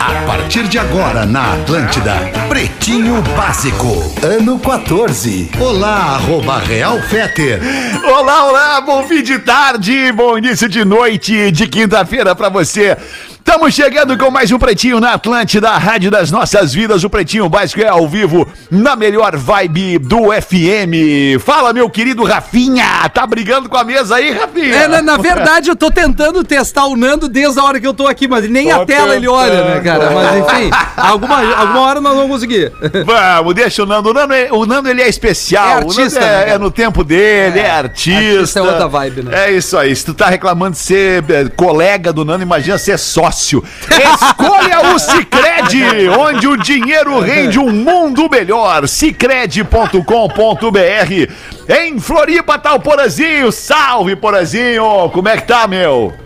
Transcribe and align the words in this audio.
A 0.00 0.26
partir 0.26 0.68
de 0.68 0.78
agora 0.78 1.24
na 1.24 1.54
Atlântida, 1.54 2.14
Pretinho 2.48 3.22
Básico, 3.36 4.12
ano 4.22 4.58
14. 4.58 5.50
Olá, 5.58 6.16
arroba 6.16 6.58
Real 6.58 7.00
Feter. 7.02 7.60
Olá, 8.04 8.46
olá, 8.46 8.80
bom 8.80 9.02
fim 9.04 9.22
de 9.22 9.38
tarde, 9.38 10.12
bom 10.12 10.38
início 10.38 10.68
de 10.68 10.84
noite 10.84 11.50
de 11.50 11.66
quinta-feira 11.66 12.34
pra 12.34 12.48
você. 12.48 12.96
Estamos 13.48 13.72
chegando 13.72 14.18
com 14.18 14.28
mais 14.28 14.50
um 14.50 14.58
Pretinho 14.58 14.98
na 14.98 15.12
Atlântida, 15.12 15.70
a 15.70 15.78
rádio 15.78 16.10
das 16.10 16.32
nossas 16.32 16.74
vidas. 16.74 17.04
O 17.04 17.08
Pretinho 17.08 17.48
Básico 17.48 17.80
é 17.80 17.86
ao 17.86 18.06
vivo, 18.08 18.46
na 18.68 18.96
melhor 18.96 19.36
vibe 19.36 19.98
do 19.98 20.32
FM. 20.32 21.40
Fala, 21.40 21.72
meu 21.72 21.88
querido 21.88 22.24
Rafinha. 22.24 23.08
Tá 23.14 23.24
brigando 23.24 23.68
com 23.68 23.76
a 23.76 23.84
mesa 23.84 24.16
aí, 24.16 24.32
Rafinha? 24.32 24.74
É, 24.74 24.88
na, 24.88 25.00
na 25.00 25.16
verdade, 25.16 25.70
eu 25.70 25.76
tô 25.76 25.92
tentando 25.92 26.42
testar 26.42 26.86
o 26.86 26.96
Nando 26.96 27.28
desde 27.28 27.58
a 27.60 27.62
hora 27.64 27.78
que 27.80 27.86
eu 27.86 27.94
tô 27.94 28.08
aqui, 28.08 28.26
mas 28.26 28.50
nem 28.50 28.68
Tô 28.68 28.82
a 28.82 28.84
tela 28.84 29.14
ele 29.14 29.28
olha, 29.28 29.62
né, 29.64 29.80
cara? 29.80 30.10
Mas 30.10 30.38
enfim, 30.38 30.70
alguma, 30.96 31.56
alguma 31.56 31.80
hora 31.82 32.00
nós 32.00 32.14
vamos 32.16 32.30
conseguir. 32.32 32.72
Vamos, 33.06 33.54
deixa 33.54 33.84
o 33.84 33.86
Nando. 33.86 34.10
O 34.10 34.12
Nando, 34.12 34.34
é- 34.34 34.48
o 34.50 34.66
Nando 34.66 34.88
ele 34.88 35.00
é 35.00 35.08
especial. 35.08 35.68
É 35.68 35.72
artista, 35.74 36.18
é, 36.18 36.46
né, 36.46 36.52
é 36.54 36.58
no 36.58 36.70
tempo 36.70 37.04
dele, 37.04 37.60
é, 37.60 37.70
artista. 37.70 38.18
artista 38.18 38.58
é 38.58 38.62
outra 38.62 38.88
vibe, 38.88 39.22
né? 39.22 39.46
É 39.46 39.52
isso 39.52 39.78
aí. 39.78 39.94
Se 39.94 40.04
tu 40.04 40.14
tá 40.14 40.26
reclamando 40.26 40.72
de 40.72 40.78
ser 40.78 41.24
é, 41.30 41.48
colega 41.48 42.12
do 42.12 42.24
Nando, 42.24 42.42
imagina 42.42 42.76
ser 42.76 42.98
sócio. 42.98 43.35
Escolha 43.90 44.94
o 44.94 44.98
Cicred, 44.98 46.08
onde 46.08 46.48
o 46.48 46.56
dinheiro 46.56 47.20
rende 47.20 47.58
um 47.58 47.70
mundo 47.70 48.28
melhor. 48.30 48.88
Cicred.com.br. 48.88 50.02
Em 51.68 51.98
Floripa 51.98 52.58
tá 52.58 52.74
o 52.74 52.80
Porazinho. 52.80 53.52
Salve, 53.52 54.16
Porazinho. 54.16 55.10
Como 55.12 55.28
é 55.28 55.36
que 55.36 55.46
tá, 55.46 55.66
meu? 55.66 56.25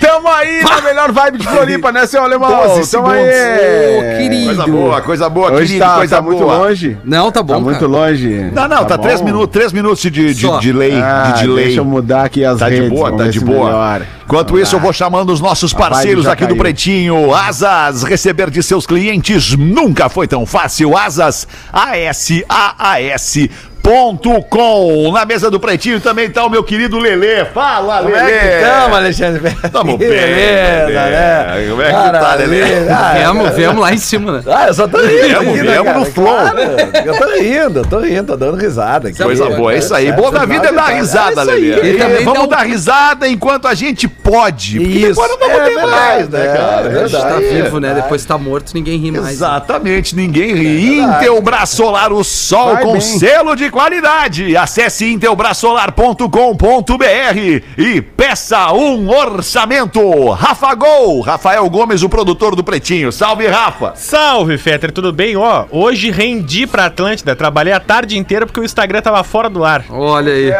Tamo 0.00 0.28
aí 0.28 0.62
na 0.62 0.80
melhor 0.82 1.12
vibe 1.12 1.38
de 1.38 1.46
Floripa, 1.46 1.92
né, 1.92 2.06
seu 2.06 2.22
alemão? 2.22 2.48
12 2.50 2.68
Tamo 2.74 2.84
segundos. 2.84 3.14
aí. 3.34 3.98
Ô, 3.98 4.18
querido. 4.18 4.44
Coisa 4.46 4.66
boa, 4.66 5.00
coisa 5.02 5.28
boa, 5.30 5.52
Hoje 5.52 5.66
querido, 5.66 5.84
tá, 5.84 5.94
coisa 5.96 6.16
tá 6.16 6.22
muito 6.22 6.38
boa. 6.42 6.56
longe. 6.58 6.98
Não, 7.04 7.30
tá 7.32 7.42
bom, 7.42 7.54
Tá 7.54 7.60
muito 7.60 7.74
cara. 7.80 7.86
longe. 7.90 8.28
Não, 8.52 8.68
não, 8.68 8.84
tá, 8.84 8.96
bom? 8.96 9.02
três 9.02 9.20
minutos, 9.20 9.48
três 9.52 9.72
minutos 9.72 10.02
de, 10.02 10.10
de, 10.10 10.34
Só. 10.46 10.58
de 10.58 10.72
delay, 10.72 10.92
Ah, 10.94 11.32
de 11.36 11.42
delay. 11.42 11.64
Deixa 11.66 11.80
eu 11.80 11.84
mudar 11.84 12.24
aqui 12.24 12.44
as 12.44 12.58
Tá 12.58 12.68
de 12.68 12.76
redes. 12.76 12.90
boa, 12.90 13.04
vamos 13.04 13.18
tá 13.18 13.24
ver 13.24 13.30
de 13.30 13.38
se 13.38 13.44
boa. 13.44 13.64
melhora. 13.66 14.06
Enquanto 14.24 14.58
isso, 14.58 14.74
eu 14.76 14.80
vou 14.80 14.92
chamando 14.92 15.30
os 15.32 15.40
nossos 15.40 15.72
vibe 15.72 15.82
parceiros 15.90 16.24
já 16.24 16.32
aqui 16.32 16.44
do 16.44 16.48
caiu. 16.48 16.58
Pretinho. 16.58 17.34
Asas, 17.34 18.02
receber 18.04 18.48
de 18.50 18.62
seus 18.62 18.86
clientes 18.86 19.54
nunca 19.56 20.08
foi 20.08 20.26
tão 20.26 20.46
fácil. 20.46 20.96
Asas, 20.96 21.46
A-S-A-A-S. 21.72 23.50
Ponto 23.84 24.42
com. 24.44 25.12
Na 25.12 25.26
mesa 25.26 25.50
do 25.50 25.60
Pretinho 25.60 26.00
também 26.00 26.30
tá 26.30 26.42
o 26.46 26.48
meu 26.48 26.64
querido 26.64 26.98
Lelê. 26.98 27.44
Fala, 27.44 27.98
Como 27.98 28.14
Lelê. 28.14 28.32
é 28.32 28.38
que 28.38 28.64
tamo, 28.66 28.94
Alexandre? 28.94 29.56
Tamo 29.70 29.98
bem, 29.98 30.08
Beleza, 30.08 30.88
né? 31.10 31.66
Como 31.68 31.82
é 31.82 31.86
que 31.88 31.92
tá, 31.92 32.34
Lelê? 32.34 32.60
Maravilha. 32.62 32.96
Ah, 32.96 33.12
Viemos, 33.18 33.50
viemos 33.54 33.80
lá 33.82 33.92
em 33.92 33.98
cima, 33.98 34.32
né? 34.32 34.42
Ah, 34.46 34.68
eu 34.68 34.72
só 34.74 34.88
tô 34.88 34.96
rindo. 34.96 35.10
Viemos, 35.10 35.48
aqui, 35.48 35.62
né, 35.66 35.72
viemos 35.72 35.84
cara? 35.84 35.98
no 35.98 36.06
flow. 36.06 36.34
Claro, 36.34 36.58
eu 37.04 37.18
tô 37.18 37.28
rindo, 37.38 37.78
eu 37.80 37.84
tô 37.84 37.98
rindo, 37.98 38.24
tô 38.24 38.36
dando 38.38 38.56
risada 38.56 39.08
aqui. 39.10 39.22
Coisa 39.22 39.50
boa, 39.50 39.74
é 39.74 39.78
isso 39.78 39.94
aí. 39.94 40.10
Boa 40.12 40.32
da 40.32 40.46
vida 40.46 40.68
é 40.68 40.72
dar 40.72 40.86
risada, 40.88 41.42
Lelê. 41.42 41.90
E 41.90 41.98
também 41.98 42.24
Vamos 42.24 42.48
dar 42.48 42.62
risada 42.64 43.28
enquanto 43.28 43.68
a 43.68 43.74
gente 43.74 44.08
pode. 44.08 44.78
Porque 44.78 44.98
Isso. 44.98 45.20
agora 45.20 45.28
não 45.38 45.38
vamos 45.46 45.54
É 45.60 45.64
ter 45.68 45.74
verdade, 45.74 45.90
mais, 45.94 46.28
né, 46.30 46.42
é 46.42 46.56
cara? 46.56 46.88
verdade. 46.88 47.16
A 47.16 47.18
gente 47.18 47.28
tá 47.50 47.54
vivo, 47.62 47.80
né? 47.80 47.92
Depois 47.94 48.24
tá 48.24 48.38
morto, 48.38 48.72
ninguém 48.72 48.98
ri 48.98 49.10
mais. 49.10 49.28
Exatamente, 49.34 50.16
ninguém 50.16 50.54
ri. 50.54 51.00
Intelbras 51.00 51.68
Solar, 51.68 52.12
o 52.14 52.24
sol 52.24 52.72
Vai 52.74 52.82
com 52.82 52.92
bem. 52.92 53.00
selo 53.02 53.54
de 53.54 53.73
qualidade. 53.74 54.56
Acesse 54.56 55.12
intelbrasolar.com.br 55.12 57.62
e 57.76 58.00
peça 58.00 58.72
um 58.72 59.10
orçamento. 59.10 60.30
Rafa 60.30 60.72
Gol, 60.76 61.20
Rafael 61.20 61.68
Gomes, 61.68 62.04
o 62.04 62.08
produtor 62.08 62.54
do 62.54 62.62
Pretinho. 62.62 63.10
Salve, 63.10 63.48
Rafa. 63.48 63.94
Salve, 63.96 64.56
Fetter, 64.58 64.92
tudo 64.92 65.12
bem? 65.12 65.36
Ó, 65.36 65.64
hoje 65.72 66.12
rendi 66.12 66.68
pra 66.68 66.84
Atlântida, 66.86 67.34
trabalhei 67.34 67.72
a 67.72 67.80
tarde 67.80 68.16
inteira 68.16 68.46
porque 68.46 68.60
o 68.60 68.64
Instagram 68.64 69.02
tava 69.02 69.24
fora 69.24 69.50
do 69.50 69.64
ar. 69.64 69.84
Olha 69.90 70.32
aí. 70.32 70.52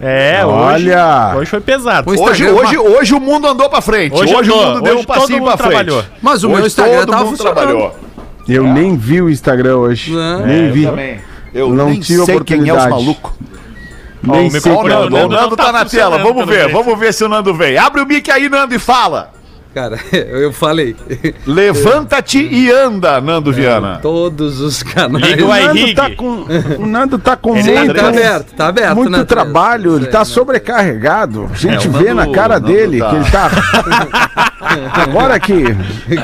É, 0.00 0.40
Olha. 0.44 1.28
hoje, 1.30 1.38
hoje 1.38 1.50
foi 1.50 1.60
pesado. 1.60 2.10
O 2.10 2.14
Hoje, 2.14 2.42
Instagram- 2.42 2.54
hoje, 2.66 2.78
hoje 2.78 3.14
o 3.14 3.20
mundo 3.20 3.46
andou 3.46 3.70
pra 3.70 3.80
frente. 3.80 4.12
Hoje, 4.12 4.34
Hoje 4.34 4.50
o 4.50 4.54
andou, 4.54 4.66
mundo 4.74 4.82
deu 4.82 4.94
hoje 4.94 5.02
um 5.02 5.06
passinho 5.06 5.28
todo 5.28 5.38
mundo 5.38 5.46
pra 5.48 5.56
frente. 5.56 5.70
trabalhou. 5.84 6.04
Mas 6.20 6.42
o 6.42 6.48
Hoje 6.48 6.56
meu 6.56 6.66
Instagram 6.66 6.98
todo 7.00 7.10
tava 7.10 7.24
mundo 7.24 7.30
funcionando. 7.36 7.54
trabalhou. 7.56 7.96
Eu 8.48 8.64
nem 8.64 8.96
vi 8.96 9.22
o 9.22 9.30
Instagram 9.30 9.76
hoje. 9.76 10.12
Não. 10.12 10.46
Nem 10.46 10.70
vi. 10.72 10.84
Também. 10.86 11.20
Eu 11.56 11.70
Não 11.74 11.90
nem 11.90 12.00
tive 12.00 12.24
sei 12.24 12.40
quem 12.40 12.58
é 12.58 12.60
os 12.72 12.84
oportunidade. 12.84 12.90
malucos. 12.90 13.32
Nem 14.22 14.46
Ó, 14.46 14.48
o 14.48 14.52
meu 14.52 14.60
sei 14.60 14.72
o 14.72 14.74
é 14.74 14.78
o 14.78 14.88
Nando, 14.88 15.06
o 15.06 15.10
dono. 15.20 15.28
Nando 15.28 15.56
tá 15.56 15.64
tá 15.66 15.72
na 15.72 15.84
tela. 15.84 16.18
Vamos 16.18 16.46
ver, 16.46 16.64
jeito. 16.64 16.72
vamos 16.72 16.98
ver 16.98 17.14
se 17.14 17.24
o 17.24 17.28
Nando 17.28 17.54
vem. 17.54 17.78
Abre 17.78 18.00
o 18.02 18.06
mic 18.06 18.30
aí, 18.30 18.48
Nando, 18.48 18.74
e 18.74 18.78
fala. 18.78 19.32
Cara, 19.76 19.98
eu 20.10 20.54
falei. 20.54 20.96
Levanta-te 21.46 22.38
e 22.38 22.70
anda, 22.70 23.20
Nando 23.20 23.52
Viana. 23.52 23.98
Todos 24.00 24.58
os 24.58 24.82
canais. 24.82 25.22
Liga 25.22 25.44
O 25.44 25.48
o 25.50 25.54
Nando 25.54 25.94
tá 25.94 26.10
com, 26.16 26.46
o 26.78 26.86
Nando 26.86 27.18
tá 27.18 27.36
com 27.36 27.54
Ele 27.58 27.78
muito, 27.80 27.94
tá 27.94 28.08
aberto, 28.08 28.54
tá 28.54 28.68
aberto, 28.68 28.96
muito 28.96 29.10
né, 29.10 29.24
trabalho, 29.24 29.96
ele 29.96 30.06
tá 30.06 30.20
né? 30.20 30.24
sobrecarregado. 30.24 31.50
A 31.52 31.54
gente 31.54 31.88
É, 31.88 31.90
vê 31.90 32.14
Nando- 32.14 32.30
na 32.30 32.34
cara 32.34 32.54
Nando 32.58 32.68
dele 32.72 32.98
tá- 33.00 33.10
que 33.10 33.16
ele 33.16 33.24
tá. 33.30 33.50
Agora 34.94 35.38
que 35.38 35.52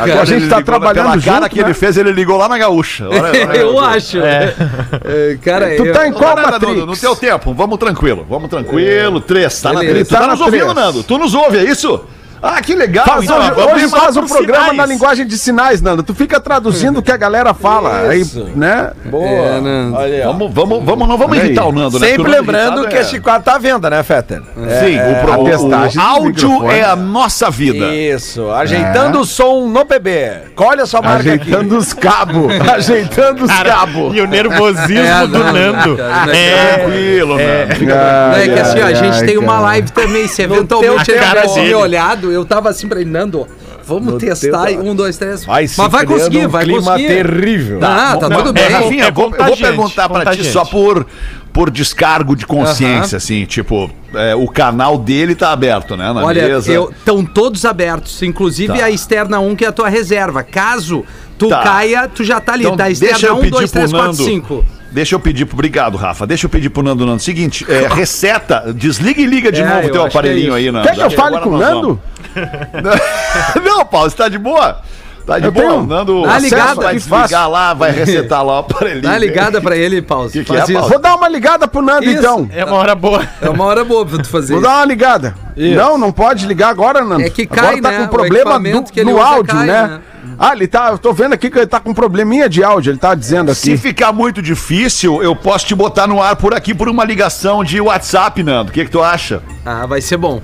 Agora 0.01 0.23
a 0.23 0.25
gente 0.25 0.43
ele 0.45 0.49
tá 0.49 0.63
trabalhando 0.63 1.11
Pela 1.11 1.21
cara 1.23 1.43
junto, 1.43 1.51
que 1.51 1.59
ele 1.61 1.69
né? 1.69 1.75
fez, 1.75 1.97
ele 1.99 2.11
ligou 2.13 2.39
lá 2.39 2.49
na 2.49 2.57
gaúcha. 2.57 3.07
Olha, 3.07 3.21
olha, 3.23 3.57
Eu 3.59 3.75
olha. 3.75 3.97
acho. 3.99 4.19
É, 4.19 5.37
Cara, 5.45 5.77
Tu 5.77 5.85
eu... 5.85 5.93
tá 5.93 6.09
em 6.09 6.13
qual? 6.13 6.35
Nando, 6.37 6.87
no 6.87 6.97
teu 6.97 7.15
tempo, 7.15 7.53
vamos 7.53 7.77
tranquilo, 7.79 8.27
vamos 8.29 8.49
tranquilo. 8.49 9.21
Três, 9.21 9.61
tá 9.61 9.75
na 9.75 9.81
Beleza. 9.81 9.95
três. 9.95 10.09
Tu 10.09 10.13
Tá 10.15 10.21
tá 10.21 10.27
na 10.27 10.33
nos 10.33 10.41
ouvindo. 10.41 10.73
Nando? 10.73 11.03
Tu 11.03 11.19
nos 11.19 11.35
ouve, 11.35 11.59
é 11.59 11.65
isso? 11.65 12.03
Ah, 12.43 12.61
que 12.61 12.75
legal. 12.75 13.05
Faz 13.07 13.25
então, 13.25 13.39
hoje 13.39 13.73
hoje 13.75 13.89
faz 13.89 14.17
um 14.17 14.23
por 14.23 14.37
programa 14.37 14.61
sinais. 14.71 14.77
na 14.77 14.87
linguagem 14.87 15.27
de 15.27 15.39
sinais, 15.39 15.81
Nando. 15.81 16.03
Tu 16.03 16.13
fica 16.15 16.41
traduzindo 16.41 16.99
o 16.99 17.03
que 17.03 17.13
a 17.13 17.17
galera 17.17 17.55
fala. 17.55 18.09
Aí, 18.09 18.21
Isso. 18.21 18.49
né? 18.57 18.91
Boa. 19.05 19.25
É, 19.25 19.61
Nando. 19.61 19.97
Olha 19.97 20.15
aí. 20.17 20.23
Vamos, 20.23 20.53
vamos, 20.53 20.85
vamos, 20.85 21.09
não 21.09 21.17
vamos 21.17 21.39
aí. 21.39 21.47
irritar 21.47 21.67
o 21.67 21.73
Nando, 21.73 21.99
né? 22.01 22.09
Sempre 22.09 22.29
o 22.29 22.31
lembrando 22.35 22.89
que 22.89 22.97
é- 22.97 23.01
este 23.01 23.21
quadro 23.21 23.45
tá 23.45 23.55
à 23.55 23.59
venda, 23.59 23.89
né, 23.89 24.03
Fetter? 24.03 24.43
Sim, 24.57 24.99
o, 24.99 25.21
pro, 25.23 25.33
a 25.33 25.39
o- 25.39 25.69
o 25.69 26.01
áudio 26.01 26.71
é 26.71 26.83
a 26.83 26.97
nossa 26.97 27.49
vida. 27.51 27.87
Isso, 27.95 28.51
ajeitando 28.51 29.21
o 29.21 29.25
som 29.25 29.69
no 29.69 29.85
PB. 29.87 30.33
Olha 30.57 30.85
sua 30.87 31.01
marca 31.01 31.19
Ajeitando 31.21 31.77
os 31.79 31.93
cabos. 31.93 32.53
Ajeitando 32.75 33.45
os 33.45 33.53
cabos. 33.53 34.17
E 34.17 34.21
o 34.21 34.27
nervosismo 34.27 34.99
É, 35.05 35.27
do 35.27 35.39
não, 35.39 35.53
Nando. 35.53 35.97
não 35.97 36.33
é 36.33 36.37
É, 36.37 36.75
Tranquilo, 36.79 37.37
Nando. 37.37 38.37
É 38.37 38.49
que 38.49 38.59
assim, 38.61 38.81
ó, 38.81 38.87
a 38.87 38.95
gente 38.95 39.25
tem 39.25 39.39
uma 39.39 39.61
live 39.61 39.91
também. 39.93 40.27
Se 40.27 40.43
eventualmente 40.43 41.05
teu 41.05 41.57
ele 41.59 41.75
olhado, 41.75 42.32
eu 42.33 42.45
tava 42.45 42.69
assim 42.69 42.89
pra 42.89 43.01
ele, 43.01 43.11
Nando, 43.11 43.47
vamos 43.85 44.15
No 44.15 44.19
testar. 44.19 44.67
teu- 44.67 44.81
Um, 44.81 44.95
dois, 44.95 45.17
três. 45.19 45.45
Vai 45.45 45.63
Mas 45.77 45.91
vai 45.93 46.07
conseguir, 46.07 46.47
um 46.47 46.49
vai 46.49 46.65
clima 46.65 46.83
conseguir. 46.83 47.07
terrível. 47.09 47.79
Ah, 47.83 48.17
tá 48.19 48.29
Não, 48.29 48.37
tudo 48.43 48.59
é, 48.59 48.63
bem. 48.63 48.73
Rafinha, 48.73 49.05
É 49.05 49.09
eu 49.09 49.13
vou, 49.13 49.33
eu 49.37 49.45
vou 49.45 49.57
perguntar 49.57 50.09
pra 50.09 50.35
ti 50.35 50.45
só 50.45 50.65
por, 50.65 51.07
por 51.53 51.71
descargo 51.71 52.35
de 52.35 52.47
consciência, 52.47 53.17
assim, 53.19 53.45
tipo, 53.45 53.91
é, 54.15 54.35
o 54.35 54.49
canal 54.49 54.97
dele 54.99 55.35
tá 55.35 55.53
aberto, 55.53 55.97
né, 55.97 56.13
na 56.13 56.25
Olha, 56.25 56.59
estão 56.59 57.25
todos 57.25 57.65
abertos, 57.65 58.23
inclusive 58.23 58.79
Tá. 58.79 58.85
a 58.87 58.91
externa 58.91 59.39
1, 59.41 59.55
que 59.55 59.65
é 59.65 59.69
a 59.69 59.73
tua 59.73 59.89
reserva. 59.89 60.43
Caso 60.43 61.05
tu 61.39 61.49
Tá. 61.49 61.63
caia, 61.63 62.09
tu 62.09 62.25
já 62.25 62.41
tá 62.41 62.53
ali, 62.55 62.65
Então, 62.65 62.77
tá? 62.77 62.85
deixa 62.85 63.05
Externa 63.05 63.29
eu 63.29 63.35
1, 63.35 63.39
pedir 63.41 63.51
2, 63.51 63.71
pro 63.71 63.81
3, 63.81 63.91
4, 63.93 64.07
Nando. 64.13 64.25
5. 64.25 64.65
Deixa 64.93 65.15
eu 65.15 65.21
pedir 65.21 65.47
pro. 65.47 65.55
Obrigado, 65.55 65.97
Rafa. 65.97 66.27
Deixa 66.27 66.45
eu 66.45 66.51
pedir 66.51 66.69
pro 66.69 66.83
Nando 66.83 67.07
Nando. 67.07 67.23
Seguinte, 67.23 67.65
é, 67.67 67.89
reseta, 67.93 68.71
desliga 68.77 69.23
e 69.23 69.27
liga 69.27 69.51
de 69.51 69.63
É, 69.63 69.67
novo 69.67 69.89
eu 69.89 69.93
teu 69.93 70.05
é 70.05 70.07
aparelhinho 70.07 70.53
aí, 70.53 70.71
Nando. 70.71 70.87
Quer 70.87 70.95
que 70.97 71.01
eu 71.01 71.11
fale 71.13 71.41
com 71.41 71.49
o 71.49 71.59
Nando? 71.59 71.81
vamos. 71.81 71.99
Não, 73.63 73.85
Paulo, 73.85 74.11
você 74.11 74.17
tá 74.17 74.29
de 74.29 74.39
boa? 74.39 74.81
Tá 75.27 75.39
de 75.39 75.45
Eu 75.47 75.53
boa? 75.53 75.69
tenho. 75.69 75.87
Nando 75.87 76.23
Dá 76.23 76.37
ligada, 76.39 76.75
vai 76.75 76.95
desligar 76.97 77.29
faço. 77.29 77.51
lá, 77.51 77.75
vai 77.75 77.93
resetar 77.95 78.45
lá 78.45 78.55
o 78.55 78.59
aparelhinho. 78.59 79.03
Dá 79.03 79.17
ligada 79.17 79.61
pra 79.61 79.77
ele, 79.77 80.03
Paulo. 80.03 80.29
Que 80.29 80.43
que 80.45 80.53
é, 80.57 80.63
isso. 80.65 80.73
Paulo? 80.73 80.89
Vou 80.89 80.99
dar 80.99 81.15
uma 81.15 81.29
ligada 81.29 81.69
pro 81.69 81.81
Nando, 81.81 82.05
Isso. 82.05 82.19
então. 82.19 82.49
é 82.53 82.65
uma 82.65 82.77
hora 82.77 82.95
boa. 82.97 83.23
É 83.41 83.49
uma 83.49 83.65
hora 83.65 83.85
boa 83.85 84.05
pra 84.05 84.19
tu 84.19 84.29
fazer 84.29 84.55
Vou 84.55 84.61
isso. 84.63 84.69
dar 84.69 84.79
uma 84.79 84.85
ligada. 84.85 85.35
Não, 85.57 85.97
não 85.97 86.11
pode 86.11 86.45
ligar 86.47 86.71
agora, 86.71 87.05
Nando. 87.05 87.23
É 87.23 87.31
que 87.31 87.47
cai, 87.47 87.77
agora 87.79 87.83
tá 87.83 87.91
né? 87.93 87.99
com 88.01 88.09
problema 88.09 88.59
do- 88.59 88.83
que 88.91 88.99
ele 88.99 89.13
no 89.13 89.23
áudio, 89.23 89.55
cai, 89.55 89.67
né? 89.67 89.83
né? 89.87 90.01
Ah, 90.39 90.55
ele 90.55 90.67
tá. 90.67 90.89
Eu 90.91 90.99
tô 90.99 91.13
vendo 91.13 91.35
aqui 91.35 91.49
que 91.51 91.57
ele 91.59 91.67
tá 91.69 91.79
com 91.79 91.95
probleminha 91.95 92.49
de 92.49 92.65
áudio. 92.65 92.91
Ele 92.91 92.99
tá 92.99 93.15
dizendo 93.15 93.55
Se 93.55 93.71
aqui. 93.75 93.81
ficar 93.81 94.13
muito 94.13 94.43
difícil, 94.43 95.23
eu 95.23 95.37
posso 95.37 95.67
te 95.67 95.75
botar 95.75 96.09
no 96.09 96.21
ar 96.21 96.35
por 96.35 96.53
aqui 96.53 96.75
por 96.75 96.89
uma 96.89 97.05
ligação 97.05 97.63
de 97.63 97.81
WhatsApp, 97.81 98.43
Nando. 98.43 98.71
O 98.71 98.73
que, 98.75 98.85
que 98.87 98.91
tu 98.91 99.01
acha? 99.01 99.41
Ah, 99.65 99.87
vai 99.87 100.01
ser 100.01 100.17
bom. 100.17 100.43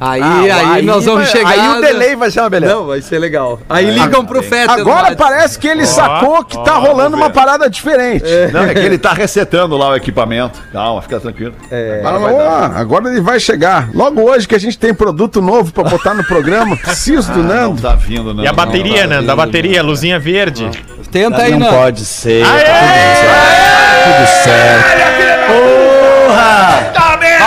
Aí, 0.00 0.22
Ah, 0.50 0.72
aí, 0.74 0.82
nós 0.82 1.04
vamos 1.04 1.24
vai- 1.24 1.30
chegar. 1.30 1.50
Aí 1.50 1.68
o 1.78 1.80
delay 1.82 2.16
vai 2.16 2.30
ser 2.30 2.40
uma 2.40 2.48
beleza. 2.48 2.74
Não, 2.74 2.86
vai 2.86 3.02
ser 3.02 3.18
legal. 3.18 3.60
Aí 3.68 3.90
ligam 3.90 4.24
pro 4.24 4.42
Fetter. 4.42 4.70
Agora 4.70 5.14
parece 5.14 5.58
que 5.58 5.68
ele 5.68 5.84
sacou 5.84 6.42
que 6.44 6.56
tá 6.64 6.78
ó, 6.78 6.80
rolando 6.80 7.16
uma 7.16 7.28
parada 7.28 7.68
diferente. 7.68 8.24
Não, 8.52 8.62
é 8.64 8.72
que 8.72 8.80
ele 8.80 8.96
tá 8.96 9.12
resetando 9.12 9.76
lá 9.76 9.90
o 9.90 9.96
equipamento. 9.96 10.58
Calma, 10.72 11.02
fica 11.02 11.20
tranquilo. 11.20 11.54
Ah, 11.70 12.08
Agora 12.08 12.18
vai 12.18 12.32
dar. 12.34 12.40
ó, 12.76 12.80
agora 12.80 13.08
ele 13.10 13.20
vai 13.20 13.38
chegar. 13.38 13.90
Logo 13.92 14.22
hoje 14.22 14.48
que 14.48 14.54
a 14.54 14.58
gente 14.60 14.78
tem 14.78 14.94
produto 14.94 15.42
novo 15.42 15.70
pra 15.72 15.84
botar 15.84 16.14
no 16.14 16.24
programa, 16.24 16.76
preciso 16.80 17.30
do 17.32 17.42
Não 17.42 17.54
Nando. 17.70 17.82
tá 17.82 17.94
vindo, 17.94 18.32
não. 18.32 18.42
E 18.42 18.48
a 18.48 18.52
bateria, 18.52 19.06
não, 19.06 19.20
né? 19.20 19.26
Da 19.26 19.36
bateria, 19.36 19.82
luzinha 19.82 20.18
verde. 20.18 20.70
Tenta 21.12 21.42
aí, 21.42 21.50
não 21.50 21.58
não. 21.58 21.68
pode 21.68 22.04
ser. 22.06 22.42
Aê! 22.46 24.04
Tudo 24.04 24.26
certo. 24.44 25.29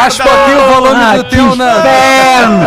Baixa 0.04 0.24
um 0.24 0.28
pouquinho 0.28 0.58
o 0.62 0.74
volume 0.74 1.04
Ah, 1.04 1.18
do 1.18 1.24
teu, 1.26 1.56
Nando. 1.56 1.80
inferno. 1.80 2.60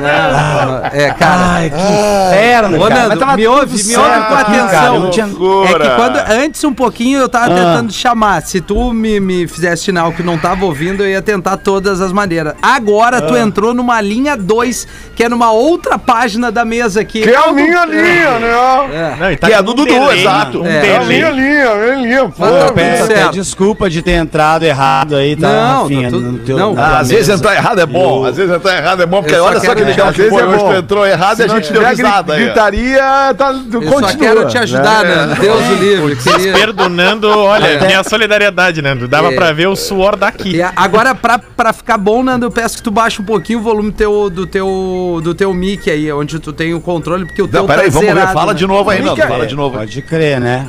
Não, 0.00 0.66
não, 0.72 0.86
é, 0.92 1.10
cara. 1.10 1.40
Ai, 1.54 1.70
que 1.70 1.76
inferno, 1.76 2.76
Ô, 2.84 2.88
cara. 2.88 3.02
Nando, 3.08 3.18
tava 3.20 3.36
me 3.36 3.46
ouve, 3.46 3.84
me 3.84 3.96
ouve 3.96 4.20
com 4.26 4.34
atenção. 4.34 5.00
Não 5.00 5.10
tinha- 5.10 5.26
É 5.26 5.78
que 5.78 5.88
quando, 5.96 6.16
antes 6.30 6.64
um 6.64 6.72
pouquinho 6.72 7.18
eu 7.20 7.26
Ah. 7.26 7.28
tava 7.28 7.48
tentando 7.54 7.92
chamar. 7.92 8.42
Se 8.42 8.60
tu 8.60 8.92
me, 8.92 9.18
me 9.20 9.46
fizesse 9.48 9.84
sinal 9.84 10.12
que 10.12 10.22
não 10.22 10.38
tava 10.38 10.64
ouvindo, 10.64 11.02
eu 11.02 11.08
ia 11.10 11.22
tentar 11.22 11.56
todas 11.56 12.00
as 12.00 12.12
maneiras. 12.12 12.54
Agora 12.62 13.18
Ah. 13.18 13.22
tu 13.22 13.36
entrou 13.36 13.74
numa 13.74 14.00
linha 14.00 14.36
2, 14.36 14.86
que 15.16 15.24
é 15.24 15.28
numa 15.28 15.50
outra 15.50 15.98
página 15.98 16.50
da 16.52 16.64
mesa 16.64 17.00
aqui. 17.00 17.22
Que 17.22 17.30
é 17.30 17.36
a 17.36 17.52
minha 17.52 17.84
linha, 17.86 18.38
né? 18.38 19.16
Não, 19.18 19.32
e 19.32 19.36
tá 19.36 19.46
Que 19.48 19.52
é 19.54 19.62
do 19.62 19.74
Dudu, 19.74 20.12
exato. 20.12 20.62
Um 20.62 20.66
É. 20.66 20.86
É 20.92 20.96
a 20.96 21.04
minha 21.04 21.30
linha, 21.30 21.70
a 21.70 21.74
minha 21.76 21.94
linha. 21.96 22.28
Pô, 22.28 22.44
até 22.44 23.28
desculpa 23.32 23.88
de 23.90 24.02
ter 24.02 24.12
entrado 24.12 24.64
errado 24.64 25.16
aí, 25.16 25.34
tá, 25.36 25.48
Não, 25.48 25.71
Rafinha? 25.80 26.02
tá 26.10 26.16
tudo- 26.16 26.32
no 26.32 26.38
teu- 26.38 26.58
não. 26.58 26.74
Ah, 26.78 26.98
às 26.98 27.08
vezes 27.10 27.28
entrar 27.28 27.54
errado 27.54 27.80
é 27.80 27.86
bom, 27.86 28.24
às 28.24 28.36
vezes 28.36 28.54
entrar 28.54 28.76
errado 28.76 29.02
é 29.02 29.06
bom, 29.06 29.20
porque 29.22 29.34
Eu 29.34 29.42
só 29.42 29.48
olha 29.48 29.60
só 29.60 29.74
que 29.74 29.82
legal 29.84 30.08
às 30.08 30.16
vezes 30.16 30.32
é 30.32 30.78
entrou 30.78 31.06
errado 31.06 31.40
e 31.40 31.42
a 31.42 31.48
gente 31.48 31.72
deu 31.72 31.84
risada 31.84 32.36
gritaria, 32.36 33.02
tá, 33.36 33.50
Eu 33.72 33.82
continua. 33.82 34.08
só 34.10 34.18
quero 34.18 34.46
te 34.48 34.58
ajudar, 34.58 35.04
né? 35.04 35.14
Nando. 35.14 35.40
Deus 35.40 35.68
o 35.68 35.74
livre. 35.74 36.16
Queria... 36.16 36.52
Perdonando, 36.52 37.28
olha, 37.28 37.80
minha 37.86 38.02
solidariedade, 38.04 38.80
Nando. 38.82 39.06
Dava 39.08 39.32
É. 39.32 39.34
pra 39.34 39.52
ver 39.52 39.66
o 39.68 39.76
suor 39.76 40.16
daqui. 40.16 40.56
E 40.56 40.62
agora, 40.62 41.14
pra, 41.14 41.38
pra 41.38 41.72
ficar 41.72 41.98
bom, 41.98 42.22
Nando, 42.22 42.46
eu 42.46 42.50
peço 42.50 42.76
que 42.76 42.82
tu 42.82 42.90
baixe 42.90 43.20
um 43.20 43.24
pouquinho 43.24 43.58
o 43.58 43.62
volume 43.62 43.92
teu, 43.92 44.28
do, 44.30 44.46
teu, 44.46 45.20
do 45.22 45.34
teu 45.34 45.52
mic 45.52 45.88
aí, 45.90 46.10
onde 46.12 46.38
tu 46.38 46.52
tem 46.52 46.74
o 46.74 46.80
controle, 46.80 47.24
porque 47.26 47.42
o 47.42 47.48
teu 47.48 47.60
Não, 47.60 47.66
peraí, 47.66 47.90
vamos 47.90 48.06
ver, 48.08 48.14
zerado, 48.14 48.32
fala 48.32 48.52
né? 48.52 48.58
de 48.58 48.66
novo 48.66 48.90
aí, 48.90 49.02
Nando, 49.02 49.20
fala 49.22 49.44
é. 49.44 49.46
de 49.46 49.54
novo. 49.54 49.76
Pode 49.78 50.02
crer, 50.02 50.40
né? 50.40 50.66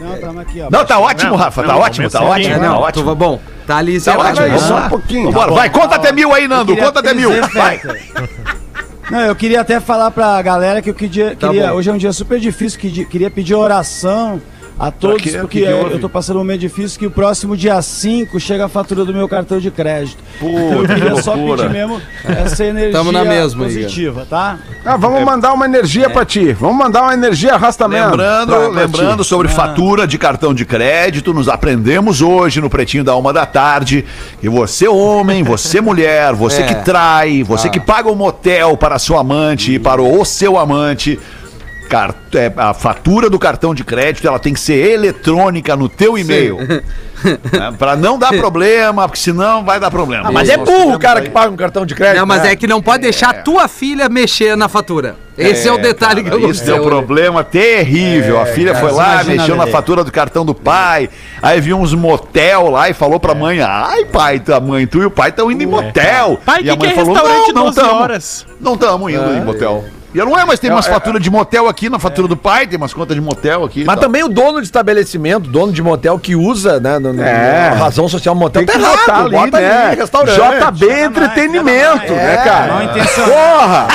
Não, 0.00 0.18
tamo 0.18 0.40
aqui, 0.40 0.60
ó. 0.60 0.68
Não, 0.70 0.84
tá 0.84 0.98
ótimo, 0.98 1.30
Não, 1.30 1.36
Rafa, 1.38 1.62
tá 1.62 1.68
não, 1.72 1.78
ótimo, 1.80 2.10
tá 2.10 2.18
É, 2.18 2.22
ótimo, 2.22 2.54
tá 2.54 2.60
não, 2.60 2.78
ótimo. 2.80 3.04
tu, 3.04 3.14
bom, 3.14 3.40
tá 3.66 3.76
ali 3.78 4.00
Tá 4.00 4.18
ótimo, 4.18 4.48
Vai, 4.48 4.58
só 4.58 4.76
um 4.78 4.88
pouquinho. 4.88 5.24
Vambora, 5.30 5.52
vai, 5.52 5.70
conta 5.70 5.96
até 5.96 6.12
mil 6.12 6.32
aí, 6.34 6.46
Nando, 6.46 6.76
conta 6.76 7.00
até 7.00 7.14
mil. 7.14 7.30
Vai. 7.52 7.80
Não, 9.10 9.20
eu 9.20 9.36
queria 9.36 9.60
até 9.60 9.78
falar 9.80 10.10
pra 10.10 10.40
galera 10.42 10.82
que 10.82 10.90
eu 10.90 10.94
queria. 10.94 11.36
Tá 11.36 11.48
queria- 11.48 11.72
hoje 11.72 11.88
é 11.88 11.92
um 11.92 11.96
dia 11.96 12.12
super 12.12 12.40
difícil, 12.40 12.78
que 12.78 13.04
queria 13.04 13.30
pedir 13.30 13.54
oração 13.54 14.40
a 14.78 14.90
todos, 14.90 15.22
quê? 15.22 15.30
porque 15.30 15.44
O 15.44 15.48
que 15.48 15.60
que 15.60 15.94
eu, 15.94 15.98
tô 15.98 16.08
passando 16.08 16.36
um 16.36 16.40
momento 16.40 16.60
difícil 16.60 16.98
que 16.98 17.06
o 17.06 17.10
próximo 17.10 17.56
dia 17.56 17.80
5 17.80 18.38
chega 18.38 18.66
a 18.66 18.68
fatura 18.68 19.04
do 19.04 19.12
meu 19.14 19.26
cartão 19.28 19.58
de 19.58 19.70
crédito. 19.70 20.18
então 20.36 20.82
eu 20.82 20.86
queria 20.86 21.22
só 21.22 21.32
pedir 21.34 21.70
mesmo 21.70 22.00
essa 22.24 22.62
energia 22.66 22.92
Tamo 22.92 23.10
na 23.10 23.24
mesma, 23.24 23.64
positiva, 23.64 24.26
tá? 24.28 24.58
Ah, 24.84 24.96
vamos 24.96 25.22
mandar 25.24 25.52
uma 25.54 25.64
energia 25.64 26.10
pra 26.10 26.24
ti. 26.24 26.52
Vamos 26.52 26.76
mandar 26.76 27.02
uma 27.02 27.14
energia 27.14 27.54
arrastamento. 27.54 28.10
Lembrando, 28.10 28.46
pra- 28.48 28.58
pra 28.70 28.80
lembrando 28.82 29.22
ti. 29.22 29.28
sobre 29.28 29.48
fatura 29.48 30.06
de 30.06 30.18
cartão 30.18 30.52
de 30.52 30.64
crédito, 30.66 31.32
nos 31.32 31.48
aprendemos 31.48 32.20
hoje 32.20 32.60
no 32.60 32.68
Pretinho 32.68 33.02
da 33.02 33.16
Uma 33.16 33.32
da 33.32 33.46
Tarde 33.46 34.04
que 34.40 34.48
você 34.48 34.86
homem, 34.86 35.42
você 35.42 35.80
mulher, 35.80 36.34
você 36.34 36.62
É. 36.66 36.66
que 36.66 36.74
trai, 36.84 37.42
você 37.42 37.68
que 37.70 37.80
paga 37.80 38.10
um 38.10 38.14
motel 38.14 38.76
para 38.76 38.98
sua 38.98 39.20
amante 39.20 39.72
e 39.72 39.78
para 39.78 40.02
o 40.02 40.24
seu 40.24 40.58
amante, 40.58 41.18
é, 41.18 41.18
a 42.56 42.74
fatura 42.74 43.30
do 43.30 43.38
cartão 43.38 43.74
de 43.74 43.84
crédito 43.84 44.26
ela 44.26 44.38
tem 44.38 44.52
que 44.52 44.60
ser 44.60 44.92
eletrônica 44.92 45.76
no 45.76 45.88
teu 45.88 46.18
e-mail. 46.18 46.58
né, 47.24 47.74
para 47.78 47.96
não 47.96 48.18
dar 48.18 48.32
problema, 48.32 49.08
porque 49.08 49.20
senão 49.20 49.64
vai 49.64 49.80
dar 49.80 49.90
problema. 49.90 50.30
Mas 50.30 50.48
é 50.48 50.56
burro 50.56 50.94
o 50.94 50.98
cara 50.98 51.20
que 51.20 51.30
paga 51.30 51.50
um 51.50 51.56
cartão 51.56 51.86
de 51.86 51.94
crédito. 51.94 52.18
Não, 52.18 52.26
mas 52.26 52.42
né? 52.42 52.52
é 52.52 52.56
que 52.56 52.66
não 52.66 52.82
pode 52.82 53.02
deixar 53.02 53.30
a 53.30 53.34
tua 53.34 53.68
filha 53.68 54.08
mexer 54.08 54.56
na 54.56 54.68
fatura. 54.68 55.16
Esse 55.36 55.68
é, 55.68 55.72
o 55.72 55.76
detalhe 55.76 56.24
que 56.24 56.30
eu 56.30 56.50
Isso 56.50 56.64
deu 56.64 56.76
sei. 56.76 56.84
problema 56.84 57.44
terrível. 57.44 58.40
a 58.40 58.46
filha 58.46 58.74
foi 58.74 58.90
lá, 58.90 59.22
mexeu 59.22 59.54
na 59.54 59.64
Lelê. 59.64 59.72
fatura 59.72 60.02
do 60.02 60.10
cartão 60.10 60.46
do 60.46 60.54
pai. 60.54 61.10
Aí 61.42 61.60
viu 61.60 61.76
uns 61.78 61.92
motel 61.92 62.70
lá 62.70 62.88
e 62.88 62.94
falou 62.94 63.20
pra 63.20 63.34
mãe: 63.34 63.60
Ai, 63.60 64.06
pai, 64.06 64.40
tua 64.40 64.60
mãe, 64.60 64.86
tu 64.86 65.02
e 65.02 65.06
o 65.06 65.10
pai 65.10 65.28
estão 65.28 65.50
indo 65.50 65.62
em 65.62 65.66
motel. 65.66 66.40
Pai, 66.44 66.60
e 66.60 66.64
que 66.64 66.70
a 66.70 66.76
mãe 66.76 66.88
que 66.90 66.98
é 66.98 67.04
restaurante 67.04 67.52
12 67.52 67.76
tamo, 67.76 67.92
horas?" 67.92 68.46
Não 68.58 68.74
estamos 68.74 69.12
indo 69.12 69.32
em 69.34 69.44
motel. 69.44 69.84
E 70.16 70.18
não 70.24 70.38
é, 70.38 70.46
mas 70.46 70.58
tem 70.58 70.70
umas 70.70 70.86
faturas 70.86 71.22
de 71.22 71.28
motel 71.30 71.68
aqui 71.68 71.90
na 71.90 71.98
fatura 71.98 72.26
do 72.26 72.38
pai, 72.38 72.66
tem 72.66 72.78
umas 72.78 72.94
contas 72.94 73.14
de 73.14 73.20
motel 73.20 73.64
aqui. 73.64 73.84
Mas 73.84 73.96
tal. 73.96 74.04
também 74.04 74.24
o 74.24 74.28
dono 74.28 74.60
de 74.60 74.66
estabelecimento, 74.66 75.50
dono 75.50 75.70
de 75.70 75.82
motel 75.82 76.18
que 76.18 76.34
usa, 76.34 76.80
né, 76.80 76.98
no, 76.98 77.22
É. 77.22 77.68
a 77.68 77.74
razão 77.74 78.08
social 78.08 78.34
motel, 78.34 78.64
Tem 78.64 78.74
que 78.74 78.82
tá 78.82 78.92
errado, 78.92 79.26
ali, 79.26 79.36
bota 79.36 79.60
né? 79.60 79.86
ali, 79.88 79.96
restaurante. 79.96 80.36
JB 80.40 80.90
Entretenimento, 81.02 81.96
mais, 81.98 82.10
né, 82.12 82.34
é, 82.34 82.36
cara? 82.38 82.72
mal 82.72 82.82
intencionado. 82.84 83.32
Porra! 83.32 83.88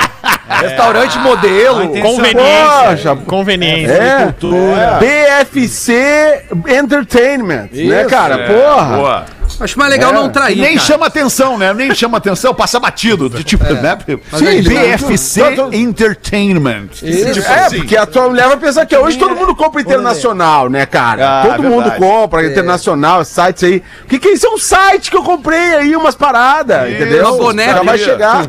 Restaurante 0.61 1.17
modelo. 1.17 1.79
Não 1.85 2.01
Conveniência. 2.01 2.89
Poxa, 2.89 3.15
Conveniência. 3.25 3.93
É, 3.93 4.23
Cultura. 4.25 4.99
BFC 4.99 6.43
Entertainment, 6.67 7.69
né, 7.73 8.01
Isso, 8.01 8.09
cara? 8.09 8.35
É, 8.35 8.47
Porra! 8.47 8.97
boa. 8.97 9.25
Acho 9.61 9.77
mais 9.77 9.91
legal 9.91 10.11
É. 10.11 10.13
não 10.13 10.29
trair. 10.29 10.57
Nem 10.57 10.75
cara. 10.75 10.85
chama 10.87 11.05
atenção, 11.05 11.57
né? 11.57 11.73
Nem 11.73 11.93
chama 11.93 12.17
atenção, 12.17 12.53
passa 12.53 12.79
batido. 12.79 13.29
Tipo, 13.43 13.63
né? 13.65 13.97
Sim, 14.33 14.61
BFC 14.63 15.41
tá- 15.41 15.51
tá- 15.69 15.75
Entertainment. 15.75 16.87
Tipo 16.87 17.39
é, 17.39 17.65
assim. 17.65 17.77
porque 17.77 17.97
a 17.97 18.05
tua 18.05 18.29
mulher 18.29 18.47
vai 18.47 18.57
pensar 18.57 18.85
que 18.85 18.95
hoje 18.95 19.17
todo 19.17 19.35
mundo 19.35 19.55
compra 19.55 19.81
internacional, 19.81 20.69
né, 20.69 20.85
cara? 20.85 21.41
Ah, 21.41 21.45
todo 21.47 21.63
mundo 21.63 21.91
compra 21.91 22.45
internacional, 22.45 23.23
sites 23.25 23.63
aí. 23.63 23.83
O 24.03 24.07
que, 24.07 24.19
que 24.19 24.29
é 24.29 24.33
isso? 24.33 24.47
É 24.47 24.49
um 24.49 24.57
site 24.57 25.09
que 25.11 25.17
eu 25.17 25.23
comprei 25.23 25.75
aí, 25.75 25.95
umas 25.95 26.15
paradas, 26.15 26.89
entendeu? 26.89 27.27
uma 27.27 27.37
boneca. 27.37 27.73
Já 27.75 27.83
vai 27.83 27.97
chegar. 27.97 28.41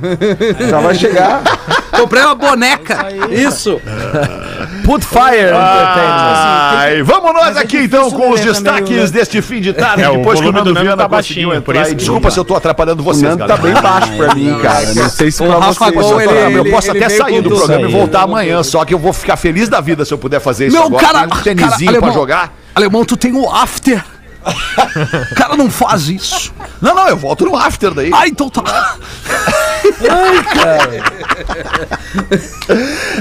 Já 0.69 0.81
vai 0.81 0.95
chegar. 0.95 1.43
Comprei 1.93 2.23
uma 2.23 2.35
boneca. 2.35 3.07
Isso. 3.31 3.81
Put 4.85 5.05
Fire 5.07 5.53
Ai, 5.55 7.03
vamos 7.05 7.33
nós 7.33 7.57
é 7.57 7.61
aqui 7.61 7.79
então 7.85 8.11
com 8.11 8.31
os 8.31 8.41
destaques 8.41 9.11
o- 9.11 9.13
deste 9.13 9.41
fim 9.41 9.61
de 9.61 9.73
tarde, 9.73 10.03
É, 10.03 10.09
o 10.11 10.17
depois 10.17 10.41
que 10.41 10.47
o 10.49 10.51
Nando 10.53 10.73
Nando 10.73 10.81
Viana 10.81 10.97
tá 11.05 11.09
conseguiu 11.09 11.49
baixinho, 11.49 11.49
entrar. 11.51 11.63
por 11.63 11.77
isso 11.77 11.95
Desculpa 11.95 12.31
se 12.33 12.41
eu 12.41 12.45
tô 12.45 12.57
atrapalhando 12.57 13.01
O 13.01 13.05
vocês, 13.05 13.23
Nando 13.37 13.47
tá 13.47 13.57
bem 13.57 13.75
baixo 13.75 14.13
pra 14.17 14.35
mim, 14.35 14.59
cara. 14.61 14.95
Não 14.95 15.09
sei 15.09 15.31
se 15.31 15.41
O 15.43 15.47
pra 15.47 15.91
vocês. 15.91 16.55
Eu, 16.57 16.65
posso 16.71 16.91
até 16.91 17.09
sair 17.09 17.41
do 17.43 17.51
programa 17.51 17.89
e 17.89 17.93
voltar 17.93 18.23
amanhã, 18.23 18.63
só 18.65 18.85
que 18.85 18.93
eu 18.93 18.99
vou 18.99 19.13
ficar 19.13 19.37
feliz 19.37 19.69
da 19.69 19.81
vida 19.81 20.05
se 20.05 20.13
eu 20.13 20.19
puder 20.19 20.41
fazer 20.41 20.67
isso 20.67 20.77
Meu, 20.77 20.87
agora. 20.87 21.07
cara, 21.07 21.19
Tem 21.19 21.27
um 21.27 21.29
cara, 21.31 21.43
tênisinho 21.45 21.77
pra 21.93 21.99
alemão, 22.01 22.13
jogar. 22.13 22.53
Alemão, 22.75 23.05
tu 23.05 23.17
tem 23.17 23.33
o 23.35 23.49
after. 23.55 24.03
O 24.45 25.35
cara 25.37 25.57
não 25.57 25.71
faz 25.71 26.09
isso. 26.09 26.53
Não, 26.81 26.93
não, 26.97 27.07
eu 27.09 27.17
volto 27.17 27.45
no 27.45 27.55
after 27.57 27.95
daí. 27.95 28.11
Ah, 28.13 28.27
então 28.27 28.51
tá. 28.51 28.97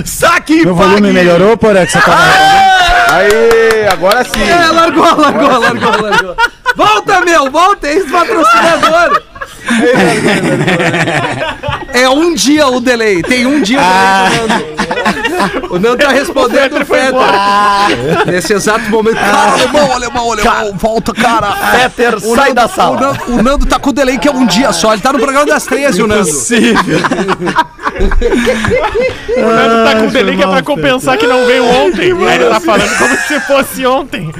Saque 0.05 0.65
Meu 0.65 0.75
volume 0.75 1.01
pague. 1.01 1.13
melhorou, 1.13 1.57
que 1.85 1.91
você 1.91 2.01
tava... 2.01 2.21
Aí, 3.11 3.87
agora 3.91 4.23
sim. 4.23 4.41
É, 4.41 4.67
largou, 4.71 5.03
largou, 5.03 5.59
largou, 5.59 6.01
largou. 6.01 6.35
Volta, 6.75 7.21
meu, 7.21 7.51
volta, 7.51 7.87
é 7.87 7.95
esse 7.95 8.09
patrocinador. 8.09 9.21
É 11.93 12.09
um 12.09 12.33
dia 12.33 12.67
o 12.67 12.79
delay, 12.79 13.21
tem 13.21 13.45
um 13.45 13.61
dia 13.61 13.79
o 13.79 13.83
delay 13.83 14.41
do 14.43 15.29
Nando. 15.29 15.73
O 15.75 15.79
Nando 15.79 15.97
tá 15.97 16.09
respondendo 16.11 16.81
o 16.81 16.85
Fetter. 16.85 18.25
Nesse 18.27 18.53
exato 18.53 18.89
momento, 18.89 19.15
cara, 19.15 19.53
alemão, 19.53 19.91
alemão, 19.93 20.31
alemão, 20.31 20.73
volta, 20.77 21.13
cara. 21.13 21.51
Fetter, 21.71 22.15
O 22.17 22.35
sai 22.35 22.49
Nando- 22.49 22.53
da 22.55 22.65
O 22.65 22.69
sala. 22.69 22.99
Nando, 22.99 23.19
o 23.33 23.43
Nando 23.43 23.65
tá 23.65 23.77
com 23.79 23.89
o 23.89 23.93
delay 23.93 24.17
que 24.17 24.27
é 24.27 24.31
um 24.31 24.45
dia 24.45 24.71
só, 24.73 24.93
ele 24.93 25.01
tá 25.01 25.11
no 25.13 25.19
programa 25.19 25.45
das 25.45 25.65
13, 25.65 26.01
o 26.01 26.07
Nando. 26.07 26.29
O 29.37 29.41
Nando 29.41 29.83
tá 29.89 29.95
com 29.99 30.07
delay 30.07 30.35
que 30.37 30.43
é 30.43 30.47
pra 30.47 30.61
compensar 30.63 31.17
que 31.17 31.27
não 31.27 31.45
veio 31.45 31.65
ontem. 31.65 32.11
Aí 32.11 32.35
ele 32.35 32.45
tá 32.49 32.59
falando 32.59 32.97
como 32.97 33.17
se 33.17 33.39
fosse 33.41 33.85
ontem. 33.85 34.31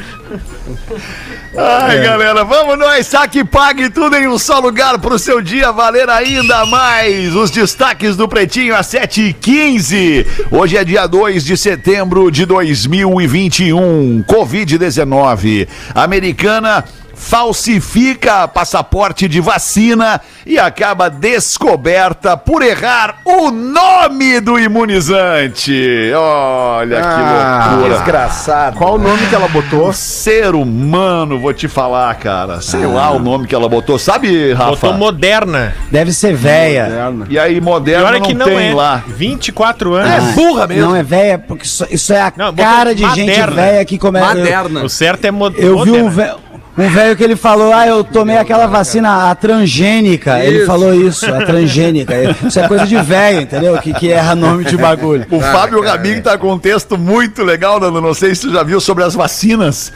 Ai, 1.57 1.99
galera, 2.01 2.45
vamos 2.45 2.79
nós, 2.79 3.07
saque 3.07 3.43
pague 3.43 3.89
tudo 3.89 4.15
em 4.15 4.25
um 4.25 4.39
só 4.39 4.59
lugar 4.59 4.97
pro 4.99 5.19
seu 5.19 5.41
dia 5.41 5.69
valer 5.69 6.09
ainda 6.09 6.65
mais. 6.65 7.35
Os 7.35 7.51
destaques 7.51 8.15
do 8.15 8.25
Pretinho 8.25 8.73
às 8.73 8.87
7h15. 8.87 10.25
Hoje 10.49 10.77
é 10.77 10.83
dia 10.85 11.05
2 11.05 11.43
de 11.43 11.57
setembro 11.57 12.31
de 12.31 12.45
2021. 12.45 14.23
Covid-19. 14.23 15.67
Americana 15.93 16.85
falsifica 17.21 18.47
passaporte 18.47 19.27
de 19.27 19.39
vacina 19.39 20.19
e 20.45 20.57
acaba 20.57 21.09
descoberta 21.09 22.35
por 22.35 22.63
errar 22.63 23.17
o 23.23 23.51
nome 23.51 24.39
do 24.39 24.59
imunizante. 24.59 26.11
Olha 26.15 26.99
Ah, 27.03 27.61
que 27.63 27.69
loucura. 27.75 27.95
Desgraçado. 27.95 28.77
Qual 28.77 28.95
o 28.95 28.97
nome 28.97 29.27
que 29.27 29.35
ela 29.35 29.47
botou? 29.47 29.93
Ser 29.93 30.55
humano, 30.55 31.39
vou 31.39 31.53
te 31.53 31.67
falar, 31.67 32.13
cara. 32.15 32.59
Sei 32.59 32.85
lá 32.85 33.11
o 33.11 33.19
nome 33.19 33.45
que 33.47 33.53
ela 33.55 33.69
botou. 33.69 33.99
Sabe, 33.99 34.51
Rafa? 34.53 34.71
Botou 34.71 34.93
moderna. 34.93 35.75
Deve 35.91 36.11
ser 36.11 36.35
véia. 36.35 36.89
E 37.29 37.37
aí, 37.37 37.61
moderno 37.61 38.01
Pior 38.07 38.15
é 38.15 38.19
não, 38.19 38.25
que 38.25 38.33
não 38.33 38.45
tem 38.47 38.71
é. 38.71 38.73
lá. 38.73 39.03
24 39.07 39.93
anos. 39.93 40.11
Ah, 40.11 40.31
burra 40.33 40.67
mesmo. 40.67 40.89
Não 40.89 40.95
é 40.95 41.03
véia, 41.03 41.37
porque 41.37 41.65
isso, 41.65 41.85
isso 41.91 42.11
é 42.13 42.21
a 42.21 42.33
Não, 42.35 42.53
cara 42.53 42.95
de 42.95 43.03
gente 43.03 43.19
maderna. 43.19 43.55
véia 43.55 43.85
que 43.85 43.97
começa. 43.97 44.25
Maderna. 44.25 44.83
O 44.83 44.89
certo 44.89 45.25
é 45.25 45.31
mo 45.31 45.51
Eu 45.55 45.83
vi 45.83 45.91
um 45.91 46.03
moderna. 46.09 46.50
Um 46.77 46.89
velho 46.89 47.17
que 47.17 47.23
ele 47.23 47.35
falou, 47.35 47.73
ah, 47.73 47.85
eu 47.85 48.03
tomei 48.03 48.37
aquela 48.37 48.65
vacina, 48.65 49.29
a 49.29 49.35
transgênica. 49.35 50.39
Ele 50.39 50.59
Isso. 50.59 50.65
falou 50.65 50.93
isso, 50.93 51.25
a 51.25 51.45
transgênica. 51.45 52.13
Isso 52.47 52.59
é 52.59 52.67
coisa 52.67 52.87
de 52.87 52.97
velho, 53.01 53.41
entendeu? 53.41 53.77
Que, 53.77 53.93
que 53.93 54.11
erra 54.11 54.35
nome 54.35 54.63
de 54.63 54.77
bagulho. 54.77 55.25
O 55.29 55.41
Fábio 55.41 55.81
Rabin 55.83 56.21
tá 56.21 56.37
com 56.37 56.53
um 56.53 56.59
texto 56.59 56.97
muito 56.97 57.43
legal, 57.43 57.79
Nando. 57.79 57.99
Não 57.99 58.13
sei 58.13 58.33
se 58.33 58.41
tu 58.41 58.53
já 58.53 58.63
viu 58.63 58.79
sobre 58.79 59.03
as 59.03 59.13
vacinas. 59.13 59.91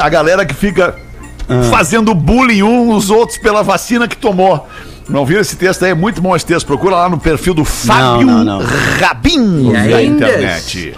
A 0.00 0.08
galera 0.08 0.44
que 0.44 0.54
fica 0.54 0.96
fazendo 1.70 2.14
bullying 2.14 2.62
uns 2.62 3.10
outros 3.10 3.38
pela 3.38 3.62
vacina 3.62 4.08
que 4.08 4.16
tomou. 4.16 4.66
Não 5.08 5.26
viram 5.26 5.40
esse 5.40 5.56
texto 5.56 5.84
aí? 5.84 5.90
É 5.90 5.94
muito 5.94 6.20
bom 6.22 6.34
esse 6.34 6.46
texto. 6.46 6.66
Procura 6.66 6.96
lá 6.96 7.08
no 7.08 7.18
perfil 7.18 7.54
do 7.54 7.64
Fábio 7.64 8.26
não, 8.26 8.44
não. 8.44 8.60
Rabin 9.00 9.68
E 9.68 9.72
na 9.72 9.78
ainda- 9.80 10.02
internet. 10.02 10.94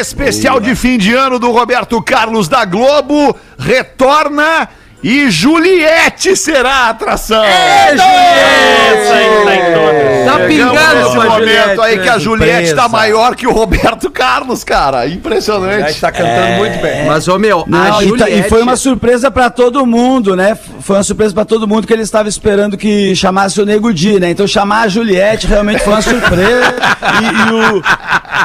Especial 0.00 0.60
de 0.60 0.74
fim 0.74 0.98
de 0.98 1.14
ano 1.14 1.38
do 1.38 1.50
Roberto 1.50 2.00
Carlos 2.02 2.48
da 2.48 2.64
Globo 2.64 3.36
retorna 3.58 4.68
e 5.02 5.30
Juliette 5.30 6.34
será 6.36 6.70
a 6.70 6.88
atração. 6.90 7.42
É, 7.44 7.94
Essa 7.94 9.14
aí 9.14 10.24
tá. 10.26 10.32
Tá 10.38 10.44
pingando 10.46 10.78
a 10.78 11.14
momento 11.14 11.38
Juliette, 11.38 11.80
aí 11.80 11.96
né? 11.96 12.02
que 12.02 12.08
a 12.08 12.18
Juliette 12.18 12.74
tá 12.74 12.82
Surpresa. 12.82 12.88
maior 12.88 13.34
que 13.36 13.46
o 13.46 13.52
Roberto 13.52 14.10
Carlos, 14.10 14.62
cara. 14.64 15.00
A 15.00 15.08
Impressionante. 15.08 15.88
gente 15.88 16.00
tá 16.00 16.12
cantando 16.12 16.52
muito 16.58 16.78
bem. 16.82 17.06
Mas, 17.06 17.26
ô 17.28 17.38
meu, 17.38 17.64
Não, 17.66 17.80
a 17.80 17.88
e, 17.88 17.90
tá- 17.92 18.02
Juliette... 18.02 18.38
e 18.38 18.42
foi 18.48 18.62
uma 18.62 18.76
surpresa 18.76 19.30
pra 19.30 19.48
todo 19.50 19.86
mundo, 19.86 20.34
né? 20.36 20.56
Foi 20.80 20.96
uma 20.96 21.02
surpresa 21.02 21.32
pra 21.32 21.44
todo 21.44 21.66
mundo 21.66 21.86
que 21.86 21.92
ele 21.92 22.02
estava 22.02 22.28
esperando 22.28 22.76
que 22.76 23.14
chamasse 23.16 23.60
o 23.60 23.64
Nego 23.64 23.92
Di, 23.94 24.18
né? 24.20 24.30
Então 24.30 24.46
chamar 24.46 24.82
a 24.82 24.88
Juliette 24.88 25.46
realmente 25.46 25.82
foi 25.82 25.92
uma 25.94 26.02
surpresa. 26.02 26.74
e, 27.22 27.24
e 27.48 27.52
o. 27.54 27.82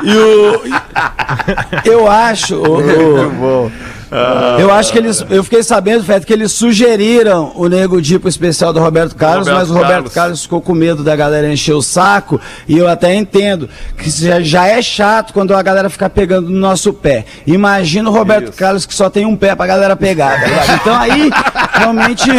E 0.04 0.18
o. 0.18 0.62
Eu 1.84 2.08
acho. 2.10 2.56
o- 2.62 3.72
o- 4.14 4.60
eu 4.62 4.72
acho 4.74 4.92
que 4.92 4.98
eles. 4.98 5.26
Eu 5.30 5.44
fiquei 5.44 5.64
sabendo, 5.64 6.04
Feto, 6.04 6.26
que 6.28 6.34
eles 6.34 6.52
sugeriram 6.52 7.52
o 7.56 7.68
Nego 7.68 8.02
Di 8.02 8.20
pro 8.20 8.30
especial 8.30 8.72
do 8.72 8.80
Roberto 8.80 9.16
Carlos, 9.16 9.48
Roberto 9.48 9.60
mas 9.60 9.70
o 9.70 9.74
Roberto 9.74 9.92
Carlos. 9.94 10.14
Carlos 10.14 10.42
ficou 10.44 10.62
com 10.62 10.74
medo 10.74 11.04
da 11.04 11.16
galera 11.16 11.52
encher 11.52 11.74
o 11.74 11.82
saco. 11.82 12.40
E 12.68 12.78
eu 12.78 12.88
até 12.88 13.14
entendo 13.16 13.70
que 13.98 14.10
já, 14.44 14.68
é 14.68 14.82
chato 14.82 15.34
quando 15.34 15.54
a 15.56 15.62
galera 15.62 15.90
ficar 15.90 16.10
pegando 16.10 16.50
no 16.50 16.60
nosso 16.60 16.94
pé. 16.94 17.26
Imagina 17.48 18.10
o 18.10 18.14
Roberto 18.14 18.52
Carlos 18.54 18.86
que 18.86 18.94
só 18.94 19.10
tem 19.10 19.26
um 19.26 19.36
pé 19.36 19.56
pra 19.56 19.66
galera 19.68 19.96
pegar, 19.96 20.40
tá? 20.42 20.74
Então 20.76 20.96
aí, 20.96 21.30
realmente. 21.74 22.30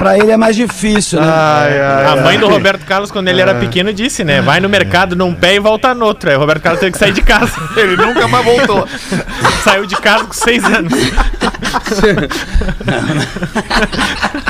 Pra 0.00 0.16
ele 0.16 0.32
é 0.32 0.36
mais 0.38 0.56
difícil, 0.56 1.20
né? 1.20 1.26
A 1.26 2.16
mãe 2.24 2.38
do 2.38 2.48
Roberto 2.48 2.86
Carlos, 2.86 3.10
quando 3.10 3.28
ele 3.28 3.42
era 3.42 3.56
pequeno, 3.56 3.92
disse, 3.92 4.24
né? 4.24 4.40
Vai 4.40 4.58
no 4.58 4.66
mercado 4.66 5.14
num 5.14 5.34
pé 5.34 5.56
e 5.56 5.58
volta 5.58 5.94
no 5.94 6.06
outro. 6.06 6.30
Aí 6.30 6.36
o 6.36 6.38
Roberto 6.38 6.62
Carlos 6.62 6.80
teve 6.80 6.92
que 6.92 6.98
sair 6.98 7.12
de 7.12 7.20
casa. 7.20 7.52
Ele 7.76 7.96
nunca 7.96 8.26
mais 8.26 8.42
voltou. 8.42 8.88
Saiu 9.62 9.84
de 9.84 9.94
casa 9.96 10.24
com 10.24 10.32
seis 10.32 10.64
anos. 10.64 10.94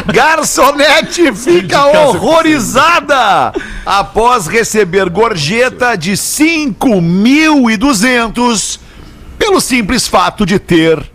Garçonete 0.06 1.34
fica 1.34 1.84
horrorizada 1.84 3.52
após 3.84 4.46
receber 4.46 5.10
gorjeta 5.10 5.96
de 5.96 6.12
5.200 6.12 8.78
pelo 9.36 9.60
simples 9.60 10.06
fato 10.06 10.46
de 10.46 10.60
ter 10.60 11.10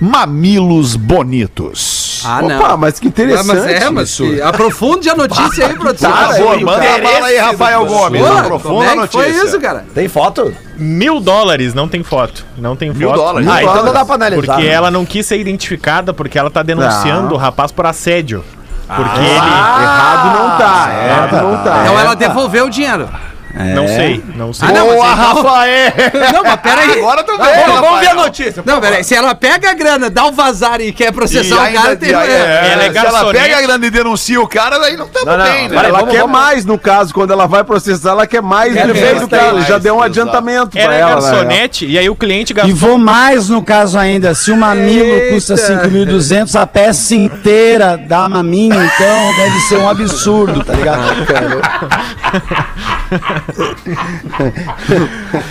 mamilos 0.00 0.94
bonitos. 0.94 1.97
Ah, 2.26 2.40
Opa, 2.42 2.76
mas 2.76 2.98
que 2.98 3.06
Ah, 3.06 3.08
interessante. 3.08 3.46
mas 3.46 3.66
é, 3.66 3.90
mas 3.90 4.08
isso. 4.10 4.24
que- 4.24 4.40
aprofunde 4.42 5.08
a 5.10 5.14
notícia 5.14 5.66
aí, 5.66 5.74
produção. 5.74 6.10
Por 6.10 6.18
favor, 6.18 6.60
manda 6.60 6.94
a 6.94 6.98
bala 6.98 7.26
aí, 7.26 7.36
Rafael 7.38 7.86
Gomes. 7.86 8.22
Pô, 8.26 8.32
Aprofunda 8.32 8.84
é 8.84 8.88
a 8.88 8.90
que 8.90 8.96
notícia. 8.96 9.20
foi 9.20 9.30
isso, 9.46 9.60
cara? 9.60 9.84
Tem 9.94 10.08
foto? 10.08 10.54
Mil 10.76 11.20
dólares, 11.20 11.74
não 11.74 11.88
tem 11.88 12.02
foto. 12.02 12.44
Não 12.56 12.76
tem 12.76 12.88
foto. 12.90 12.98
Mil 12.98 13.12
dólares. 13.12 13.48
Ah, 13.48 13.62
então 13.62 13.84
não 13.84 13.92
dá 13.92 14.04
pra 14.04 14.14
analisar. 14.14 14.42
Porque 14.54 14.62
né? 14.68 14.72
ela 14.72 14.90
não 14.90 15.04
quis 15.04 15.26
ser 15.26 15.38
identificada 15.38 16.12
porque 16.14 16.38
ela 16.38 16.50
tá 16.50 16.62
denunciando 16.62 17.28
Não. 17.28 17.34
o 17.34 17.36
rapaz 17.36 17.72
por 17.72 17.84
assédio. 17.86 18.44
Porque 18.86 19.18
ele. 19.20 19.28
Errado 19.34 20.38
não 20.38 20.56
tá, 20.58 20.90
errado 21.04 21.42
não 21.42 21.62
tá. 21.64 21.80
Então 21.82 21.98
ela 22.00 22.14
devolveu 22.14 22.66
o 22.66 22.70
dinheiro. 22.70 23.08
Não 23.74 23.86
sei, 23.88 24.22
não 24.36 24.52
sei. 24.52 24.68
Ah, 24.68 24.72
não, 24.72 24.86
Boa, 24.86 24.94
então- 24.96 25.14
Rafael! 25.34 25.92
Não, 26.32 26.42
mas 26.44 26.56
peraí. 26.60 26.98
Agora 26.98 27.22
tu 27.24 27.36
vê, 27.36 27.44
Vamos, 27.80 28.00
ver 28.00 28.08
a 28.08 28.14
notícia. 28.14 28.62
Não, 28.64 28.80
peraí. 28.80 29.02
Se 29.04 29.14
ela 29.14 29.34
pega 29.34 29.70
a 29.70 29.74
grana, 29.74 30.08
dá 30.10 30.26
o 30.26 30.32
vazar 30.32 30.80
e 30.80 30.92
quer 30.92 31.12
processar 31.12 31.54
E 31.54 31.58
o 31.58 31.60
ainda- 31.60 31.80
cara, 31.82 31.96
tem... 31.96 32.10
e 32.10 32.14
aí, 32.14 32.30
é, 32.30 32.70
Ela 32.72 32.84
é 32.84 32.92
se 32.92 32.98
ela 32.98 33.32
pega 33.32 33.58
a 33.58 33.62
grana 33.62 33.86
e 33.86 33.90
denuncia 33.90 34.40
o 34.40 34.46
cara, 34.48 34.78
daí 34.78 34.96
não 34.96 35.08
tá 35.08 35.20
Não, 35.24 35.36
não, 35.36 35.44
bem, 35.44 35.62
né? 35.64 35.68
peraí, 35.68 35.88
ela 35.90 35.98
vamos- 35.98 36.14
quer 36.14 36.20
vamos- 36.20 36.38
mais, 36.38 36.64
no 36.64 36.78
caso, 36.78 37.12
quando 37.12 37.32
ela 37.32 37.46
vai 37.46 37.64
processar, 37.64 38.10
ela 38.10 38.26
quer 38.26 38.42
mais 38.42 38.72
que 38.72 38.92
ver, 38.92 39.20
do 39.20 39.34
ela. 39.34 39.52
mais, 39.54 39.66
Já 39.66 39.78
deu 39.78 39.94
um 39.94 39.98
exato. 39.98 40.10
adiantamento 40.20 40.70
pra 40.70 40.80
Ela 40.80 40.94
é 40.94 41.00
ela. 41.00 41.14
né? 41.16 41.20
garçonete 41.20 41.86
e 41.86 41.98
aí 41.98 42.08
o 42.08 42.14
cliente 42.14 42.52
E 42.52 42.54
gastou. 42.54 42.74
vou 42.76 42.98
mais 42.98 43.48
no 43.48 43.62
caso 43.62 43.98
ainda, 43.98 44.34
se 44.34 44.50
o 44.52 44.56
mamilo 44.56 45.04
Eita. 45.04 45.34
custa 45.34 45.56
5.200, 45.56 46.54
a 46.54 46.66
peça 46.66 47.14
inteira 47.14 47.96
da 47.96 48.28
maminha, 48.28 48.76
então 48.84 49.36
deve 49.36 49.60
ser 49.60 49.76
um 49.78 49.88
absurdo, 49.88 50.62
tá 50.64 50.72
ligado? 50.74 50.98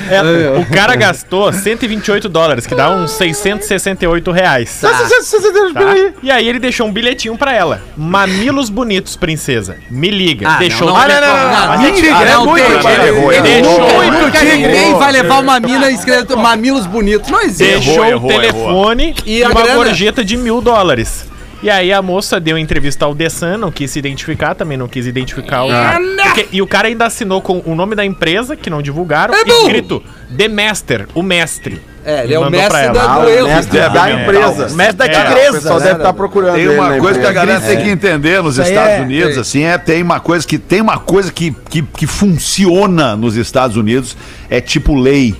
É, 0.09 0.59
o 0.59 0.65
cara 0.65 0.95
gastou 0.95 1.51
128 1.51 2.29
dólares, 2.29 2.65
que 2.67 2.75
dá 2.75 2.89
uns 2.91 3.11
668 3.11 4.31
reais. 4.31 4.79
Tá, 4.81 4.89
Tá? 4.89 5.79
peraí. 5.79 6.13
E 6.23 6.31
aí 6.31 6.47
ele 6.47 6.59
deixou 6.59 6.87
um 6.87 6.91
bilhetinho 6.91 7.37
pra 7.37 7.53
ela. 7.53 7.81
Mamilos 7.95 8.69
bonitos, 8.69 9.15
princesa. 9.15 9.77
Me 9.89 10.09
liga. 10.09 10.47
Ah, 10.49 10.57
deixou 10.57 10.87
não, 10.87 10.95
o 10.95 10.97
não, 10.97 11.05
telefone. 11.05 11.27
não, 11.27 11.37
não, 11.37 11.47
não, 11.47 11.73
é 11.73 11.77
não, 11.77 12.21
é 12.21 12.29
não 12.33 12.45
muito 12.45 12.63
errou. 12.65 13.79
nunca- 13.81 13.93
Muito 13.97 14.17
nunca 14.25 14.39
tigre. 14.39 14.55
ninguém 14.57 14.93
vai 14.97 15.11
levar 15.11 15.39
uma 15.41 15.59
mina 15.59 15.89
escrito 15.91 16.37
mamilos 16.37 16.85
bonitos. 16.85 17.29
Não 17.29 17.41
existe. 17.41 17.63
Deixou 17.63 18.05
Errou, 18.05 18.29
o 18.29 18.31
errou, 18.31 18.41
telefone 18.41 19.15
E 19.25 19.39
e, 19.39 19.43
uma 19.43 19.61
gorjeta 19.75 20.23
de 20.23 20.37
mil 20.37 20.61
dólares. 20.61 21.25
E 21.67 21.69
aí 21.69 21.91
a 21.91 22.01
moça 22.01 22.39
deu 22.39 22.57
entrevista 22.57 23.03
ao 23.03 23.13
The 23.13 23.27
Sun, 23.27 23.57
não 23.57 23.69
quis 23.69 23.91
se 23.91 23.99
identificar, 23.99 24.55
também 24.55 24.77
não 24.77 24.87
quis 24.87 25.05
identificar 25.05 25.65
o 25.65 25.67
cara. 25.67 25.99
Porque- 26.23 26.47
e 26.49 26.61
o 26.61 26.65
cara 26.65 26.87
ainda 26.87 27.05
assinou 27.05 27.41
com 27.41 27.61
o 27.65 27.75
nome 27.75 27.93
da 27.93 28.05
empresa, 28.05 28.55
que 28.55 28.69
não 28.69 28.81
divulgaram, 28.81 29.33
É 29.33 29.41
escrito 29.41 30.01
The 30.37 30.47
Master, 30.47 31.09
o 31.13 31.21
mestre. 31.21 31.81
É, 32.05 32.23
ele 32.23 32.31
é 32.31 32.35
E 32.35 32.37
o 32.37 32.41
mandou 32.45 32.51
mestre 32.57 32.69
pra 32.69 32.81
ela. 32.83 32.93
da- 32.93 33.01
Ah, 33.15 33.19
do 33.19 33.25
o 33.25 33.29
erro. 33.29 33.47
mestre 33.49 33.77
É, 33.79 33.89
da 33.89 34.09
é, 34.09 34.13
empresa. 34.13 34.67
O 34.67 34.75
mestre 34.77 34.95
da 34.95 35.05
É, 35.07 35.09
O 35.09 35.25
tigresa. 35.27 35.51
pessoal 35.51 35.79
deve 35.81 35.95
estar 35.97 36.13
procurando 36.13 36.55
Tem 36.55 36.69
uma 36.69 36.87
coisa 36.87 37.19
que 37.19 37.25
a 37.25 37.31
empresa. 37.31 37.33
galera 37.33 37.59
tem 37.59 37.77
que 37.83 37.89
entender 37.89 38.41
nos 38.41 38.57
Estados 38.57 38.89
é- 38.93 39.01
Unidos, 39.01 39.35
é. 39.35 39.39
assim, 39.41 39.63
é 39.65 39.77
tem 39.77 40.01
uma 40.01 40.21
coisa 40.21 40.47
que 40.47 40.57
tem 40.57 40.79
uma 40.79 40.97
coisa 40.99 41.33
que, 41.33 41.53
que, 41.69 41.81
que 41.81 42.07
funciona 42.07 43.13
nos 43.17 43.35
Estados 43.35 43.75
Unidos, 43.75 44.15
é 44.49 44.61
tipo 44.61 44.95
lei. 44.95 45.35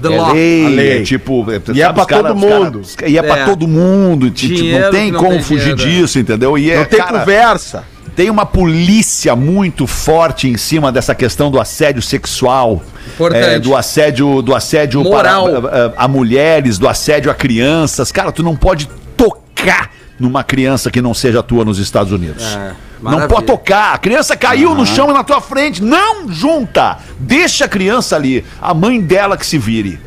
The 0.00 0.12
é 0.14 0.16
law. 0.16 0.32
lei, 0.32 0.66
A 0.66 0.68
lei. 0.68 0.98
é 0.98 1.02
tipo. 1.02 1.46
E 1.74 1.82
é 1.82 1.92
pra 1.92 2.06
cara- 2.06 2.28
todo 2.34 2.40
cara- 2.40 2.60
mundo. 2.64 2.82
e 3.06 3.18
é, 3.18 3.22
pra 3.22 3.38
É. 3.38 3.44
todo 3.44 3.66
mundo. 3.68 4.30
ti- 4.30 4.46
tipo, 4.48 4.58
Dinheiro 4.60 4.84
não 4.84 4.90
tem 4.92 5.10
não 5.12 5.18
como 5.20 5.32
tem 5.32 5.42
fugir 5.42 5.74
dinheiro, 5.74 5.98
é. 6.00 6.02
disso, 6.02 6.18
entendeu? 6.18 6.56
E 6.58 6.70
é, 6.70 6.78
Não 6.78 6.84
tem 6.84 6.98
cara, 6.98 7.18
conversa. 7.20 7.84
tem 8.16 8.30
uma 8.30 8.44
polícia 8.46 9.34
muito 9.36 9.86
forte 9.86 10.48
em 10.48 10.56
cima 10.56 10.90
dessa 10.92 11.14
questão 11.14 11.50
do 11.50 11.60
assédio 11.60 12.02
sexual, 12.02 12.82
Importante. 13.14 13.44
é, 13.44 13.58
do 13.58 13.76
assédio, 13.76 14.42
do 14.42 14.54
assédio 14.54 15.02
Moral. 15.02 15.48
para 15.62 15.68
a, 15.68 15.86
a- 15.86 15.92
a 16.04 16.08
mulheres, 16.08 16.78
do 16.78 16.88
assédio 16.88 17.30
a 17.30 17.34
crianças. 17.34 18.10
Cara, 18.12 18.30
tu 18.32 18.42
não 18.42 18.56
pode 18.56 18.88
tocar 19.16 19.90
numa 20.18 20.42
criança 20.42 20.90
que 20.90 21.00
não 21.00 21.14
seja 21.14 21.42
tua 21.42 21.64
nos 21.64 21.78
Estados 21.78 22.12
Unidos. 22.12 22.44
É, 22.56 22.72
não 23.02 23.12
maravilha. 23.12 23.28
pode 23.28 23.46
tocar. 23.46 23.94
A 23.94 23.98
criança 23.98 24.36
caiu 24.36 24.74
no 24.74 24.84
chão 24.84 25.10
e 25.10 25.12
na 25.12 25.24
tua 25.24 25.40
frente. 25.40 25.82
Não 25.82 26.28
junta. 26.28 26.98
Deixa 27.18 27.64
a 27.64 27.68
criança 27.68 28.16
ali. 28.16 28.44
A 28.60 28.74
mãe 28.74 29.00
dela 29.00 29.36
que 29.36 29.46
se 29.46 29.58
vire. 29.58 30.00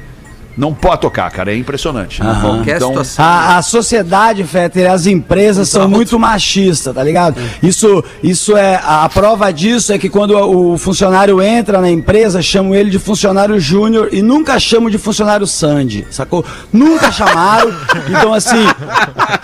Não 0.57 0.74
pode 0.74 1.01
tocar, 1.01 1.31
cara. 1.31 1.53
É 1.53 1.57
impressionante. 1.57 2.21
Não 2.21 2.33
pode. 2.33 2.55
Qualquer 2.57 2.81
situação. 2.81 3.25
A, 3.25 3.57
a 3.57 3.62
sociedade, 3.62 4.43
Fetter, 4.43 4.91
as 4.91 5.05
empresas 5.07 5.69
são 5.69 5.88
muito 5.88 6.19
machistas, 6.19 6.93
tá 6.93 7.03
ligado? 7.03 7.41
Isso, 7.63 8.03
isso 8.21 8.57
é. 8.57 8.79
A 8.83 9.07
prova 9.10 9.51
disso 9.51 9.93
é 9.93 9.98
que 9.98 10.10
quando 10.10 10.31
o 10.38 10.77
funcionário 10.77 11.41
entra 11.41 11.79
na 11.79 11.89
empresa, 11.89 12.41
chamam 12.41 12.75
ele 12.75 12.89
de 12.89 13.00
funcionário 13.00 13.60
júnior 13.60 14.10
e 14.12 14.21
nunca 14.21 14.60
chamam 14.60 14.89
de 14.89 14.98
funcionário 14.98 15.48
Sandy, 15.48 16.05
sacou? 16.12 16.45
Nunca 16.71 17.12
chamaram. 17.12 17.71
Então, 18.12 18.33
assim. 18.33 18.65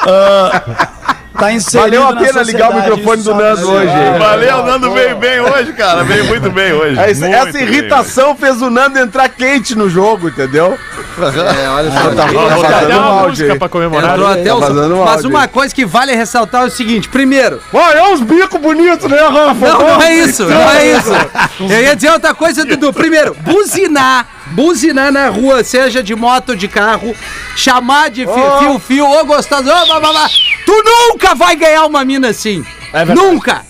ah, 0.05 1.15
tá 1.37 1.51
inserido 1.51 1.83
Valeu 1.83 2.07
a 2.07 2.13
na 2.13 2.21
pena 2.21 2.43
ligar 2.43 2.71
o 2.71 2.75
microfone 2.75 3.23
do 3.23 3.35
Nando 3.35 3.71
hoje. 3.71 3.93
Valeu, 4.19 4.63
Nando 4.65 4.91
veio 4.91 5.15
bem 5.17 5.39
hoje, 5.39 5.73
cara. 5.73 6.03
Veio 6.03 6.25
muito 6.25 6.49
bem 6.49 6.73
hoje. 6.73 6.99
Essa, 6.99 7.21
Muito 7.21 7.35
essa 7.35 7.51
bem 7.51 7.63
irritação 7.63 8.35
fez 8.35 8.61
o 8.61 8.69
Nando 8.69 8.99
entrar 8.99 9.29
quente 9.29 9.75
no 9.75 9.89
jogo, 9.89 10.29
entendeu? 10.29 10.77
É, 11.17 11.69
olha 11.69 11.91
só. 11.91 12.15
Tá 12.15 12.25
Vou 12.27 12.49
vazando 12.49 12.75
até 12.75 12.95
um 12.95 12.99
uma 12.99 13.27
música 13.27 13.55
pra 13.55 13.69
comemorar. 13.69 14.11
Entrou 14.11 14.27
até 14.27 14.53
o 14.53 14.59
vazando 14.59 14.95
um 14.95 15.05
Mas 15.05 15.25
uma 15.25 15.47
coisa 15.47 15.73
que 15.73 15.85
vale 15.85 16.13
ressaltar 16.15 16.63
é 16.63 16.65
o 16.65 16.69
seguinte: 16.69 17.09
primeiro, 17.09 17.59
Olha, 17.73 17.99
é 17.99 18.03
uns 18.13 18.21
bicos 18.21 18.59
bonitos, 18.59 19.09
né, 19.09 19.19
Rafa? 19.19 19.67
Não, 19.67 19.79
não 19.79 20.01
é 20.01 20.15
isso, 20.15 20.45
não 20.45 20.69
é 20.69 20.91
isso. 20.91 21.11
Eu 21.59 21.81
ia 21.81 21.95
dizer 21.95 22.11
outra 22.11 22.33
coisa, 22.33 22.65
Dudu. 22.65 22.93
Primeiro, 22.93 23.35
buzinar. 23.41 24.36
Buzinar 24.57 25.11
na 25.11 25.29
rua, 25.29 25.63
seja 25.63 26.01
de 26.01 26.15
moto 26.15 26.49
ou 26.49 26.55
de 26.55 26.67
carro, 26.67 27.15
chamar 27.55 28.09
de 28.09 28.25
fi- 28.25 28.31
fio-fio, 28.59 29.05
ô 29.07 29.23
gostoso, 29.23 29.69
ô 29.69 29.85
blá, 29.85 29.99
blá. 29.99 30.27
Tu 30.65 30.83
nunca 30.83 31.35
vai 31.35 31.55
ganhar 31.55 31.85
uma 31.85 32.03
mina 32.03 32.29
assim. 32.29 32.65
nunca. 33.13 33.66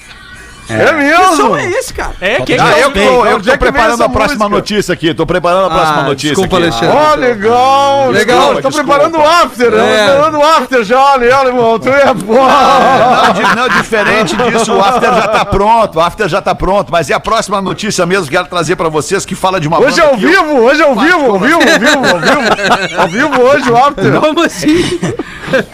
É 0.69 0.85
Que 0.85 1.35
som 1.35 1.49
mesmo? 1.49 1.57
é 1.57 1.69
esse, 1.79 1.93
cara? 1.93 2.11
É, 2.19 2.41
que 2.41 2.53
Ah, 2.59 2.79
eu, 2.79 2.91
tô, 2.91 2.99
eu 2.99 3.35
Onde 3.37 3.49
é 3.49 3.53
tô 3.53 3.57
que 3.57 3.57
preparando 3.57 4.03
a 4.03 4.09
próxima 4.09 4.45
música? 4.45 4.49
notícia 4.49 4.93
aqui. 4.93 5.13
Tô 5.13 5.25
preparando 5.25 5.65
a 5.67 5.69
próxima 5.69 5.99
Ah, 5.99 6.03
notícia 6.03 6.29
desculpa, 6.35 6.57
aqui. 6.57 6.65
Alexandre. 6.65 6.97
Ó, 6.97 7.15
legal. 7.15 8.09
Legal. 8.11 8.47
Tô 8.61 8.69
Desculpa. 8.69 8.83
preparando 8.83 9.17
o 9.17 9.27
after? 9.27 9.67
É. 9.67 9.69
Tô 9.69 10.11
preparando 10.13 10.37
o 10.39 10.43
after 10.43 10.83
já, 10.83 11.17
né, 11.17 11.27
irmão? 11.27 11.79
Tu 11.79 11.89
é 11.89 12.05
Não, 12.05 12.15
boa. 12.15 13.31
di- 13.33 13.55
não, 13.55 13.69
diferente 13.69 14.35
disso, 14.35 14.73
o 14.73 14.81
after 14.81 15.13
já 15.13 15.27
tá 15.27 15.45
pronto, 15.45 15.97
o 15.97 16.01
after 16.01 16.27
já 16.27 16.41
tá 16.41 16.53
pronto, 16.55 16.91
mas 16.91 17.09
é 17.09 17.13
a 17.13 17.19
próxima 17.19 17.61
notícia 17.61 18.05
mesmo 18.05 18.25
que 18.25 18.31
quero 18.31 18.47
trazer 18.47 18.75
pra 18.75 18.89
vocês 18.89 19.25
que 19.25 19.35
fala 19.35 19.59
de 19.59 19.67
uma 19.67 19.79
Hoje 19.79 19.99
é 19.99 20.03
ao 20.03 20.17
que 20.17 20.23
eu- 20.25 20.29
vivo, 20.29 20.61
hoje 20.63 20.81
é 20.81 20.85
ao 20.85 20.95
vivo, 20.95 21.25
ao 21.31 21.39
vivo, 21.39 21.61
ao 21.61 21.79
vivo, 21.79 22.07
ao 22.07 22.19
vivo. 22.19 23.01
Ao 23.01 23.07
vivo 23.07 23.41
hoje 23.41 23.71
o 23.71 23.77
after. 23.77 24.19
Como 24.19 24.43
assim? 24.43 24.99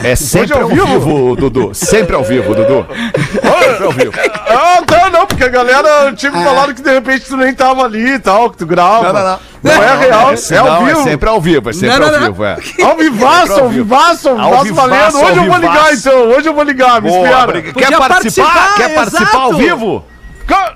É 0.04 0.16
sempre 0.16 0.44
Hoje 0.44 0.54
é 0.54 0.56
ao 0.56 0.62
ao 0.64 0.70
vivo? 0.70 0.86
vivo, 0.86 1.36
Dudu. 1.36 1.70
Sempre 1.74 2.16
ao 2.16 2.24
vivo, 2.24 2.54
Dudu. 2.54 2.86
Sempre 3.42 3.86
ao 3.86 3.92
vivo. 3.92 4.12
Ah, 4.48 4.83
tá, 4.86 5.10
não, 5.10 5.26
porque 5.28 5.44
a 5.44 5.50
galera 5.50 6.14
tinha 6.16 6.32
me 6.32 6.44
falado 6.44 6.74
que 6.74 6.82
de 6.82 6.92
repente 6.94 7.26
tu 7.26 7.38
nem 7.38 7.54
tava 7.54 7.84
ali 7.84 8.14
e 8.16 8.20
tal, 8.20 8.50
que 8.50 8.58
tu 8.58 8.66
grava. 8.66 9.12
Não, 9.12 9.14
não, 9.14 9.24
não. 9.32 9.40
Não 9.64 9.72
é 9.72 9.98
real, 9.98 10.34
é 10.34 10.58
ao 10.58 10.66
Não, 10.66 10.86
vivo. 10.86 11.00
é 11.00 11.04
sempre 11.04 11.30
ao 11.30 11.40
vivo, 11.42 11.70
é 11.70 11.74
sempre 11.74 11.90
Não, 11.90 12.00
não, 12.00 12.06
ao 12.16 12.20
não. 12.20 12.28
vivo, 12.34 12.44
é. 12.46 12.58
Ao 12.84 12.98
vivaço, 12.98 13.38
Sempre 13.48 13.54
ao 13.54 13.64
ao 13.64 13.70
vivo. 13.70 13.84
vivaço, 13.84 14.30
ao 14.30 14.40
Ao 14.40 14.64
vivaço 14.64 14.64
vivaço, 14.64 14.76
valendo. 14.76 15.18
ao 15.18 15.24
Hoje 15.24 15.38
eu 15.38 15.44
vou 15.46 15.56
ligar 15.58 15.74
vivaço. 15.74 15.94
então, 16.10 16.20
hoje 16.30 16.50
eu 16.50 16.54
vou 16.54 16.64
ligar, 16.64 17.02
me 17.02 17.10
espera. 17.10 17.62
Quer 17.62 17.98
participar? 17.98 18.08
participar, 18.10 18.76
Quer 18.76 18.90
participar 18.96 19.38
ao 19.40 19.54
vivo? 19.54 20.06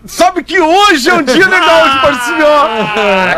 Sabe 0.05 0.41
que 0.41 0.59
hoje 0.59 1.09
é 1.09 1.13
um 1.13 1.21
dia 1.21 1.45
legal 1.47 1.89
de 1.89 1.99
participar. 2.01 2.69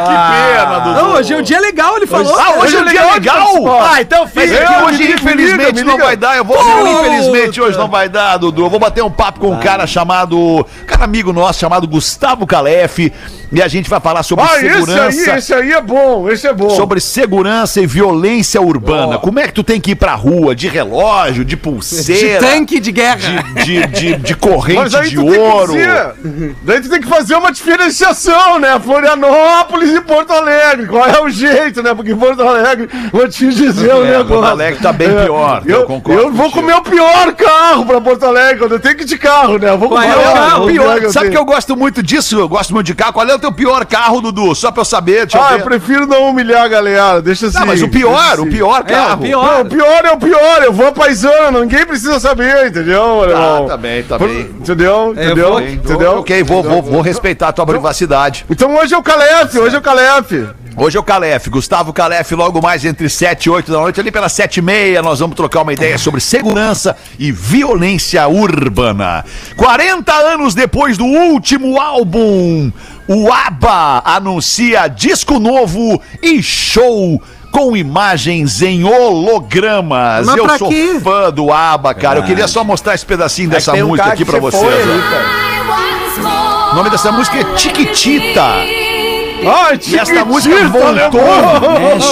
que 0.05 0.55
pena, 0.55 0.79
Dudu. 0.79 1.01
Não, 1.01 1.13
hoje 1.13 1.33
é 1.33 1.37
um 1.37 1.41
dia 1.41 1.59
legal, 1.59 1.97
ele 1.97 2.05
falou. 2.05 2.39
Ah, 2.39 2.59
hoje 2.59 2.75
é 2.75 2.81
um 2.81 2.85
dia 2.85 3.11
legal? 3.13 3.37
participar. 3.47 3.91
Ah, 3.93 4.01
então 4.01 4.27
fica. 4.27 4.41
é 4.43 4.63
É, 4.63 4.83
hoje, 4.83 4.97
me 4.99 5.05
liga, 5.07 5.13
infelizmente, 5.19 5.73
me 5.75 5.83
não 5.83 5.93
liga. 5.93 6.05
vai 6.05 6.15
dar. 6.15 6.37
Eu 6.37 6.45
vou. 6.45 6.57
Infelizmente, 7.01 7.59
hoje 7.59 7.77
não 7.77 7.87
vai 7.87 8.07
dar, 8.07 8.37
Dudu. 8.37 8.65
Eu 8.65 8.69
vou 8.69 8.79
bater 8.79 9.03
um 9.03 9.09
papo 9.11 9.39
com 9.39 9.51
um 9.51 9.59
cara 9.59 9.87
chamado. 9.87 10.65
Cara 10.85 11.05
amigo 11.05 11.33
nosso, 11.33 11.59
chamado 11.59 11.87
Gustavo 11.87 12.45
Calef. 12.45 13.11
E 13.51 13.61
a 13.61 13.67
gente 13.67 13.89
vai 13.89 13.99
falar 13.99 14.21
sobre 14.23 14.45
Ah, 14.45 14.57
esse 14.57 14.73
segurança. 14.85 15.31
aí, 15.31 15.37
esse 15.39 15.53
aí 15.53 15.71
é 15.71 15.81
bom, 15.81 16.29
esse 16.29 16.47
é 16.47 16.53
bom. 16.53 16.69
Sobre 16.69 16.99
segurança 16.99 17.81
e 17.81 17.87
violência 17.87 18.61
urbana. 18.61 19.17
Como 19.17 19.39
é 19.39 19.47
que 19.47 19.53
tu 19.53 19.63
tem 19.63 19.81
que 19.81 19.91
ir 19.91 19.95
pra 19.95 20.13
rua? 20.13 20.55
De 20.55 20.67
relógio, 20.67 21.43
de 21.43 21.49
De 21.49 21.57
pulseira? 21.57 22.39
tanque 22.45 22.79
de 22.79 22.91
guerra. 22.91 23.17
De, 23.63 23.63
de, 23.63 23.87
de, 23.87 24.15
de 24.17 24.35
corrente 24.35 24.79
Mas 24.81 24.95
aí 24.95 25.09
de 25.09 25.17
ouro. 25.19 25.73
dizer, 25.73 26.13
daí 26.63 26.81
tu 26.81 26.89
tem 26.89 27.01
que 27.01 27.07
fazer 27.07 27.35
uma 27.35 27.51
diferenciação, 27.51 28.59
né? 28.59 28.79
Florianópolis 28.79 29.95
e 29.95 30.01
Porto 30.01 30.31
Alegre. 30.31 30.85
Qual 30.87 31.05
é 31.07 31.21
o 31.21 31.29
jeito, 31.29 31.81
né? 31.81 31.93
Porque 31.95 32.13
Porto 32.15 32.41
Alegre, 32.41 32.87
vou 33.11 33.27
te 33.27 33.47
dizer 33.51 33.93
o 33.95 34.03
É, 34.05 34.11
negócio. 34.11 34.27
Porto 34.27 34.45
Alegre 34.45 34.79
tá 34.81 34.93
bem 34.93 35.09
pior, 35.09 35.63
eu 35.65 35.79
Eu, 35.81 35.85
concordo 35.85 36.21
eu 36.21 36.31
vou 36.31 36.45
contigo. 36.51 36.61
comer 36.61 36.75
o 36.75 36.81
pior 36.83 37.33
carro 37.33 37.85
pra 37.85 37.99
Porto 38.01 38.25
Alegre, 38.25 38.59
quando 38.59 38.73
eu 38.73 38.79
tenho 38.79 38.95
que 38.95 39.03
ir 39.03 39.05
de 39.05 39.17
carro, 39.17 39.57
né? 39.57 39.69
Eu 39.71 39.77
vou 39.77 39.89
é 40.01 40.15
o 40.15 40.21
carro? 40.33 40.65
o 40.65 40.67
Pior, 40.67 40.97
eu 41.01 41.11
sabe 41.11 41.29
que 41.31 41.37
eu 41.37 41.45
gosto 41.45 41.75
muito 41.75 42.03
disso? 42.03 42.37
Eu 42.39 42.47
gosto 42.47 42.73
muito 42.73 42.85
de 42.85 42.93
carro. 42.95 43.13
Qual 43.13 43.27
é 43.27 43.33
o 43.35 43.38
teu 43.39 43.51
pior 43.51 43.85
carro, 43.85 44.21
Dudu? 44.21 44.53
Só 44.53 44.71
pra 44.71 44.81
eu 44.81 44.85
saber. 44.85 45.25
Deixa 45.25 45.37
Ah, 45.43 45.53
eu 45.53 45.57
eu 45.59 45.63
prefiro 45.65 46.05
não 46.05 46.29
humilhar 46.29 46.63
a 46.63 46.67
galera, 46.67 47.21
deixa 47.21 47.47
assim. 47.47 47.57
Não, 47.59 47.65
mas 47.67 47.81
o 47.81 47.87
pior, 47.87 48.39
o 48.39 48.41
assim. 48.43 48.49
pior 48.49 48.83
É, 48.85 48.89
carro. 48.91 49.21
o 49.21 49.25
pior. 49.25 49.53
Não, 49.55 49.61
o 49.61 49.65
pior 49.65 50.05
é 50.05 50.11
o 50.11 50.17
pior, 50.17 50.63
eu 50.63 50.73
vou 50.73 50.87
a 50.87 50.91
paisana, 50.91 51.59
ninguém 51.61 51.85
precisa 51.85 52.19
saber, 52.19 52.67
entendeu? 52.67 53.21
Tá, 53.23 53.29
irmão? 53.29 53.65
tá 53.67 53.77
bem, 53.77 54.03
tá 54.03 54.17
Por- 54.17 54.27
bem. 54.27 54.41
Entendeu? 54.41 55.11
Entendeu? 55.13 55.49
vou- 55.51 55.61
Entendeu? 55.61 56.19
Ok, 56.19 56.43
vou, 56.43 56.61
vou, 56.63 56.81
vou 56.81 57.01
respeitar 57.01 57.49
a 57.49 57.51
tua 57.53 57.65
privacidade. 57.65 58.45
Então 58.49 58.75
hoje 58.75 58.93
é 58.93 58.97
o 58.97 59.03
Calef, 59.03 59.57
hoje 59.57 59.75
é 59.75 59.79
o 59.79 59.81
Calef. 59.81 60.47
Hoje 60.77 60.95
é 60.95 60.99
o 60.99 61.03
Calef, 61.03 61.49
Gustavo 61.49 61.91
Calef, 61.91 62.31
logo 62.35 62.61
mais 62.61 62.85
entre 62.85 63.09
7 63.09 63.45
e 63.45 63.49
8 63.49 63.69
da 63.69 63.79
noite, 63.79 63.99
ali 63.99 64.11
pelas 64.11 64.31
7 64.31 64.57
e 64.57 64.61
meia, 64.61 65.01
nós 65.01 65.19
vamos 65.19 65.35
trocar 65.35 65.61
uma 65.63 65.73
ideia 65.73 65.97
sobre 65.97 66.21
segurança 66.21 66.95
e 67.17 67.33
violência 67.33 68.25
urbana. 68.29 69.25
40 69.57 70.13
anos 70.13 70.53
depois 70.53 70.97
do 70.97 71.03
último 71.03 71.81
álbum, 71.81 72.71
o 73.09 73.33
ABBA 73.33 74.03
anuncia 74.05 74.87
disco 74.87 75.39
novo 75.39 75.99
e 76.21 76.43
show 76.43 77.19
com 77.51 77.75
imagens 77.75 78.61
em 78.61 78.83
hologramas. 78.83 80.27
Mas 80.27 80.37
Eu 80.37 80.57
sou 80.59 80.69
quê? 80.69 80.99
fã 81.03 81.31
do 81.31 81.51
ABBA, 81.51 81.93
cara. 81.95 82.19
Eu 82.19 82.23
queria 82.23 82.47
só 82.47 82.63
mostrar 82.63 82.93
esse 82.93 83.05
pedacinho 83.05 83.49
dessa 83.49 83.71
tem 83.71 83.81
um 83.81 83.87
música 83.87 84.03
cara 84.03 84.13
aqui 84.13 84.23
você 84.25 84.39
vocês. 84.39 84.85
O 86.71 86.75
nome 86.75 86.91
dessa 86.91 87.11
música 87.11 87.39
é 87.39 87.43
Tiquitita. 87.55 88.43
Ai, 89.41 89.79
E 89.87 89.97
esta 89.97 90.23
música 90.25 90.67
voltou. 90.67 91.21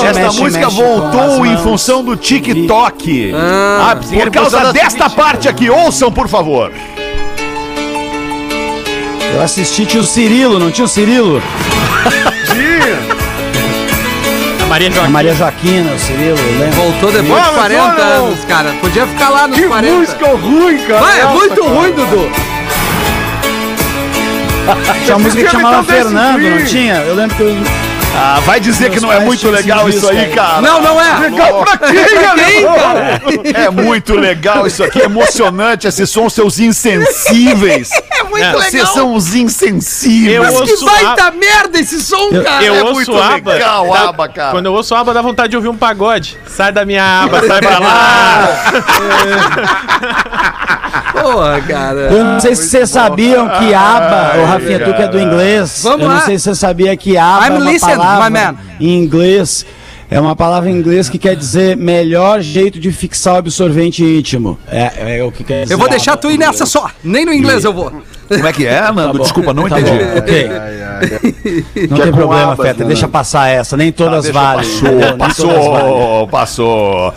esta 0.04 0.32
música 0.32 0.70
voltou 0.70 1.46
em 1.46 1.58
função 1.58 2.04
do 2.04 2.16
TikTok. 2.16 3.34
Ah, 3.36 3.96
por 3.96 4.32
causa 4.32 4.74
desta 4.74 5.10
parte 5.12 5.48
aqui, 5.48 5.70
ouçam, 5.70 6.12
por 6.12 6.28
favor. 6.28 6.72
Eu 9.38 9.44
assisti, 9.44 9.86
tinha 9.86 10.02
o 10.02 10.04
Cirilo, 10.04 10.58
não 10.58 10.72
tinha 10.72 10.86
o 10.86 10.88
Cirilo? 10.88 11.40
A 14.60 14.66
Maria 14.66 14.88
A 14.88 14.92
Joaquim. 14.92 15.12
Maria 15.12 15.34
Joaquina, 15.36 15.92
o 15.94 16.00
Cirilo, 16.00 16.38
lembro. 16.60 16.76
Voltou 16.76 17.12
depois 17.12 17.44
de 17.44 17.48
mas 17.50 17.56
40 17.56 17.84
olha, 17.84 18.04
anos, 18.04 18.46
cara. 18.46 18.74
Podia 18.82 19.06
ficar 19.06 19.30
lá 19.30 19.48
nos 19.48 19.60
Que 19.60 19.68
40. 19.68 19.94
música 19.96 20.28
ruim, 20.30 20.78
cara. 20.88 21.02
Vai, 21.02 21.18
é 21.18 21.20
Essa, 21.20 21.30
muito 21.30 21.62
cara. 21.62 21.68
ruim, 21.68 21.92
Dudu. 21.92 22.32
Tinha 25.06 25.18
uma 25.18 25.24
música 25.24 25.44
que 25.44 25.52
chamava 25.52 25.84
Fernando, 25.84 26.42
não 26.42 26.66
tinha? 26.66 26.96
Eu 26.96 27.14
lembro 27.14 27.36
que 27.36 27.44
eu... 27.44 27.56
Ah, 28.20 28.40
vai 28.46 28.60
dizer 28.60 28.90
que 28.90 29.00
não 29.00 29.12
é 29.14 29.20
muito 29.20 29.50
legal 29.50 29.88
isso 29.88 30.08
aí, 30.10 30.32
cara. 30.34 30.62
Não, 30.62 30.82
não 30.82 31.00
é. 31.00 31.20
Legal 31.20 31.64
pra 31.64 31.78
quem, 31.78 32.64
cara? 32.66 33.22
É 33.54 33.70
muito 33.70 34.16
legal 34.16 34.66
isso 34.66 34.84
aqui, 34.84 35.02
é 35.02 35.06
emocionante 35.06 35.88
esse 35.88 36.06
som, 36.08 36.28
seus 36.30 36.60
insensíveis. 36.60 37.90
É 38.18 38.24
muito 38.30 38.52
Vocês 38.52 38.74
legal. 38.74 38.94
são 38.94 39.14
os 39.14 39.36
insensíveis. 39.36 40.36
Eu 40.36 40.44
Mas 40.44 40.56
que 40.62 40.72
ouço 40.72 40.86
baita 40.86 41.32
merda 41.32 41.80
esse 41.80 42.02
som, 42.02 42.30
cara. 42.44 42.64
Eu 42.64 42.74
É 42.76 42.82
ouço 42.82 42.94
muito 42.96 43.16
aba. 43.18 43.54
legal, 43.54 43.90
dá- 43.92 44.10
aba, 44.10 44.28
cara. 44.28 44.52
Quando 44.52 44.66
eu 44.66 44.74
ouço 44.74 44.94
aba, 44.96 45.14
dá 45.14 45.22
vontade 45.22 45.50
de 45.50 45.56
ouvir 45.56 45.70
um 45.70 45.78
pagode. 45.78 46.38
Sai 46.48 46.72
da 46.72 46.84
minha 46.84 47.24
aba, 47.24 47.46
sai 47.48 47.60
pra 47.62 47.78
lá. 47.80 48.48
Porra, 51.22 51.62
cara. 51.62 52.00
Eu 52.12 52.24
não 52.24 52.40
sei 52.40 52.56
se 52.56 52.68
vocês 52.68 52.90
sabiam 52.90 53.48
que 53.50 53.74
aba, 53.74 54.38
o 54.40 54.46
Rafinha, 54.46 54.80
tu 54.80 54.94
que 54.94 55.02
é 55.02 55.08
do 55.08 55.20
inglês. 55.20 55.82
Vamos 55.84 56.02
eu 56.02 56.08
lá. 56.08 56.16
não 56.16 56.22
sei 56.22 56.38
se 56.38 56.44
você 56.46 56.56
sabia 56.56 56.96
que 56.98 57.18
aba 57.18 57.48
I'm 57.48 57.54
é 57.56 57.58
uma 57.60 57.72
listening, 57.72 57.94
palavra 58.08 58.56
em 58.80 58.98
inglês. 58.98 59.66
É 60.10 60.20
uma 60.22 60.36
palavra 60.38 60.70
em 60.70 60.74
inglês 60.74 61.10
que 61.10 61.18
quer 61.18 61.36
dizer 61.36 61.76
melhor 61.76 62.42
jeito 62.42 62.80
de 62.80 62.92
fixar 62.94 63.34
o 63.34 63.38
absorvente 63.38 64.04
íntimo. 64.04 64.58
É, 64.68 65.18
é 65.18 65.24
o 65.24 65.32
que 65.32 65.44
quer 65.44 65.64
dizer. 65.64 65.74
Eu 65.74 65.78
vou 65.78 65.90
deixar 65.90 66.16
tu 66.16 66.32
ir 66.32 66.38
nessa 66.38 66.66
só. 66.66 66.90
Nem 67.04 67.26
no 67.26 67.34
inglês 67.34 67.66
eu 67.66 67.74
vou. 67.74 67.92
Como 68.28 68.48
é 68.48 68.54
que 68.54 68.66
é, 68.68 68.92
Nando? 68.92 69.20
Desculpa, 69.20 69.54
não 69.54 69.68
Tá 69.70 69.80
entendi. 69.80 69.98
bom, 69.98 70.18
ok. 70.20 70.50
Não 71.90 71.96
Que 71.98 72.02
é 72.02 72.04
tem 72.06 72.12
com 72.12 72.18
problema, 72.18 72.54
abas, 72.54 72.66
Feta. 72.68 72.80
né? 72.84 72.88
Deixa 72.88 73.08
passar 73.08 73.48
essa. 73.50 73.78
Nem 73.78 73.92
todas 73.92 74.24
Deixa, 74.26 74.40
valem. 74.40 74.70
entendeu? 74.70 75.18
Passou, 75.18 75.48
todas 75.50 75.66
valem. 75.66 75.82
passou, 75.82 76.28
passou. 76.28 77.14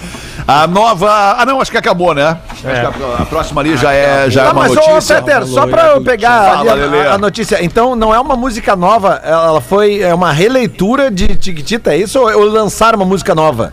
A 0.46 0.66
nova. 0.66 1.36
Ah, 1.38 1.44
não, 1.46 1.60
acho 1.60 1.70
que 1.70 1.78
acabou, 1.78 2.14
né? 2.14 2.36
Acho 2.50 2.62
que 2.62 2.68
a, 2.68 3.22
a 3.22 3.26
próxima 3.26 3.60
ali 3.60 3.76
já 3.76 3.92
é, 3.92 4.28
já 4.30 4.42
é 4.42 4.44
Tá, 4.46 4.52
uma 4.52 4.62
mas 4.62 4.72
ô, 4.72 4.74
notícia. 4.74 5.22
Peter, 5.22 5.46
só 5.46 5.66
pra 5.66 5.86
eu 5.88 6.02
pegar 6.02 6.54
Fala, 6.56 6.72
a, 6.72 7.14
a 7.14 7.18
notícia. 7.18 7.62
Então, 7.64 7.94
não 7.96 8.14
é 8.14 8.18
uma 8.20 8.36
música 8.36 8.74
nova, 8.76 9.20
ela 9.24 9.60
foi 9.60 10.00
é 10.00 10.12
uma 10.14 10.32
releitura 10.32 11.10
de 11.10 11.36
Tiquitita, 11.36 11.92
é 11.94 11.98
isso? 11.98 12.18
Ou, 12.18 12.26
ou 12.32 12.44
lançaram 12.50 12.98
uma 12.98 13.04
música 13.06 13.34
nova? 13.34 13.72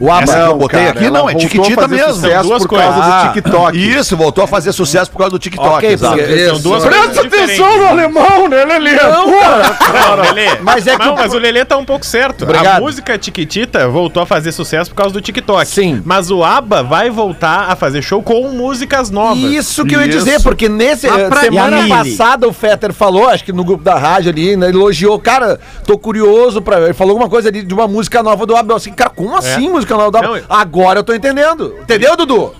O 0.00 0.10
ABBA. 0.10 0.22
Essa 0.24 0.34
que 0.44 0.50
eu 0.50 0.56
botei 0.56 0.78
cara, 0.80 0.90
aqui, 0.90 1.10
não, 1.10 1.28
é 1.28 1.32
voltou 1.32 1.36
a 1.36 1.40
Tiquitita 1.40 1.82
fazer 1.82 1.94
mesmo. 1.96 2.14
sucesso 2.14 2.34
São 2.40 2.48
duas 2.48 2.62
por 2.62 2.68
causa 2.70 2.84
coisas. 2.92 3.04
do 3.06 3.12
Ah, 3.12 3.30
TikTok. 3.32 3.78
Isso, 3.98 4.16
voltou 4.16 4.44
a 4.44 4.46
fazer 4.48 4.72
sucesso 4.72 5.10
por 5.10 5.18
causa 5.18 5.30
do 5.30 5.38
TikTok. 5.38 5.68
Ok, 5.68 5.88
exato. 5.92 6.16
porque 6.18 6.46
São 6.48 6.60
duas 6.60 6.84
Presta 6.84 7.20
atenção 7.20 7.78
no 7.78 7.86
alemão, 7.86 8.48
né, 8.48 8.64
Lelê? 8.64 8.94
Não, 8.94 10.16
Lelê. 10.22 10.58
Mas 10.62 10.86
é 10.86 10.96
que 10.96 11.04
não, 11.04 11.14
o- 11.14 11.16
mas 11.16 11.32
o 11.32 11.38
Lelê 11.38 11.64
tá 11.64 11.76
um 11.76 11.84
pouco 11.84 12.04
certo. 12.04 12.42
Obrigado. 12.44 12.78
A 12.78 12.80
música 12.80 13.16
Tiquitita 13.18 13.88
voltou 13.88 14.22
a 14.22 14.26
fazer 14.26 14.52
sucesso 14.52 14.90
por 14.90 14.96
causa 14.96 15.12
do 15.12 15.20
TikTok. 15.20 15.66
Sim. 15.66 16.02
Mas 16.04 16.30
o 16.30 16.42
ABBA 16.42 16.82
vai 16.82 17.10
voltar 17.10 17.66
a 17.70 17.76
fazer 17.76 18.02
show 18.02 18.22
com 18.22 18.48
músicas 18.48 19.10
novas. 19.10 19.38
Isso 19.38 19.84
que 19.84 19.94
eu 19.94 20.00
ia 20.00 20.08
Isso. 20.08 20.18
dizer, 20.18 20.42
porque 20.42 20.68
nesse 20.68 21.06
pra- 21.08 21.40
semana 21.40 21.86
passada 21.88 22.48
o 22.48 22.52
Fetter 22.52 22.92
falou, 22.92 23.28
acho 23.28 23.44
que 23.44 23.52
no 23.52 23.64
grupo 23.64 23.84
da 23.84 23.96
rádio 23.96 24.30
ali, 24.30 24.56
né, 24.56 24.68
elogiou, 24.70 25.18
cara, 25.18 25.58
tô 25.86 25.96
curioso 25.96 26.60
pra. 26.60 26.80
Ele 26.80 26.94
falou 26.94 27.12
alguma 27.12 27.28
coisa 27.28 27.48
ali 27.48 27.62
de 27.62 27.72
uma 27.72 27.86
música 27.86 28.22
nova 28.22 28.44
do 28.44 28.56
Abel. 28.56 28.76
Assim, 28.76 28.92
cara, 28.92 29.10
como 29.10 29.36
assim 29.36 29.68
música 29.68 29.83
do 30.10 30.18
Abel? 30.18 30.22
Não, 30.30 30.36
eu- 30.36 30.44
Agora 30.48 31.00
eu 31.00 31.04
tô 31.04 31.14
entendendo. 31.14 31.74
Entendeu, 31.82 32.16
Dudu? 32.16 32.54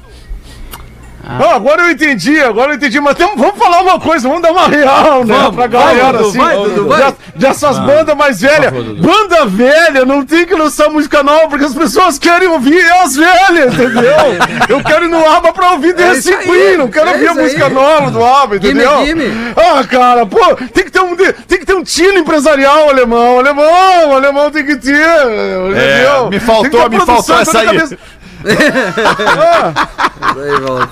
Ah, 1.26 1.54
agora 1.54 1.82
eu 1.82 1.90
entendi, 1.90 2.38
agora 2.40 2.72
eu 2.72 2.76
entendi. 2.76 3.00
Mas 3.00 3.16
vamos 3.18 3.56
falar 3.58 3.80
uma 3.80 3.98
coisa, 3.98 4.28
vamos 4.28 4.42
dar 4.42 4.52
uma 4.52 4.66
real, 4.68 5.24
né? 5.24 5.34
Vamos, 5.36 5.54
pra 5.56 5.66
galera, 5.66 6.20
assim. 6.20 6.38
vai, 6.38 6.54
Dudu, 6.56 6.88
vai. 6.88 7.02
de- 7.12 7.14
Dessas 7.36 7.78
bandas 7.78 8.16
mais 8.16 8.40
velhas. 8.40 8.70
Banda 8.72 9.44
velha, 9.46 10.04
não 10.04 10.24
tem 10.24 10.46
que 10.46 10.54
lançar 10.54 10.88
música 10.88 11.22
nova, 11.22 11.48
porque 11.48 11.64
as 11.64 11.74
pessoas 11.74 12.18
querem 12.18 12.46
ouvir 12.48 12.80
as 13.02 13.16
velhas, 13.16 13.74
entendeu? 13.74 14.14
eu 14.68 14.84
quero 14.84 15.06
ir 15.06 15.08
no 15.08 15.28
ABBA 15.28 15.52
pra 15.52 15.72
ouvir 15.72 15.90
É 15.98 16.14
The 16.14 16.36
Queen, 16.44 16.76
não 16.76 16.88
quero 16.88 17.08
é 17.08 17.12
ouvir 17.12 17.28
a 17.28 17.30
isso 17.32 17.40
aí. 17.40 17.44
música 17.46 17.68
nova 17.70 18.10
do 18.10 18.24
ABBA, 18.24 18.58
Gimme, 18.60 18.82
entendeu? 18.84 19.06
gimme. 19.06 19.54
Ah, 19.56 19.82
cara, 19.84 20.26
pô, 20.26 20.54
tem 20.72 20.84
que 20.84 20.92
ter 20.92 21.00
um, 21.00 21.16
tem 21.16 21.58
que 21.58 21.66
ter 21.66 21.74
um 21.74 21.82
tino 21.82 22.18
empresarial, 22.18 22.88
alemão. 22.90 23.38
Alemão, 23.40 24.14
alemão 24.14 24.50
tem 24.50 24.64
que 24.64 24.76
ter, 24.76 24.92
entendeu? 24.92 26.28
me 26.30 26.38
faltou- 26.40 26.88
me 26.90 27.00
faltou 27.00 27.38
essa 27.40 27.58
aí. 27.60 27.66
cabeça- 27.66 27.98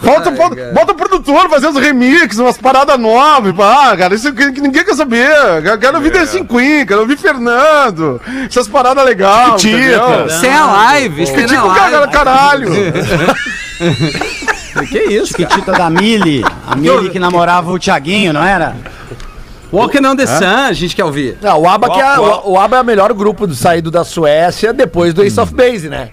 Falta, 0.03 0.31
Ai, 0.31 0.37
cara. 0.37 0.73
bota 0.73 0.93
o 0.93 0.95
produtor 0.95 1.49
fazendo 1.49 1.77
os 1.77 1.83
remixes, 1.85 2.39
umas 2.39 2.57
paradas 2.57 2.99
novas. 2.99 3.55
Ah, 3.59 3.95
cara, 3.97 4.15
isso 4.15 4.33
que, 4.33 4.53
que 4.53 4.61
ninguém 4.61 4.85
quer 4.85 4.95
saber. 4.95 5.29
Eu 5.65 5.79
quero 5.79 5.97
ouvir 5.97 6.11
The 6.13 6.27
Queen, 6.45 6.87
quero 6.87 7.01
ouvir 7.01 7.17
Fernando. 7.17 8.21
Essas 8.49 8.69
paradas 8.69 9.05
legais. 9.05 9.61
Chiquititas. 9.61 10.33
Sem 10.35 10.53
a 10.53 10.67
live, 10.67 11.25
Tipo, 11.25 11.67
a 11.71 11.75
cara, 11.75 11.99
live. 12.01 12.13
caralho. 12.13 12.71
Que 14.89 14.99
isso, 15.01 15.37
Chiquitita 15.37 15.73
da 15.73 15.91
Mili. 15.91 16.43
A 16.67 16.75
Mili 16.75 17.11
que 17.11 17.19
namorava 17.19 17.71
o 17.71 17.79
Thiaguinho, 17.79 18.33
não 18.33 18.43
era? 18.43 18.75
Walking 19.71 20.05
on 20.07 20.17
the 20.17 20.27
Sun, 20.27 20.67
a 20.69 20.73
gente 20.73 20.97
quer 20.97 21.05
ouvir. 21.05 21.37
Não, 21.43 21.61
o 21.61 21.69
ABBA, 21.69 21.91
que 21.91 22.01
é, 22.01 22.19
o, 22.19 22.53
o 22.53 22.59
ABBA 22.59 22.77
é 22.79 22.81
o 22.81 22.85
melhor 22.85 23.13
grupo 23.13 23.47
do 23.47 23.55
saído 23.55 23.91
da 23.91 24.03
Suécia 24.03 24.73
depois 24.73 25.13
do 25.13 25.23
Ace 25.23 25.39
of 25.39 25.53
Base, 25.55 25.91
né? 25.91 26.09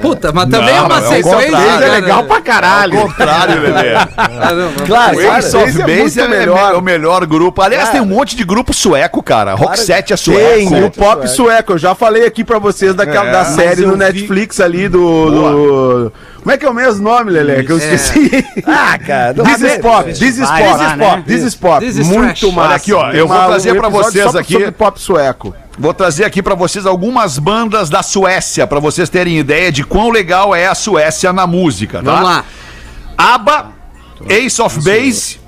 Puta, 0.00 0.32
mas 0.32 0.48
também 0.48 0.74
é 0.74 0.78
Não, 0.78 0.86
uma 0.86 0.96
é 0.96 0.98
o 0.98 1.02
sequência. 1.02 1.32
contrário, 1.32 1.56
Isso 1.68 1.76
é 1.76 1.80
cara. 1.80 1.92
legal 1.92 2.24
pra 2.24 2.40
caralho. 2.40 3.00
Contrário, 3.02 3.60
Lelê. 3.60 3.92
Ah, 4.16 4.86
Claro, 4.86 5.16
O. 5.16 5.20
Ace 5.36 5.56
of 5.56 5.80
é 5.80 5.84
Base 5.86 6.20
é, 6.20 6.22
muito 6.22 6.30
me- 6.30 6.36
melhor. 6.38 6.74
o 6.74 6.80
melhor 6.80 7.26
grupo. 7.26 7.62
Aliás, 7.62 7.90
tem 7.90 8.00
um 8.00 8.06
monte 8.06 8.34
de 8.34 8.42
grupo 8.44 8.72
sueco, 8.74 9.22
cara. 9.22 9.54
Rock 9.54 9.78
7 9.78 10.12
é 10.12 10.16
Tem, 10.16 10.68
sueco. 10.68 10.86
o 10.86 10.90
pop 10.90 11.28
sueco. 11.28 11.72
Eu 11.74 11.78
já 11.78 11.94
falei 11.94 12.26
aqui 12.26 12.42
pra 12.42 12.58
vocês 12.58 12.94
daquela, 12.94 13.28
É, 13.28 13.32
da 13.32 13.44
série 13.44 13.82
no 13.82 13.92
vi- 13.92 13.98
Netflix 13.98 14.60
ali 14.60 14.88
do, 14.88 15.30
do- 15.30 16.12
Como 16.40 16.50
é 16.50 16.56
que 16.56 16.64
é 16.66 16.70
o 16.70 16.74
mesmo 16.74 17.02
nome, 17.02 17.30
Lelé? 17.30 17.62
Que 17.62 17.70
eu 17.72 17.78
esqueci. 17.78 18.30
Ah, 18.66 18.98
cara. 18.98 19.34
This 19.34 19.60
is 19.60 19.78
pop, 19.78 20.04
this 20.12 20.38
is 20.38 20.48
pop, 20.48 20.96
né? 20.98 21.22
this 21.26 21.42
is 21.44 21.54
pop. 21.54 21.84
This 21.84 21.96
is 21.98 22.08
Muito 22.08 22.40
trash. 22.40 22.42
massa. 22.54 22.60
Olha 22.68 22.76
aqui, 22.76 22.92
ó, 22.92 23.10
Tem 23.10 23.20
eu 23.20 23.28
vou 23.28 23.36
uma- 23.36 23.46
trazer 23.46 23.74
pra 23.76 23.88
vocês 23.88 24.34
aqui- 24.34 24.70
pop 24.72 25.00
sueco. 25.00 25.54
Vou 25.82 25.92
trazer 25.92 26.24
aqui 26.24 26.40
pra 26.40 26.54
vocês 26.54 26.86
algumas 26.86 27.40
bandas 27.40 27.90
da 27.90 28.04
Suécia, 28.04 28.68
pra 28.68 28.78
vocês 28.78 29.10
terem 29.10 29.36
ideia 29.36 29.72
de 29.72 29.82
quão 29.82 30.10
legal 30.10 30.54
é 30.54 30.68
a 30.68 30.76
Suécia 30.76 31.32
na 31.32 31.44
música, 31.44 32.00
tá? 32.00 32.04
Vamos 32.04 32.22
lá. 32.22 32.44
ABBA, 33.18 33.72
Ace 34.28 34.62
of 34.62 34.76
Base. 34.76 35.41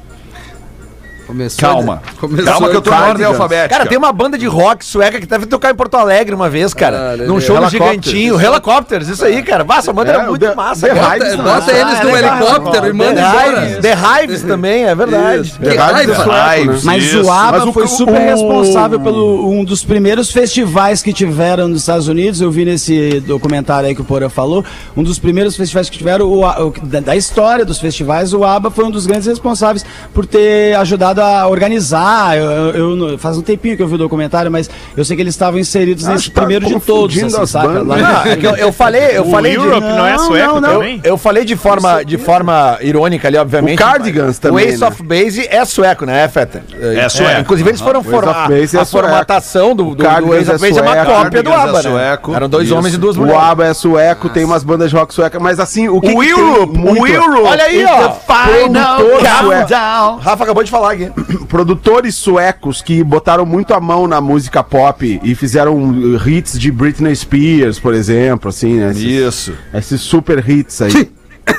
Começou 1.26 1.58
Calma. 1.68 2.02
Começou 2.20 2.44
Calma 2.52 2.68
que 2.68 2.76
eu 2.76 2.82
tô 2.82 2.90
na 2.90 3.06
ordem 3.08 3.26
alfabética. 3.26 3.68
Cara, 3.68 3.86
tem 3.88 3.96
uma 3.98 4.12
banda 4.12 4.36
de 4.36 4.46
rock 4.46 4.84
sueca 4.84 5.18
que 5.20 5.26
deve 5.26 5.46
tocar 5.46 5.70
em 5.70 5.74
Porto 5.74 5.94
Alegre 5.96 6.34
uma 6.34 6.48
vez, 6.50 6.74
cara. 6.74 6.96
Caralho, 6.96 7.26
num 7.28 7.40
show. 7.40 7.54
Gigantinho. 7.68 8.40
Helicopters, 8.40 9.08
isso 9.08 9.24
aí, 9.24 9.42
cara. 9.42 9.64
Nossa, 9.64 9.90
a 9.90 9.94
banda 9.94 10.10
É, 10.10 10.14
era 10.14 10.24
muito 10.28 10.40
The- 10.46 10.54
massa, 10.54 10.86
The 10.88 10.94
cara. 10.94 11.16
Hives 11.16 11.36
Bota, 11.36 11.72
eles 11.72 11.82
Ah, 12.00 12.04
no 12.04 12.08
é 12.10 12.12
legal, 12.12 12.36
helicóptero 12.38 12.86
e 12.88 12.92
manda 12.92 13.14
The 13.14 13.20
embora. 13.28 13.64
Hives, 13.66 13.78
The 13.78 13.94
Hives 14.24 14.42
também, 14.46 14.84
é 14.84 14.94
verdade. 14.94 15.50
Que 15.52 15.58
The 15.58 15.70
Hives 15.74 16.18
é 16.18 16.64
né? 16.64 16.78
Mas 16.84 17.04
Isso. 17.04 17.22
o 17.22 17.32
ABBA 17.32 17.58
Mas 17.58 17.68
o- 17.68 17.72
foi 17.72 17.86
super 17.88 18.14
o- 18.14 18.18
responsável 18.18 19.00
pelo 19.00 19.48
um 19.50 19.64
dos 19.64 19.84
primeiros 19.84 20.30
festivais 20.30 21.02
que 21.02 21.12
tiveram 21.12 21.68
nos 21.68 21.80
Estados 21.80 22.08
Unidos. 22.08 22.40
Eu 22.40 22.50
vi 22.50 22.64
nesse 22.64 23.20
documentário 23.20 23.88
aí 23.88 23.94
que 23.94 24.00
o 24.00 24.04
Porã 24.04 24.28
falou. 24.28 24.64
Um 24.96 25.02
dos 25.02 25.18
primeiros 25.18 25.56
festivais 25.56 25.88
que 25.88 25.96
tiveram 25.98 26.26
o, 26.26 26.44
A- 26.44 26.64
o- 26.66 26.74
da, 26.82 27.00
da 27.00 27.16
história 27.16 27.64
dos 27.64 27.78
festivais, 27.78 28.32
o 28.34 28.44
ABBA 28.44 28.70
foi 28.70 28.84
um 28.84 28.90
dos 28.90 29.06
grandes 29.06 29.26
responsáveis 29.26 29.84
por 30.12 30.26
ter 30.26 30.74
ajudado 30.76 31.13
a 31.20 31.46
organizar. 31.48 32.36
Eu, 32.36 32.44
eu- 32.74 33.08
eu- 33.08 33.18
faz 33.18 33.36
um 33.36 33.42
tempinho 33.42 33.76
que 33.76 33.82
eu 33.82 33.88
vi 33.88 33.94
o 33.94 33.98
documentário, 33.98 34.50
mas 34.50 34.68
eu 34.96 35.04
sei 35.04 35.16
que 35.16 35.22
eles 35.22 35.34
estavam 35.34 35.58
inseridos 35.58 36.04
Acho 36.04 36.14
nesse 36.14 36.30
tá 36.30 36.40
primeiro 36.42 36.66
de 36.66 36.80
todos, 36.80 37.16
assim, 37.22 37.36
as 37.42 37.50
saca? 37.50 37.82
Lá- 37.82 38.22
Ah, 38.24 38.28
é 38.28 38.36
que 38.36 38.46
eu, 38.46 38.56
eu 38.56 38.72
falei, 38.72 39.16
eu 39.16 39.26
O 39.26 39.30
falei 39.30 39.52
de- 39.52 39.58
Europe 39.58 39.86
não, 39.86 40.06
é 40.06 40.18
sueco 40.18 40.54
não, 40.54 40.60
não. 40.60 40.72
também? 40.74 41.00
Eu 41.04 41.16
falei 41.18 41.44
de 41.44 41.56
forma, 41.56 42.04
de 42.04 42.16
forma 42.18 42.78
irônica 42.80 43.26
ali, 43.28 43.36
obviamente. 43.36 43.74
O 43.80 43.84
Cardigans 43.84 44.38
também, 44.38 44.66
O 44.66 44.68
Ace 44.68 44.80
né? 44.80 44.86
of 44.88 45.02
Base 45.02 45.46
é 45.50 45.64
sueco, 45.64 46.04
né, 46.06 46.26
Fetter? 46.28 46.62
É 46.80 47.08
sueco. 47.08 47.40
Inclusive, 47.40 47.68
eles 47.70 47.80
foram 47.80 48.00
O 48.00 48.02
Ace 48.02 48.10
formar. 48.10 48.50
é 48.50 48.78
a 48.80 48.84
formatação 48.84 49.74
do, 49.74 49.84
do, 49.84 49.94
do 49.96 50.02
Cardigans 50.04 50.42
Ace 50.42 50.50
of 50.50 50.64
é 50.64 50.68
Base 50.68 50.78
é 50.78 50.82
uma 50.82 51.04
cópia 51.04 51.42
do 51.42 51.50
é 51.50 51.54
ABBA, 51.54 51.82
né? 51.82 52.18
Eram 52.34 52.48
dois 52.48 52.66
Isso. 52.66 52.76
homens 52.76 52.94
e 52.94 52.98
duas 52.98 53.16
O 53.16 53.20
mulheres. 53.20 53.42
ABBA 53.42 53.64
é 53.66 53.74
sueco, 53.74 54.28
tem 54.28 54.44
umas 54.44 54.62
bandas 54.64 54.90
de 54.90 54.96
rock 54.96 55.12
sueca, 55.14 55.38
mas 55.40 55.58
assim, 55.60 55.88
o 55.88 56.00
que 56.00 56.12
O 56.12 56.22
Europe, 56.22 56.78
o 56.78 57.06
Europe. 57.06 57.42
Olha 57.48 57.64
aí, 57.64 57.84
ó. 57.84 58.08
the 58.08 58.14
final 58.26 58.98
countdown. 59.00 60.16
Rafa 60.18 60.44
acabou 60.44 60.62
de 60.64 60.70
falar 60.70 60.92
aqui. 60.92 61.03
produtores 61.48 62.14
suecos 62.14 62.82
que 62.82 63.02
botaram 63.02 63.44
muito 63.46 63.74
a 63.74 63.80
mão 63.80 64.06
na 64.06 64.20
música 64.20 64.62
pop 64.62 65.20
e 65.22 65.34
fizeram 65.34 65.76
uh, 65.76 66.28
hits 66.28 66.58
de 66.58 66.70
Britney 66.70 67.14
Spears, 67.14 67.78
por 67.78 67.94
exemplo, 67.94 68.48
assim, 68.48 68.74
né? 68.74 68.90
Esses, 68.90 69.02
Isso. 69.02 69.54
esses 69.72 70.00
super 70.00 70.48
hits 70.48 70.82
aí. 70.82 71.10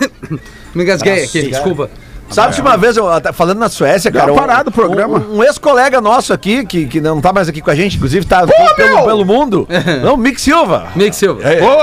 Me 0.74 0.84
engasguei 0.84 1.24
aqui, 1.24 1.44
desculpa. 1.44 1.90
Sabe 2.30 2.56
que 2.56 2.62
uma 2.62 2.76
vez, 2.76 2.98
eu, 2.98 3.06
falando 3.34 3.60
na 3.60 3.70
Suécia, 3.70 4.10
Deu 4.12 4.20
cara. 4.20 4.34
uma 4.34 4.42
parada 4.42 4.70
o 4.70 4.74
programa. 4.74 5.20
Um, 5.30 5.38
um 5.38 5.44
ex-colega 5.44 6.02
nosso 6.02 6.34
aqui, 6.34 6.66
que, 6.66 6.86
que 6.88 7.00
não 7.00 7.22
tá 7.22 7.32
mais 7.32 7.48
aqui 7.48 7.62
com 7.62 7.70
a 7.72 7.76
gente, 7.76 7.96
inclusive 7.98 8.26
tá 8.26 8.46
pelo, 8.78 9.04
pelo 9.06 9.26
mundo. 9.26 9.68
Não, 10.04 10.18
Mick 10.18 10.40
Silva. 10.42 10.88
Mick 10.96 11.16
Silva. 11.16 11.42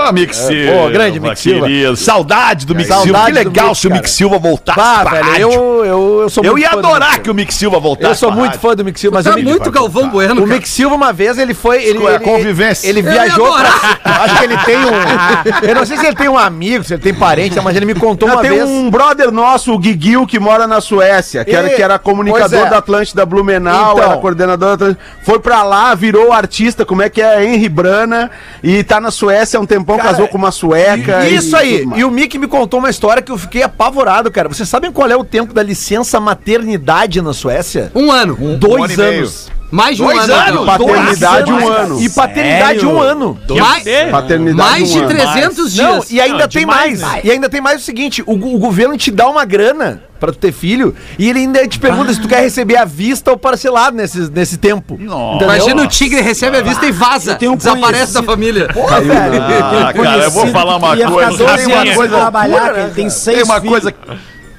Ô, 0.09 0.13
Mick 0.13 0.35
Silva. 0.35 0.73
Pô, 0.83 0.91
grande 0.91 1.21
Mick 1.21 1.39
Silva. 1.39 1.67
querido. 1.67 1.97
Saudade 1.97 2.67
do 2.67 2.75
Mick 2.75 2.89
Saudade 2.89 3.05
Silva. 3.09 3.27
Que 3.27 3.33
legal 3.33 3.67
Mick, 3.69 3.79
se 3.79 3.87
o 3.89 3.91
Mick. 3.93 4.11
Silva 4.11 4.39
voltasse 4.39 4.79
Bah, 4.79 5.01
pra 5.03 5.11
velho, 5.11 5.27
rádio. 5.27 5.43
eu, 5.53 5.85
eu, 5.85 6.21
eu 6.23 6.29
sou 6.29 6.45
Eu 6.45 6.59
ia 6.59 6.71
adorar 6.71 7.21
que 7.21 7.31
o 7.31 7.35
Mick 7.35 7.53
Silva 7.55 7.79
voltasse 7.79 8.11
Eu 8.11 8.15
sou 8.17 8.33
muito 8.33 8.59
fã 8.59 8.75
do 8.75 8.85
Mick 8.85 8.99
Silva, 8.99 9.19
mas 9.19 9.25
Tá 9.25 9.35
Mick, 9.37 9.49
muito 9.49 9.71
Galvão 9.71 10.09
Bueno, 10.11 10.43
o. 10.43 10.47
Mick 10.47 10.69
Silva 10.69 10.95
uma 10.97 11.13
vez 11.13 11.39
ele 11.39 11.55
foi, 11.55 11.83
ele, 11.85 12.05
é 12.05 12.09
a 12.09 12.15
ele- 12.17 12.25
convivência? 12.25 12.89
Ele 12.89 13.01
Eu 13.01 13.05
viajou 13.05 13.47
ia 13.59 13.65
pra, 14.03 14.13
acho 14.25 14.39
que 14.39 14.45
ele 14.45 14.57
tem 14.59 14.77
um, 14.77 15.69
eu 15.69 15.75
não 15.75 15.87
sei 15.87 15.97
se 15.97 16.07
ele 16.07 16.17
tem 16.17 16.29
um 16.29 16.37
amigo, 16.39 16.85
se 16.85 16.95
ele 16.95 17.03
tem 17.03 17.15
parente, 17.15 17.59
mas 17.61 17.77
ele 17.77 17.87
me 17.87 17.95
contou 17.95 18.29
uma 18.29 18.41
tem 18.43 18.51
vez. 18.51 18.65
um 18.69 18.91
brother 18.91 19.31
nosso, 19.31 19.73
o 19.73 19.79
Guiguil, 19.79 20.27
que 20.33 20.41
mora 20.41 20.67
na 20.67 20.81
Suécia, 20.81 21.45
que, 21.45 21.51
era, 21.55 21.71
E- 21.71 21.77
que 21.77 21.83
era 21.83 21.99
comunicador 21.99 22.67
é. 22.67 22.71
da 22.71 22.79
Atlântida 22.79 23.27
Blumenau, 23.27 23.93
Então. 23.93 24.03
era 24.11 24.17
coordenador 24.17 24.69
da 24.69 24.75
Atlântida. 24.87 24.99
Foi 25.23 25.39
pra 25.39 25.63
lá, 25.63 25.95
virou 25.95 26.33
artista, 26.33 26.87
como 26.87 27.03
é 27.03 27.11
que 27.11 27.21
é? 27.21 27.45
Henry 27.45 27.69
Brana, 27.69 28.31
e 28.63 28.83
tá 28.83 28.99
na 28.99 29.11
Suécia 29.11 29.59
há 29.59 29.61
um 29.61 29.67
tempão, 29.67 29.99
Cara, 29.99 30.09
casou 30.09 30.29
com 30.29 30.39
uma 30.39 30.51
sueca. 30.51 31.29
e 31.29 31.35
Isso 31.35 31.55
aí. 31.55 31.87
E 31.97 32.03
o 32.03 32.11
Mick 32.11 32.39
me 32.39 32.47
contou 32.49 32.81
uma 32.81 32.89
história 32.89 33.23
que 33.23 33.31
eu 33.31 33.37
fiquei 33.37 33.63
apavorado, 33.63 34.31
cara. 34.31 34.49
Vocês 34.49 34.67
sabem 34.67 34.91
qual 34.91 35.11
é 35.11 35.17
o 35.17 35.23
tempo 35.23 35.53
da 35.53 35.63
licença 35.63 36.19
maternidade 36.19 37.21
na 37.21 37.35
Suécia? 37.35 37.93
Um 37.95 38.11
ano. 38.11 38.35
Dois 38.57 38.85
ano 38.85 38.93
e 38.95 38.97
meio. 38.97 39.19
anos. 39.19 39.51
Mais 39.73 39.97
de 39.97 40.03
um 40.03 40.07
Dois 40.07 40.29
ano. 40.29 40.35
anos? 40.35 40.67
Paternidade, 40.67 41.51
Dois 41.51 41.65
um 41.65 41.69
ano. 41.73 42.03
E 42.03 42.09
paternidade 42.11 42.81
Sério? 42.81 42.91
um 42.91 43.01
ano. 43.01 43.39
Mais, 43.59 43.85
Paternidade, 44.11 44.71
mais 44.71 44.91
um 44.91 44.93
de 44.93 44.99
ano. 44.99 45.09
300 45.09 45.77
Não, 45.79 45.93
dias. 45.95 46.11
e 46.11 46.21
ainda 46.21 46.39
Não, 46.41 46.49
tem 46.49 46.61
demais, 46.61 47.01
mais. 47.01 47.15
né? 47.15 47.21
E 47.25 47.31
ainda 47.31 47.49
tem 47.49 47.61
mais 47.63 47.81
o 47.81 47.85
seguinte: 47.85 48.23
o, 48.27 48.33
o 48.33 48.59
governo 48.59 48.99
te 48.99 49.11
dá 49.11 49.27
uma 49.31 49.47
grana 49.47 50.03
pra 50.21 50.31
tu 50.31 50.37
ter 50.37 50.53
filho 50.53 50.95
e 51.19 51.27
ele 51.31 51.39
ainda 51.39 51.67
te 51.67 51.79
pergunta 51.79 52.13
se 52.13 52.21
tu 52.21 52.29
quer 52.29 52.43
receber 52.43 52.77
à 52.77 52.85
vista 52.85 53.31
ou 53.31 53.39
parcelado 53.39 53.97
nesse, 53.97 54.31
nesse 54.31 54.59
tempo. 54.59 54.99
Nossa. 55.01 55.43
Imagina 55.43 55.83
o 55.83 55.89
tigre 55.89 56.21
recebe 56.21 56.59
a 56.59 56.63
vista 56.63 56.85
e 56.85 56.93
vaza. 56.93 57.39
um 57.43 57.57
Desaparece 57.57 58.13
da 58.13 58.23
família. 58.23 58.69
Porra, 58.75 59.01
velho. 59.01 59.43
Ah, 59.43 59.91
cara, 59.95 60.25
eu 60.25 60.31
vou 60.31 60.47
falar 60.49 60.77
uma 60.77 60.95
coisa. 60.95 61.31
dois 61.39 61.65
Tem 61.65 61.67
uma 61.73 61.81
anos 61.81 61.95
coisa, 61.95 62.13
sem 62.13 62.21
trabalhar, 62.21 62.91
tem 62.95 63.09
seis 63.09 63.37
tem 63.39 63.45
uma 63.47 63.59
filhos. 63.59 63.81
coisa 63.81 63.95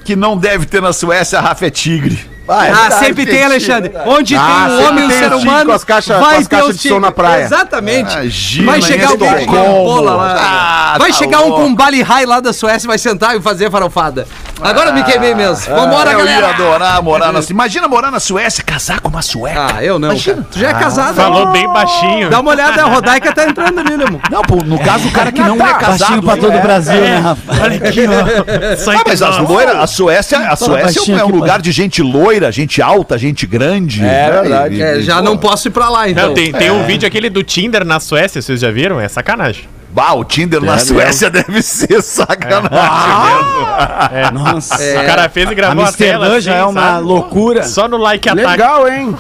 que 0.04 0.16
não 0.16 0.36
deve 0.36 0.66
ter 0.66 0.82
na 0.82 0.92
Suécia, 0.92 1.38
a 1.38 1.42
Rafa 1.44 1.68
é 1.68 1.70
tigre. 1.70 2.33
Ah, 2.48 2.68
é 2.68 2.72
Ah, 2.72 2.92
sempre 2.92 3.26
tem. 3.26 3.44
Alexandre. 3.44 3.92
Onde 4.06 4.36
Ah, 4.36 4.40
tem 4.68 4.74
um 4.76 4.88
homem 4.88 5.04
e 5.04 5.06
um 5.06 5.10
tem 5.10 5.18
ser 5.20 5.34
humano, 5.34 5.66
com 5.68 5.72
as 5.72 5.84
caixas- 5.84 6.20
vai 6.20 6.36
com 6.36 6.42
as 6.42 6.48
ter 6.48 6.56
caixas 6.58 6.78
de 6.78 6.90
som 6.90 7.00
na 7.00 7.12
praia. 7.12 7.44
Exatamente. 7.44 8.12
Imagina 8.14 8.72
vai 8.72 8.82
chegar 8.82 9.10
alguém 9.10 9.46
com 9.46 9.54
bola 9.56 10.16
lá. 10.16 10.36
Ah, 10.40 10.96
vai 11.00 11.12
tá 11.12 11.18
chegar 11.18 11.40
um 11.42 11.48
louco. 11.50 11.62
com 11.62 11.68
um 11.68 11.76
bali 11.76 12.02
high 12.02 12.26
lá 12.26 12.40
da 12.40 12.52
Suécia, 12.54 12.88
vai 12.88 12.98
sentar 12.98 13.36
e 13.36 13.42
fazer 13.42 13.72
farofada. 13.72 14.28
Agora 14.62 14.90
eu 14.90 14.94
me 14.94 15.04
queimei 15.04 15.34
mesmo. 15.36 15.76
Vambora, 15.76 16.12
eu 16.12 16.20
ia 16.20 16.26
galera. 16.26 16.50
adorar 16.50 17.02
morar 17.02 17.32
na 17.34 17.40
Imagina 17.50 17.88
morar 17.88 18.12
na 18.12 18.20
Suécia, 18.20 18.64
casar 18.64 19.00
com 19.00 19.10
uma 19.10 19.22
sueca. 19.22 19.68
Ah, 19.76 19.84
eu 19.84 19.98
não, 20.00 20.18
cara. 20.18 20.46
Tu 20.52 20.60
já 20.60 20.70
é 20.70 20.74
casado. 20.74 21.16
Falou 21.16 21.48
né? 21.48 21.52
bem 21.54 21.68
baixinho. 21.68 22.30
Dá 22.30 22.40
uma 22.40 22.52
olhada, 22.52 22.84
a 22.84 22.86
Rodaica 22.86 23.34
tá 23.34 23.46
entrando 23.46 23.80
ali, 23.80 23.98
né, 23.98 24.06
amor? 24.08 24.22
Não, 24.30 24.42
pô, 24.42 24.56
no 24.64 24.80
caso, 24.80 25.08
o 25.08 25.12
cara 25.12 25.32
que 25.32 25.42
não 25.42 25.56
é 25.56 25.74
casado. 25.74 26.00
Baixinho 26.00 26.24
pra 26.24 26.38
todo 26.38 26.58
o 26.58 26.62
Brasil, 26.62 27.00
né, 27.02 27.18
Rafa? 27.18 27.42
Olha 27.64 27.78
aqui, 27.78 28.02
ó. 28.08 28.92
Ah, 29.00 29.04
mas 29.08 29.22
as 29.22 29.38
loiras, 29.40 29.76
a 29.76 29.88
Suécia, 29.88 30.40
a 30.40 30.56
Suécia 30.56 31.00
é 31.12 31.24
um 31.24 31.28
aqui, 31.28 31.32
lugar 31.32 31.62
de 31.62 31.72
gente 31.72 32.02
loira, 32.02 32.33
gente 32.52 32.82
alta, 32.82 33.18
gente 33.18 33.46
grande. 33.46 34.02
É 34.02 34.04
né? 34.04 34.32
verdade. 34.32 34.76
E- 34.76 34.82
É, 34.82 35.02
já 35.02 35.18
pô, 35.18 35.22
não 35.24 35.38
posso 35.38 35.68
ir 35.68 35.72
pra 35.72 35.90
lá, 35.90 36.10
então. 36.10 36.28
Não, 36.28 36.34
tem, 36.34 36.52
tem 36.52 36.72
um 36.72 36.84
vídeo 36.86 37.08
aquele 37.08 37.30
do 37.30 37.44
Tinder 37.44 37.84
na 37.86 38.00
Suécia, 38.00 38.42
vocês 38.42 38.60
já 38.60 38.72
viram? 38.72 39.00
É 39.00 39.08
sacanagem. 39.08 39.66
Bah, 39.92 40.14
o 40.14 40.24
Tinder 40.24 40.60
na 40.60 40.80
Suécia 40.80 41.30
deve 41.32 41.62
ser 41.62 42.02
sacanagem 42.02 42.70
mesmo. 42.72 44.44
Nossa. 44.44 44.76
O 44.76 45.06
cara 45.06 45.30
fez 45.30 45.48
e 45.48 45.52
A 45.52 45.56
gravou 45.56 45.84
a, 45.84 45.92
tela. 45.92 46.26
Amsterdã 46.26 46.42
já 46.42 46.52
assim, 46.54 46.62
é 46.62 46.66
uma 46.66 46.82
sabe? 46.82 47.04
loucura. 47.06 47.64
Só 47.64 47.88
no 47.88 47.98
like 47.98 48.28
ataque. 48.28 48.48
Legal, 48.48 48.88
hein? 48.88 49.16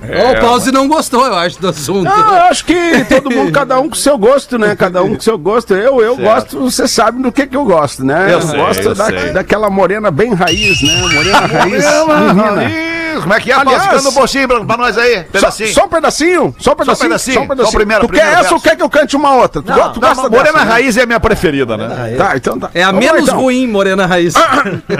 Ó, 0.00 0.32
o 0.32 0.40
Pause 0.40 0.70
não 0.72 0.86
gostou, 0.86 1.26
eu 1.26 1.34
acho, 1.34 1.60
do 1.60 1.68
assunto. 1.68 2.04
Não, 2.04 2.34
eu 2.36 2.42
acho 2.44 2.64
que 2.64 3.04
todo 3.06 3.30
mundo, 3.30 3.50
cada 3.52 3.80
um 3.80 3.88
com 3.88 3.94
seu 3.96 4.16
gosto, 4.16 4.58
né? 4.58 4.76
Cada 4.76 5.02
um 5.02 5.14
com 5.14 5.20
seu 5.20 5.36
gosto. 5.36 5.74
Eu, 5.74 6.00
eu 6.00 6.16
gosto, 6.16 6.60
você 6.60 6.86
sabe 6.86 7.20
do 7.22 7.32
que 7.32 7.46
que 7.46 7.56
eu 7.56 7.64
gosto, 7.64 8.04
né? 8.04 8.32
Eu, 8.32 8.42
sei, 8.42 8.58
gosto 8.58 8.82
eu 8.82 8.94
da- 8.94 9.10
daquela 9.32 9.68
morena 9.68 10.10
bem 10.10 10.32
raiz, 10.34 10.80
né? 10.82 11.00
Morena 11.00 11.40
raiz, 11.40 11.84
menina. 12.06 12.87
Como 13.22 13.34
é 13.34 13.40
que 13.40 13.50
é? 13.50 13.54
Aliás- 13.54 13.82
Aliás, 13.82 13.96
Canta 14.02 14.08
um 14.08 14.12
pouquinho 14.20 14.48
pra, 14.48 14.64
pra 14.64 14.76
nós 14.76 14.98
aí. 14.98 15.16
Só, 15.18 15.24
Pedacinho. 15.32 15.74
só 15.74 15.84
um 15.84 15.88
pedacinho? 15.88 16.54
Só 16.58 16.72
um 16.72 16.76
pedacinho? 16.76 17.08
pedacinho. 17.08 17.34
Só 17.34 17.40
um 17.42 17.46
pedacinho. 17.48 17.70
Só 17.70 17.76
o 17.76 17.78
primeiro- 17.78 18.06
tu 18.06 18.12
quer 18.12 18.32
essa 18.40 18.54
ou 18.54 18.60
quer 18.60 18.76
que 18.76 18.82
eu 18.82 18.90
cante 18.90 19.16
uma 19.16 19.34
outra? 19.34 19.60
Tu, 19.62 19.72
go- 19.72 19.88
tu 19.90 20.00
Não, 20.00 20.08
gosta 20.08 20.28
Morena 20.28 20.52
dessa, 20.52 20.64
né? 20.64 20.70
Raiz 20.72 20.96
é 20.96 21.02
a 21.02 21.06
minha 21.06 21.20
preferida, 21.20 21.76
né? 21.76 22.14
Tá, 22.16 22.36
então 22.36 22.58
tá. 22.58 22.70
É 22.74 22.82
a 22.82 22.86
Vamos 22.86 23.04
lá, 23.06 23.12
menos 23.12 23.28
então. 23.28 23.40
ruim, 23.40 23.66
Morena 23.66 24.06
Raiz. 24.06 24.34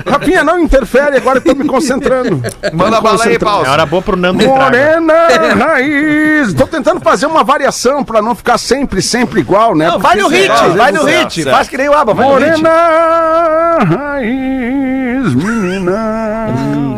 Rafinha, 0.07 0.43
não 0.45 0.59
interfere, 0.59 1.17
agora 1.17 1.39
eu 1.39 1.43
tô 1.43 1.55
me 1.55 1.65
concentrando. 1.67 2.43
Manda 2.73 3.01
bala 3.01 3.25
aí, 3.25 3.35
É 3.35 3.39
Paulo. 3.39 3.69
hora 3.69 3.87
boa 3.87 4.03
pro 4.03 4.17
Nando 4.17 4.43
entrar. 4.43 4.71
né? 4.71 4.99
Morena 5.01 5.15
raiz. 5.67 6.53
Tô 6.55 6.67
tentando 6.67 7.01
fazer 7.01 7.27
uma 7.27 7.43
variação 7.45 8.05
pra 8.05 8.21
não 8.23 8.35
ficar 8.35 8.59
sempre, 8.59 9.01
sempre 9.03 9.41
igual, 9.41 9.75
né? 9.75 9.89
Não, 9.89 9.99
vai 9.99 10.17
no 10.17 10.29
hit, 10.29 10.49
vai 10.77 10.93
no 10.93 11.05
hit. 11.05 11.45
Faz 11.45 11.69
que 11.69 11.77
nem 11.77 11.89
o 11.89 11.95
Aba, 11.95 12.15
vai 12.15 12.27
no 12.27 12.35
hit. 12.37 12.63
Morena 12.63 13.79
raiz, 13.85 15.35
menina. 15.35 16.98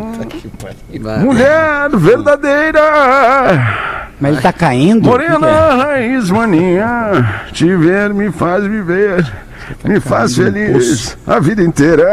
Mulher 1.21 1.89
verdadeira. 1.93 2.81
Mas 4.19 4.33
ele 4.33 4.41
tá 4.41 4.53
caindo? 4.53 5.01
Que 5.01 5.07
é? 5.07 5.11
Morena 5.11 5.75
raiz, 5.83 6.29
maninha. 6.29 7.43
Te 7.51 7.75
ver 7.75 8.13
me 8.13 8.31
faz 8.31 8.63
viver. 8.63 9.25
Me 9.83 9.99
faz 9.99 10.35
feliz 10.35 11.17
a 11.25 11.39
vida 11.39 11.63
inteira. 11.63 12.03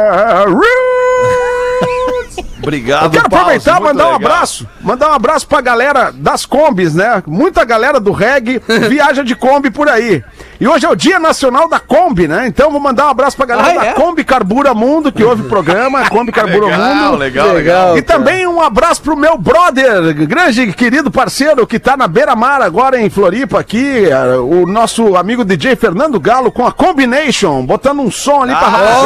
Obrigado, 2.63 3.05
Eu 3.05 3.11
quero 3.11 3.27
aproveitar 3.27 3.81
e 3.81 3.85
mandar 3.85 4.09
um 4.09 4.13
legal. 4.13 4.31
abraço. 4.33 4.69
Mandar 4.81 5.09
um 5.11 5.13
abraço 5.15 5.47
pra 5.47 5.61
galera 5.61 6.13
das 6.15 6.45
combis, 6.45 6.95
né? 6.95 7.23
Muita 7.27 7.65
galera 7.65 7.99
do 8.01 8.13
reggae 8.13 8.61
viaja 8.89 9.23
de 9.23 9.35
Kombi 9.35 9.71
por 9.71 9.89
aí. 9.89 10.23
E 10.61 10.67
hoje 10.67 10.85
é 10.85 10.89
o 10.89 10.97
Dia 10.97 11.21
Nacional 11.21 11.69
da 11.69 11.79
Kombi, 11.79 12.27
né? 12.27 12.47
Então 12.49 12.71
vou 12.71 12.81
mandar 12.81 13.07
um 13.07 13.11
abraço 13.11 13.37
pra 13.37 13.47
galera 13.47 13.71
Ah, 13.71 13.75
da 13.85 13.87
é? 13.87 13.93
Kombi 13.93 14.25
Carbura 14.25 14.75
Mundo, 14.75 15.13
que 15.13 15.23
ouve 15.23 15.43
o 15.43 15.49
programa, 15.49 16.09
Kombi 16.11 16.33
Carbura 16.33 16.67
Legal, 16.67 16.95
Mundo. 17.13 17.17
legal, 17.19 17.53
legal. 17.53 17.97
E 17.97 18.03
também 18.03 18.45
um 18.47 18.61
abraço 18.61 19.01
pro 19.03 19.17
meu 19.17 19.39
brother, 19.39 20.13
grande 20.27 20.63
e 20.63 20.73
querido 20.73 21.11
parceiro, 21.13 21.65
que 21.67 21.79
tá 21.79 21.97
na 21.97 22.09
Beira 22.09 22.35
Mar 22.35 22.61
agora 22.61 23.01
em 23.01 23.09
Floripa 23.09 23.61
aqui, 23.61 24.05
eh, 24.11 24.37
o 24.39 24.67
nosso 24.67 25.15
amigo 25.17 25.45
DJ 25.45 25.77
Fernando 25.77 26.19
Galo 26.19 26.51
com 26.51 26.67
a 26.67 26.73
Combination, 26.73 27.65
botando 27.65 28.01
um 28.01 28.11
som 28.11 28.43
ali 28.43 28.55
pra 28.55 28.67
Ah, 28.67 29.03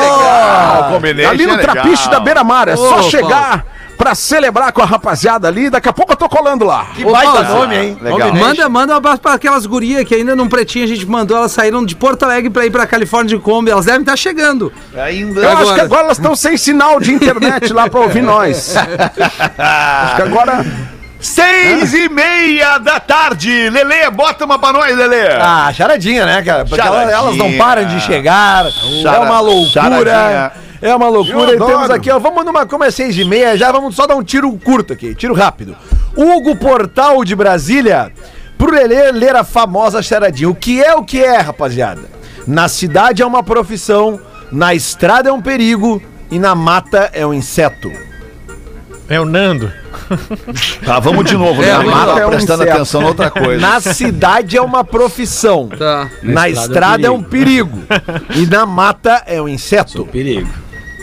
legal. 0.80 0.92
Combination 0.94 1.30
Ali 1.30 1.46
no 1.46 1.52
é 1.52 1.56
legal. 1.56 1.74
Trapiche 1.74 2.08
da 2.10 2.18
Beira 2.20 2.42
Mar, 2.42 2.68
é 2.68 2.76
só 2.76 2.98
Ô, 3.00 3.02
chegar 3.22 3.64
pra 3.96 4.14
celebrar 4.16 4.72
com 4.72 4.82
a 4.82 4.84
rapaziada 4.84 5.46
ali, 5.46 5.70
daqui 5.70 5.88
a 5.88 5.92
pouco 5.92 6.12
eu 6.12 6.16
tô 6.16 6.28
colando 6.28 6.64
lá. 6.64 6.86
Que 6.94 7.04
baita 7.04 7.44
Paulo, 7.44 7.60
nome, 7.60 7.76
hein? 7.76 7.98
Legal. 8.00 8.34
Manda, 8.34 8.68
manda 8.68 8.94
um 8.94 8.96
abraço 8.96 9.20
pra 9.20 9.34
aquelas 9.34 9.64
gurias 9.64 10.04
que 10.04 10.14
ainda 10.14 10.34
num 10.34 10.48
pretinho 10.48 10.84
a 10.84 10.88
gente 10.88 11.06
mandou, 11.06 11.36
elas 11.36 11.52
saíram 11.52 11.84
de 11.84 11.94
Porto 11.94 12.24
Alegre 12.24 12.50
pra 12.50 12.66
ir 12.66 12.70
pra 12.70 12.84
Califórnia 12.84 13.36
de 13.36 13.42
Kombi, 13.42 13.70
elas 13.70 13.84
devem 13.84 14.00
estar 14.00 14.16
chegando. 14.16 14.72
Ainda. 14.96 15.40
Eu 15.40 15.48
acho 15.50 15.60
Agora. 15.62 15.74
que 15.74 15.80
agora 15.82 16.02
elas 16.02 16.18
estão 16.18 16.34
sem 16.34 16.56
sinal 16.56 16.98
de 16.98 17.12
internet 17.12 17.72
lá 17.72 17.88
pra 17.88 18.00
ouvir 18.00 18.22
nós. 18.22 18.74
Acho 19.56 20.16
que 20.16 20.22
agora... 20.22 20.66
Seis 21.20 21.94
e 21.94 22.08
meia 22.08 22.78
da 22.78 22.98
tarde. 22.98 23.70
Lelê, 23.70 24.10
bota 24.10 24.44
uma 24.44 24.58
pra 24.58 24.72
nós, 24.72 24.96
Lelê. 24.96 25.28
Ah, 25.40 25.72
charadinha, 25.72 26.26
né, 26.26 26.42
cara? 26.42 26.64
Porque 26.64 26.82
Charadinha. 26.82 27.12
elas, 27.12 27.24
elas 27.26 27.36
não 27.36 27.52
param 27.56 27.84
de 27.84 28.00
chegar. 28.00 28.66
é 28.66 29.18
uma 29.20 29.38
loucura. 29.38 29.70
charadinha. 29.70 30.52
É 30.82 30.94
uma 30.94 31.08
loucura. 31.08 31.54
E 31.54 31.58
temos 31.58 31.90
aqui, 31.90 32.10
ó. 32.10 32.18
Vamos 32.18 32.44
numa. 32.44 32.66
Como 32.66 32.82
é 32.82 32.90
seis 32.90 33.16
e 33.16 33.24
meia, 33.24 33.56
já 33.56 33.70
vamos 33.70 33.94
só 33.94 34.04
dar 34.04 34.16
um 34.16 34.22
tiro 34.22 34.52
curto 34.58 34.92
aqui, 34.92 35.14
tiro 35.14 35.32
rápido. 35.32 35.76
Hugo 36.16 36.56
Portal 36.56 37.24
de 37.24 37.36
Brasília. 37.36 38.12
Pro 38.58 38.72
Lelê 38.72 39.10
ler 39.12 39.36
a 39.36 39.44
famosa 39.44 40.02
charadinha. 40.02 40.50
O 40.50 40.54
que 40.54 40.82
é 40.82 40.94
o 40.94 41.04
que 41.04 41.22
é, 41.22 41.38
rapaziada? 41.38 42.02
Na 42.46 42.68
cidade 42.68 43.22
é 43.22 43.26
uma 43.26 43.42
profissão, 43.42 44.20
na 44.50 44.74
estrada 44.74 45.28
é 45.28 45.32
um 45.32 45.40
perigo 45.40 46.02
e 46.30 46.38
na 46.38 46.54
mata 46.54 47.10
é 47.12 47.24
um 47.24 47.32
inseto. 47.32 47.90
É 49.08 49.20
o 49.20 49.24
Nando. 49.24 49.72
Tá, 50.84 50.98
vamos 50.98 51.24
de 51.24 51.36
novo, 51.36 51.62
né? 51.62 51.68
É, 51.68 51.72
A 51.72 51.76
vamos 51.78 51.92
Mata 51.94 52.26
prestando 52.26 52.64
É 52.64 52.66
um 52.66 52.72
atenção 52.72 53.02
em 53.02 53.04
outra 53.04 53.30
coisa. 53.30 53.60
Na 53.60 53.80
cidade 53.80 54.56
é 54.56 54.60
uma 54.60 54.84
profissão. 54.84 55.68
Tá. 55.68 56.10
Na, 56.22 56.48
estrada, 56.48 57.06
é 57.06 57.10
um 57.10 57.22
perigo. 57.22 57.78
e 58.34 58.46
na 58.46 58.66
mata 58.66 59.22
é 59.26 59.40
um 59.40 59.48
inseto. 59.48 60.04
Perigo. 60.06 60.50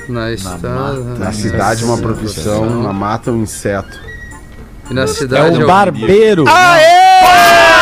Na 0.10 0.32
estrada. 0.32 1.02
Na 1.18 1.32
cidade 1.32 1.84
uma 1.84 1.98
profissão, 1.98 2.82
na 2.84 2.92
mata 2.92 3.32
um 3.32 3.44
inseto. 3.44 4.00
E 4.90 4.94
na 4.94 5.04
É 5.04 5.08
cidade. 5.08 5.64
um 5.64 5.68
barbeiro. 5.68 6.44
Nando 6.46 7.79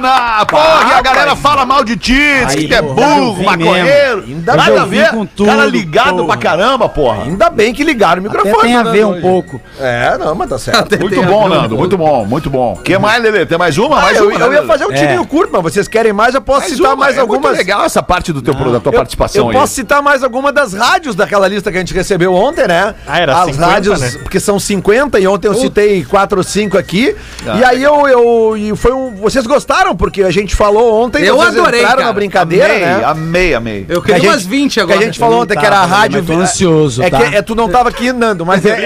Viana! 0.00 0.46
Porra, 0.46 0.88
e 0.88 0.92
a 0.92 1.02
galera 1.02 1.36
fala 1.36 1.66
mal 1.66 1.84
de 1.84 1.96
ti, 1.96 2.44
diz 2.46 2.54
que 2.54 2.68
tu 2.68 2.74
é 2.74 2.78
eu 2.78 2.94
burro, 2.94 3.34
vim 3.34 3.44
maconheiro. 3.44 4.24
Ainda 4.26 4.52
eu 4.68 4.80
a 4.80 4.84
ver. 4.84 5.10
com 5.10 5.26
tudo, 5.26 5.46
Cara 5.48 5.66
ligado 5.66 6.16
pô. 6.18 6.26
pra 6.26 6.36
caramba, 6.36 6.88
porra. 6.88 7.24
Ainda 7.24 7.50
bem 7.50 7.74
que 7.74 7.84
ligaram 7.84 8.22
o 8.22 8.26
Até 8.26 8.36
microfone. 8.38 8.62
tem 8.68 8.76
a 8.76 8.84
né, 8.84 8.90
ver 8.90 9.06
um 9.06 9.20
pouco. 9.20 9.60
É, 9.78 10.16
não, 10.18 10.34
mas 10.34 10.48
tá 10.48 10.58
certo. 10.58 10.98
Muito 10.98 11.22
bom, 11.22 11.48
Nando, 11.48 11.76
muito 11.76 11.98
bom, 11.98 12.24
muito 12.24 12.50
bom. 12.50 12.72
O 12.74 12.82
que 12.82 12.96
mais, 12.98 13.22
Lelê? 13.22 13.44
Tem 13.46 13.58
mais 13.58 13.76
uma? 13.78 13.98
Ah, 13.98 14.02
mais 14.02 14.18
eu, 14.18 14.28
uma, 14.28 14.38
eu 14.38 14.50
né, 14.50 14.56
ia 14.56 14.66
fazer 14.66 14.86
um 14.86 14.92
tirinho 14.92 15.26
curto, 15.26 15.50
mas 15.52 15.62
vocês 15.62 15.88
querem 15.88 16.12
mais, 16.12 16.34
eu 16.34 16.40
posso 16.40 16.68
citar 16.68 16.88
uma, 16.94 16.96
mais 16.96 17.16
é 17.16 17.20
muito 17.20 17.34
algumas. 17.34 17.56
legal 17.58 17.84
essa 17.84 18.02
parte 18.02 18.32
do 18.32 18.40
teu, 18.40 18.54
da 18.54 18.80
tua 18.80 18.92
participação 18.92 19.44
Eu 19.44 19.50
aí. 19.50 19.56
posso 19.56 19.74
citar 19.74 20.02
mais 20.02 20.22
alguma 20.22 20.52
das 20.52 20.72
rádios 20.72 21.14
daquela 21.14 21.48
lista 21.48 21.70
que 21.70 21.76
a 21.76 21.80
gente 21.80 21.94
recebeu 21.94 22.34
ontem, 22.34 22.66
né? 22.66 22.94
Ah, 23.06 23.18
era 23.20 23.38
As 23.38 23.46
50, 23.46 23.66
rádios, 23.66 24.00
né? 24.00 24.10
porque 24.22 24.40
são 24.40 24.58
50 24.58 25.18
e 25.20 25.26
ontem 25.26 25.48
eu 25.48 25.54
citei 25.54 26.04
4 26.04 26.38
ou 26.38 26.44
5 26.44 26.78
aqui. 26.78 27.14
Ah, 27.46 27.56
e 27.58 27.64
aí 27.64 27.82
eu, 27.82 28.08
eu 28.08 28.56
e 28.56 28.76
foi 28.76 28.92
um, 28.92 29.14
vocês 29.16 29.46
gostaram 29.46 29.81
porque 29.96 30.22
a 30.22 30.30
gente 30.30 30.54
falou 30.54 31.02
ontem, 31.02 31.22
Eu 31.24 31.36
vocês 31.36 31.56
adorei, 31.58 31.80
entraram 31.80 31.96
cara. 31.98 32.06
na 32.08 32.12
brincadeira, 32.12 32.66
amei, 32.66 32.80
né? 32.80 33.02
amei, 33.04 33.54
amei. 33.54 33.86
Eu 33.88 34.00
Que 34.00 34.12
a 34.12 34.14
queria 34.14 34.30
gente- 34.30 34.38
umas 34.40 34.46
20 34.46 34.74
Que 34.74 34.80
agora. 34.80 34.98
a 34.98 35.02
gente 35.02 35.18
falou 35.18 35.42
ontem 35.42 35.58
que 35.58 35.66
era 35.66 35.78
a 35.80 35.84
rádio. 35.84 36.22
tô 36.24 36.32
ansioso, 36.34 37.02
é, 37.02 37.10
tá? 37.10 37.18
que, 37.18 37.36
é, 37.36 37.42
tu 37.42 37.54
não 37.54 37.68
tava 37.68 37.88
aqui, 37.88 38.12
Nando, 38.12 38.46
mas 38.46 38.64
é, 38.66 38.70
é, 38.70 38.84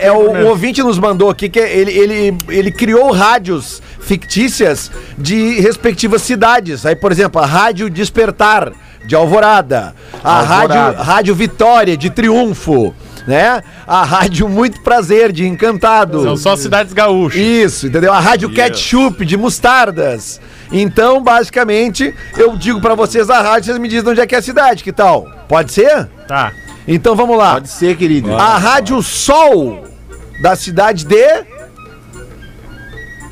é- 0.00 0.06
é 0.06 0.12
o, 0.12 0.30
o 0.30 0.46
ouvinte 0.48 0.82
nos 0.82 0.98
mandou 0.98 1.28
aqui 1.28 1.48
que 1.48 1.58
ele, 1.58 1.90
ele, 1.92 2.38
ele 2.48 2.70
criou 2.70 3.10
rádios 3.12 3.82
fictícias 4.00 4.90
de 5.18 5.60
respectivas 5.60 6.22
cidades. 6.22 6.86
Aí, 6.86 6.94
por 6.96 7.10
exemplo, 7.12 7.40
a 7.42 7.46
Rádio 7.46 7.90
Despertar 7.90 8.72
de 9.04 9.14
Alvorada, 9.14 9.94
a 10.24 10.38
Alvorada. 10.40 10.74
Rádio, 10.74 11.02
rádio 11.02 11.34
Vitória 11.34 11.96
de 11.96 12.10
Triunfo, 12.10 12.94
né? 13.26 13.62
A 13.86 14.04
Rádio 14.04 14.48
Muito 14.48 14.80
Prazer 14.80 15.32
de 15.32 15.46
Encantado. 15.46 16.22
São 16.22 16.36
só 16.36 16.56
cidades 16.56 16.92
gaúchas. 16.92 17.40
Isso, 17.40 17.86
entendeu? 17.86 18.12
A 18.12 18.20
Rádio 18.20 18.50
Ketchup 18.50 19.24
de 19.24 19.36
Mostardas. 19.36 20.40
Então, 20.72 21.22
basicamente, 21.22 22.14
eu 22.36 22.56
digo 22.56 22.80
pra 22.80 22.94
vocês 22.94 23.30
a 23.30 23.40
rádio, 23.40 23.66
vocês 23.66 23.78
me 23.78 23.88
dizem 23.88 24.10
onde 24.10 24.20
é 24.20 24.26
que 24.26 24.34
é 24.34 24.38
a 24.38 24.42
cidade, 24.42 24.82
que 24.82 24.92
tal? 24.92 25.26
Pode 25.48 25.72
ser? 25.72 26.08
Tá. 26.26 26.52
Então 26.88 27.14
vamos 27.14 27.36
lá. 27.36 27.54
Pode 27.54 27.68
ser, 27.68 27.96
querido. 27.96 28.34
A 28.34 28.58
Rádio 28.58 29.02
Sol 29.02 29.84
da 30.40 30.54
cidade 30.54 31.04
de. 31.04 31.55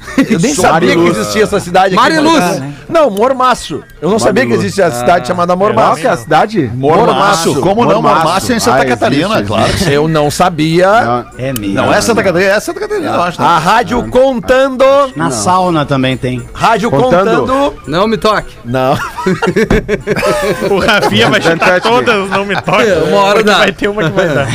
Eu 0.30 0.38
nem 0.38 0.54
sabia 0.54 0.94
que 0.94 1.06
existia 1.06 1.42
essa 1.42 1.60
cidade 1.60 1.94
aqui. 1.94 1.96
Mariluz. 1.96 2.62
Não, 2.88 3.10
Mormaço. 3.10 3.82
Eu 4.00 4.10
não 4.10 4.18
sabia 4.18 4.46
que 4.46 4.52
existia 4.52 4.86
a 4.86 4.90
cidade 4.90 5.26
chamada 5.26 5.54
Mormaço. 5.56 5.88
Qual 5.88 5.96
que 5.96 6.06
é 6.06 6.10
a 6.10 6.16
cidade? 6.16 6.70
Mormaço. 6.74 7.60
Como 7.60 7.84
não? 7.84 8.00
Mormaço 8.02 8.52
é 8.52 8.56
em 8.56 8.60
Santa 8.60 8.82
Ah, 8.82 8.86
Catarina, 8.86 9.26
existe, 9.34 9.46
claro. 9.46 9.72
Eu 9.90 10.08
não 10.08 10.30
sabia. 10.30 11.24
É 11.38 11.52
mesmo. 11.58 11.74
Não 11.74 11.92
é 11.92 12.00
Santa 12.00 12.22
Catarina, 12.22 12.52
é 12.52 12.60
Santa 12.60 12.80
Catarina, 12.80 13.10
eu 13.10 13.22
acho. 13.22 13.40
né? 13.40 13.46
A 13.46 13.58
Rádio 13.58 14.02
Contando. 14.08 14.84
Na 15.16 15.30
sauna 15.30 15.84
também 15.86 16.16
tem. 16.16 16.42
Rádio 16.52 16.90
Contando. 16.90 17.40
Contando. 17.40 17.74
Não 17.86 18.06
me 18.06 18.16
toque. 18.16 18.54
Não. 18.64 18.96
O 20.70 20.78
Rafinha 20.78 21.28
vai 21.30 21.40
chutar 21.40 21.80
todas, 21.80 22.30
não 22.30 22.44
me 22.44 22.54
toque. 22.60 22.90
Uma 23.08 23.20
hora 23.22 23.42
dá. 23.42 23.58
Vai 23.58 23.72
ter 23.72 23.88
uma 23.88 24.04
que 24.04 24.10
vai 24.10 24.28
dar. 24.28 24.46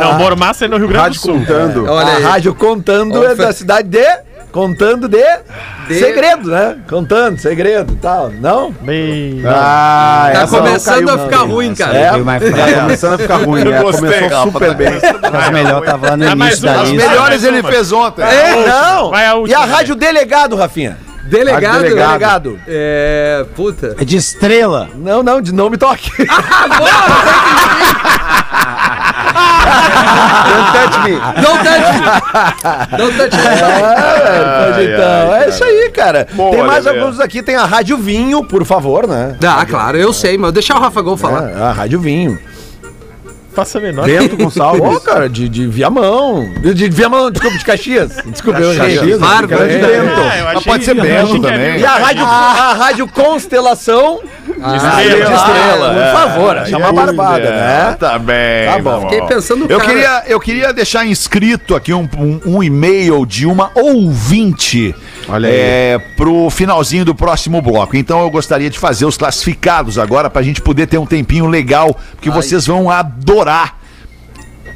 Não, 0.00 0.18
Mormassa 0.18 0.64
é 0.64 0.68
no 0.68 0.76
Rio 0.76 0.88
Grande 0.88 1.00
do 1.00 1.02
Rádio 1.02 1.20
Sul. 1.20 1.38
contando. 1.38 1.86
Olha 1.86 2.16
a. 2.16 2.30
Rádio 2.30 2.54
Contando 2.54 3.24
é 3.24 3.34
da 3.34 3.52
cidade 3.52 3.88
de. 3.88 4.29
Contando 4.52 5.08
de. 5.08 5.22
De- 5.88 5.98
Segredo, 5.98 6.50
né? 6.50 6.76
Contando, 6.88 7.38
segredo 7.38 7.92
e 7.92 7.96
tal. 7.96 8.30
Não? 8.30 8.72
Bem... 8.80 9.42
Ah, 9.46 10.30
Tá 10.32 10.40
essa 10.42 10.56
não 10.56 10.64
começando 10.66 10.94
caiu, 11.06 11.10
a 11.10 11.18
ficar 11.24 11.38
não. 11.38 11.46
ruim, 11.48 11.74
cara. 11.74 11.96
É. 11.96 12.10
Tá 12.10 12.80
começando 12.82 13.12
a 13.14 13.18
ficar 13.18 13.36
ruim, 13.36 13.64
né? 13.64 13.80
Gostei, 13.82 14.08
Começou 14.10 14.28
Rafa, 14.38 14.50
super 14.52 14.68
tá 14.68 14.74
bem. 14.74 14.90
Mas 15.32 15.50
melhor 15.50 15.82
tava 15.84 16.16
no 16.16 16.24
início 16.28 16.68
As. 16.70 16.90
Melhores 16.90 17.44
ele 17.44 17.62
fez 17.62 17.92
ontem. 17.92 18.22
É, 18.22 18.66
não. 18.66 19.46
E 19.46 19.54
a? 19.54 19.64
Rádio 19.64 19.94
Delegado, 19.94 20.56
Rafinha? 20.56 20.98
Delegado? 21.30 21.72
Rádio 21.72 21.88
delegado. 21.88 22.42
Delegado. 22.42 22.60
É. 22.66 23.46
Puta. 23.54 23.96
É 23.98 24.04
de 24.04 24.16
estrela. 24.16 24.88
Não, 24.96 25.22
não, 25.22 25.40
de 25.40 25.54
não 25.54 25.70
me 25.70 25.76
toque. 25.78 26.10
Don't 30.50 30.72
touch 30.72 30.98
me. 31.04 31.14
Don't 31.42 31.62
touch 31.64 31.86
me. 31.92 32.98
Don't 32.98 33.16
touch 33.16 33.36
me. 33.36 33.42
É, 33.42 34.42
pois 34.58 34.76
Ai, 34.76 34.84
então, 34.84 35.32
ai, 35.32 35.44
é 35.44 35.48
isso 35.48 35.64
aí, 35.64 35.90
cara. 35.90 36.26
Boa, 36.32 36.50
tem 36.50 36.62
mais 36.64 36.86
alguns 36.86 37.20
aqui, 37.20 37.42
tem 37.42 37.56
a 37.56 37.64
Rádio 37.64 37.96
Vinho, 37.96 38.44
por 38.44 38.64
favor, 38.64 39.06
né? 39.06 39.36
Ah, 39.46 39.64
claro, 39.66 39.96
eu 39.96 40.12
sei, 40.12 40.36
mas 40.36 40.52
deixa 40.52 40.74
o 40.74 40.80
Rafa 40.80 41.00
Gol 41.00 41.16
falar. 41.16 41.50
É, 41.50 41.62
a 41.62 41.72
Rádio 41.72 42.00
Vinho. 42.00 42.38
Faço 43.60 43.78
a 43.78 43.80
menor 43.80 44.06
Bento 44.06 44.36
Gonçalves. 44.36 44.80
Pô, 44.82 45.00
cara, 45.00 45.28
de, 45.28 45.48
de 45.48 45.66
Viamão. 45.66 46.50
De, 46.60 46.72
de 46.74 46.88
Viamão, 46.88 47.30
desculpa, 47.30 47.58
de 47.58 47.64
Caxias. 47.64 48.16
Desculpa, 48.26 48.58
eu. 48.60 48.76
Caxias, 48.76 49.18
Bárbaro. 49.20 49.48
cara 49.48 49.68
de 49.68 49.74
É. 49.74 49.78
Bento. 49.78 50.20
Ah, 50.20 50.38
eu 50.38 50.44
Mas 50.44 50.56
achei- 50.56 50.72
pode 50.72 50.84
ser 50.84 50.94
Bento 50.94 51.32
que 51.34 51.40
também. 51.40 51.78
E 51.80 51.84
a 51.84 51.94
rádio, 51.96 52.24
a 52.24 52.72
rádio 52.74 53.08
Constelação. 53.08 54.20
Ah, 54.62 54.76
Estrela, 54.76 55.26
de 55.26 55.34
estrela, 55.34 55.88
por 55.94 56.02
é. 56.02 56.12
favor, 56.12 56.56
é 56.56 56.76
uma 56.76 56.92
barbada, 56.92 57.44
É, 57.44 57.50
né? 57.50 57.96
Tá 57.98 58.18
bem. 58.18 58.66
Tá 58.66 58.78
bom. 58.78 59.00
Fiquei 59.02 59.22
pensando 59.22 59.66
Eu 59.68 59.78
cara- 59.78 59.90
queria, 59.90 60.22
eu 60.26 60.40
queria 60.40 60.72
deixar 60.72 61.06
inscrito 61.06 61.74
aqui 61.74 61.94
um, 61.94 62.06
um- 62.18 62.40
um 62.56 62.62
e-mail 62.62 63.24
de 63.24 63.46
uma 63.46 63.70
ouvinte 63.74 64.94
Olha 65.28 65.48
aí. 65.48 65.54
é, 65.54 65.98
pro 66.16 66.50
finalzinho 66.50 67.04
do 67.04 67.14
próximo 67.14 67.62
bloco. 67.62 67.96
Então 67.96 68.20
eu 68.22 68.30
gostaria 68.30 68.68
de 68.68 68.78
fazer 68.78 69.06
os 69.06 69.16
classificados 69.16 69.98
agora 69.98 70.28
pra 70.28 70.42
gente 70.42 70.60
poder 70.60 70.86
ter 70.86 70.98
um 70.98 71.06
tempinho 71.06 71.46
legal, 71.46 71.96
porque 72.12 72.28
vocês 72.30 72.66
vão 72.66 72.90
adorar 72.90 73.49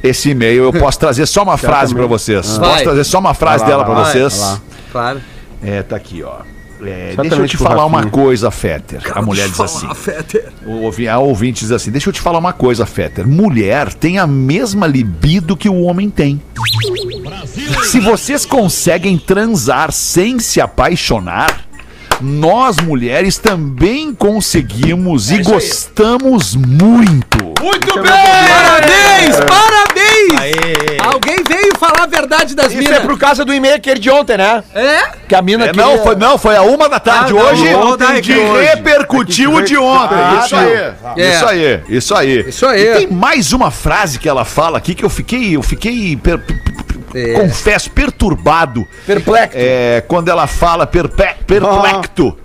esse 0.03 0.29
e-mail. 0.29 0.63
Eu 0.63 0.73
posso 0.73 0.99
trazer 0.99 1.25
só 1.25 1.43
uma 1.43 1.57
frase 1.57 1.93
pra 1.93 2.05
vocês. 2.05 2.57
Vai. 2.57 2.69
Posso 2.71 2.83
trazer 2.83 3.03
só 3.03 3.19
uma 3.19 3.33
frase 3.33 3.63
lá, 3.63 3.69
dela 3.69 3.87
lá, 3.87 4.05
vocês. 4.05 4.37
vai. 4.39 4.57
Claro. 4.91 5.21
É, 5.63 5.83
tá 5.83 5.95
aqui, 5.95 6.23
ó. 6.23 6.37
É, 6.81 7.15
deixa 7.17 7.35
eu 7.37 7.47
te 7.47 7.57
falar 7.57 7.85
uma 7.85 8.05
coisa, 8.07 8.51
Fetter. 8.51 9.01
A 9.13 9.21
mulher 9.21 9.47
diz 9.47 9.59
assim. 9.59 9.87
Fetter. 9.95 10.51
O 10.65 10.91
A 11.09 11.17
ouvinte 11.19 11.61
diz 11.61 11.71
assim: 11.71 11.89
Deixa 11.89 12.09
eu 12.09 12.13
te 12.13 12.19
falar 12.19 12.37
uma 12.37 12.53
coisa, 12.53 12.85
Fetter. 12.85 13.27
Mulher 13.27 13.93
tem 13.93 14.19
a 14.19 14.27
mesma 14.27 14.85
libido 14.85 15.55
que 15.55 15.69
o 15.69 15.81
homem 15.81 16.09
tem. 16.09 16.41
Se 17.85 17.99
vocês 17.99 18.45
conseguem 18.45 19.17
transar 19.17 19.91
sem 19.91 20.37
se 20.39 20.59
apaixonar, 20.59 21.64
nós 22.21 22.77
mulheres 22.77 23.37
também 23.37 24.13
conseguimos 24.13 25.31
e 25.31 25.39
gostamos 25.41 26.55
muito. 26.55 27.45
Muito 27.61 27.93
bem! 27.95 28.11
Parabéns! 28.11 29.35
Parabéns! 29.47 31.01
Alguém 31.03 31.37
veio 31.47 31.75
falar 31.79 32.03
a 32.03 32.07
verdade 32.07 32.55
das 32.55 32.67
Isso 32.67 32.77
minas. 32.77 32.97
é 32.97 32.99
por 32.99 33.17
causa 33.17 33.43
do 33.43 33.53
e-mail 33.53 33.75
aquele 33.75 33.99
de 33.99 34.09
ontem, 34.09 34.37
né? 34.37 34.63
É? 34.73 34.99
Que 35.27 35.35
a 35.35 35.41
mina 35.41 35.65
É, 35.65 35.67
queria- 35.69 35.83
não, 35.85 36.03
foi, 36.03 36.15
não, 36.15 36.37
foi 36.37 36.55
a 36.55 36.61
uma 36.61 36.87
da 36.89 36.99
tarde 36.99 37.31
Ah, 37.31 37.35
não, 37.35 37.49
hoje. 37.51 37.73
ontem 37.75 38.13
de 38.15 38.33
que 38.33 38.39
hoje. 38.39 38.65
repercutiu 38.65 39.53
o 39.55 39.61
de 39.61 39.77
ontem. 39.77 40.15
Ah, 40.15 40.39
isso 40.41 40.55
tá. 40.55 40.61
aí. 40.61 40.73
É. 40.73 41.31
Isso 41.31 41.45
aí. 41.45 41.81
Isso 41.89 42.15
aí. 42.15 42.49
Isso 42.49 42.65
aí. 42.65 42.81
E 42.81 42.95
tem 42.97 43.07
mais 43.07 43.51
uma 43.53 43.71
frase 43.71 44.19
que 44.19 44.27
ela 44.29 44.45
fala 44.45 44.77
aqui 44.77 44.93
que 44.93 45.03
eu 45.03 45.09
fiquei, 45.09 45.55
eu 45.55 45.63
fiquei, 45.63 46.15
per- 46.17 46.41
É. 47.15 47.33
confesso, 47.33 47.89
perturbado. 47.91 48.85
Perplexo. 49.05 49.57
É, 49.57 50.03
quando 50.07 50.29
ela 50.29 50.47
fala 50.47 50.85
perpe- 50.85 51.35
perplexo. 51.47 52.37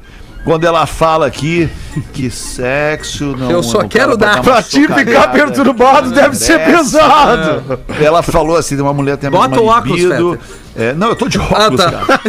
Quando 0.44 0.64
ela 0.64 0.87
fala 0.87 1.26
aqui 1.26 1.68
que 2.14 2.31
sexo 2.31 3.37
não. 3.37 3.50
Eu 3.50 3.62
só 3.62 3.83
não 3.83 3.88
quero 3.88 4.16
dar. 4.16 4.40
Pra 4.42 4.62
ti 4.62 4.87
ficar 4.87 5.29
perturbado 5.29 6.11
deve 6.12 6.35
ser 6.35 6.59
pesado. 6.64 7.79
Ela 8.00 8.22
falou 8.22 8.57
assim: 8.57 8.81
uma 8.81 8.94
mulher 8.94 9.16
tem 9.18 9.31
Bota 9.31 9.61
o 9.61 9.66
óculos. 9.66 10.38
É, 10.74 10.94
não, 10.94 11.09
eu 11.09 11.16
tô 11.16 11.29
de 11.29 11.38
óculos, 11.38 11.81
Ah, 11.81 11.90
tá. 11.90 11.90
cara. 11.90 12.20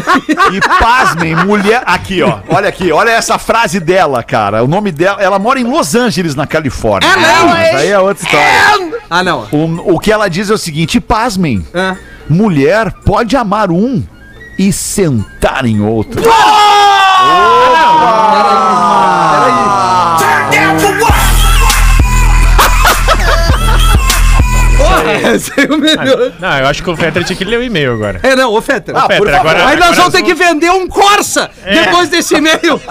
E 0.51 0.59
pasmem, 0.79 1.35
mulher. 1.35 1.83
Aqui, 1.85 2.21
ó. 2.21 2.39
Olha 2.49 2.67
aqui, 2.67 2.91
olha 2.91 3.11
essa 3.11 3.37
frase 3.37 3.79
dela, 3.79 4.21
cara. 4.23 4.63
O 4.63 4.67
nome 4.67 4.91
dela. 4.91 5.21
Ela 5.21 5.39
mora 5.39 5.59
em 5.59 5.63
Los 5.63 5.95
Angeles, 5.95 6.35
na 6.35 6.45
Califórnia. 6.47 7.07
É 7.07 7.15
mesmo? 7.17 7.49
Mas 7.49 7.75
aí 7.75 7.89
é 7.89 7.99
outra 7.99 8.25
história. 8.25 8.99
Ah, 9.09 9.23
não. 9.23 9.47
O, 9.51 9.93
o 9.95 9.99
que 9.99 10.11
ela 10.11 10.27
diz 10.27 10.49
é 10.49 10.53
o 10.53 10.57
seguinte: 10.57 10.99
pasmem. 10.99 11.65
Ah. 11.73 11.95
Mulher 12.27 12.91
pode 13.05 13.37
amar 13.37 13.71
um 13.71 14.03
e 14.57 14.73
sentar 14.73 15.65
em 15.65 15.81
outro. 15.81 16.21
Opa! 17.21 17.85
Peraí, 18.31 18.65
peraí. 19.31 20.00
Esse 25.35 25.51
é 25.59 25.65
o 25.73 25.77
melhor. 25.77 26.31
Não, 26.39 26.57
eu 26.59 26.67
acho 26.67 26.83
que 26.83 26.89
o 26.89 26.95
Fetter 26.97 27.23
tinha 27.23 27.35
que 27.37 27.43
ler 27.45 27.57
o 27.59 27.63
e-mail 27.63 27.93
agora. 27.93 28.19
É, 28.23 28.35
não, 28.35 28.51
ô 28.53 28.61
Fetter. 28.61 28.95
Ô, 28.95 29.01
Fetter, 29.07 29.35
agora, 29.39 29.67
Aí 29.67 29.77
nós 29.77 29.95
vamos 29.95 30.11
ter 30.13 30.23
que 30.23 30.33
vender 30.33 30.69
um 30.71 30.87
Corsa 30.87 31.49
depois 31.63 32.09
desse 32.09 32.35
e-mail. 32.35 32.81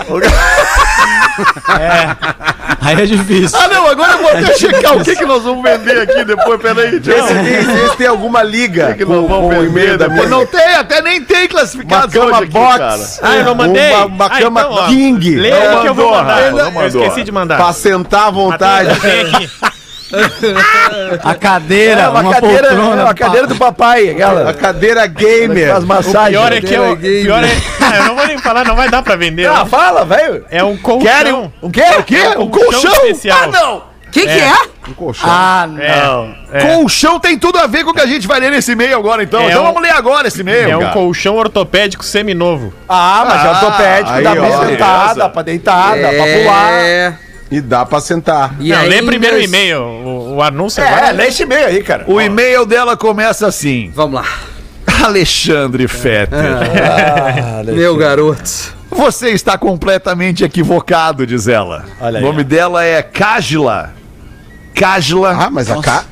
Aí 2.80 3.02
é 3.02 3.06
difícil. 3.06 3.58
Ah, 3.60 3.68
não, 3.68 3.86
agora 3.86 4.12
eu 4.12 4.18
vou 4.18 4.28
até 4.30 4.54
checar 4.56 4.96
o 4.96 5.04
que, 5.04 5.14
que 5.16 5.24
nós 5.26 5.42
vamos 5.42 5.62
vender 5.62 6.00
aqui 6.02 6.24
depois. 6.24 6.60
Peraí, 6.60 7.00
se 7.02 7.10
esse 7.10 7.96
tem 7.96 8.06
alguma 8.06 8.42
liga 8.42 8.94
que 8.94 9.04
com, 9.04 9.12
nós 9.14 9.28
vamos 9.28 9.54
com 9.54 9.60
o 9.60 9.62
vender 9.62 9.66
e-mail 9.70 9.98
da 9.98 10.08
minha... 10.08 10.26
Não 10.26 10.46
tem, 10.46 10.74
até 10.74 11.02
nem 11.02 11.22
tem 11.22 11.42
Uma 11.42 11.48
classificados 11.48 12.14
cama 12.14 12.26
hoje 12.26 12.42
aqui, 12.44 12.52
box. 12.52 12.78
cara. 12.78 13.02
Ah, 13.22 13.36
eu 13.36 13.44
não 13.44 13.54
mandei? 13.54 13.90
Uma, 13.92 14.04
uma 14.06 14.26
Ah, 14.26 14.38
cama 14.40 14.60
então, 14.60 14.72
ó, 14.72 14.86
king. 14.88 15.36
Lê 15.36 15.50
Não 15.50 15.80
que 15.82 15.88
eu 15.88 15.94
vou 15.94 16.10
mandou, 16.10 16.22
mandar. 16.22 16.42
Eu 16.42 16.70
mandou. 16.70 17.02
esqueci 17.02 17.22
de 17.24 17.32
mandar. 17.32 17.56
Pra 17.56 17.72
sentar 17.72 18.28
à 18.28 18.30
vontade. 18.30 18.88
Matheus, 18.90 19.02
tem 19.02 19.20
aqui. 19.34 19.50
A 21.24 21.34
cadeira, 21.34 22.02
É 22.02 22.08
uma, 22.08 22.20
uma, 22.20 22.32
cadeira, 22.34 22.68
poltrona. 22.68 23.00
é 23.00 23.04
uma 23.04 23.14
cadeira 23.14 23.46
do 23.46 23.56
papai, 23.56 24.08
A 24.08 24.12
aquela. 24.12 24.54
cadeira 24.54 25.06
gamer. 25.06 25.70
Faz 25.72 25.84
O 25.84 25.86
massagem. 25.86 26.30
pior 26.32 26.52
é 26.52 26.60
que 26.60 26.74
eu, 26.74 26.90
o 26.92 26.96
game. 26.96 27.22
pior 27.24 27.44
é, 27.44 27.48
ah, 27.80 27.96
eu 27.98 28.04
não 28.06 28.16
vou 28.16 28.26
nem 28.26 28.38
falar, 28.38 28.64
não 28.64 28.76
vai 28.76 28.88
dar 28.88 29.02
pra 29.02 29.16
vender. 29.16 29.46
Ah, 29.48 29.64
né? 29.64 29.70
fala, 29.70 30.04
velho. 30.04 30.44
É 30.50 30.62
um 30.64 30.76
colchão. 30.76 31.06
Querem 31.06 31.32
um- 31.32 31.50
O 31.60 31.70
quê? 31.70 31.84
O 31.98 32.02
quê? 32.02 32.16
É 32.16 32.38
um 32.38 32.42
Um 32.42 32.48
colchão? 32.50 32.92
especial. 32.92 33.38
Ah, 33.42 33.46
não! 33.46 33.90
Quem 34.12 34.24
que 34.26 34.32
é? 34.40 34.52
Um 34.88 34.92
colchão. 34.92 35.30
Ah, 35.30 35.68
não. 35.68 36.34
É, 36.52 36.58
é, 36.58 36.60
Colchão 36.74 37.20
tem 37.20 37.38
tudo 37.38 37.60
a 37.60 37.68
ver 37.68 37.84
com 37.84 37.92
o 37.92 37.94
que 37.94 38.00
a 38.00 38.06
gente 38.06 38.26
vai 38.26 38.40
ler 38.40 38.50
nesse 38.50 38.72
e-mail 38.72 38.96
agora, 38.98 39.22
então. 39.22 39.40
É 39.42 39.50
então 39.50 39.62
um- 39.62 39.66
vamos 39.66 39.80
ler 39.82 39.92
agora 39.92 40.26
esse 40.26 40.40
e-mail, 40.40 40.68
é 40.68 40.76
um 40.76 40.80
cara. 40.80 40.92
colchão 40.92 41.36
ortopédico 41.36 42.02
seminovo. 42.04 42.74
Ah, 42.88 43.24
mas 43.28 43.44
é 43.44 43.46
Ah, 43.46 43.50
ortopédico, 43.52 44.16
aí, 44.16 44.24
dá 44.24 44.32
ó. 44.32 44.34
pra 44.34 44.66
sentar, 44.66 45.14
dá 45.14 45.28
pra 45.28 45.42
deitar, 45.42 45.96
dá 45.96 46.08
pra 46.08 46.24
pular. 46.24 46.72
É. 46.82 47.14
E 47.50 47.60
dá 47.60 47.84
pra 47.84 48.00
sentar. 48.00 48.54
E 48.60 48.68
não, 48.70 48.82
lê 48.82 48.94
ainda 48.98 49.06
primeiro 49.06 49.36
o 49.36 49.40
e-mail. 49.40 49.80
O, 49.82 50.34
o 50.36 50.42
anúncio 50.42 50.82
É, 50.82 50.86
agora. 50.88 51.10
lê 51.10 51.26
esse 51.26 51.42
e-mail 51.42 51.66
aí, 51.66 51.82
cara. 51.82 52.04
O 52.06 52.20
e-mail 52.20 52.64
dela 52.64 52.96
começa 52.96 53.46
assim: 53.46 53.90
Vamos 53.94 54.20
lá. 54.20 54.26
Alexandre 55.02 55.88
Fetter. 55.88 56.38
Meu 57.74 57.96
garoto. 57.96 58.78
Você 58.90 59.30
está 59.30 59.56
completamente 59.56 60.44
equivocado, 60.44 61.26
diz 61.26 61.46
ela. 61.48 61.84
Olha 62.00 62.18
aí, 62.18 62.24
o 62.24 62.26
nome 62.26 62.42
dela 62.44 62.84
é 62.84 63.02
Cágila. 63.02 63.92
Cágila. 64.74 65.30
Ah, 65.30 65.50
mas 65.50 65.70
a 65.70 65.80
ca... 65.80 66.04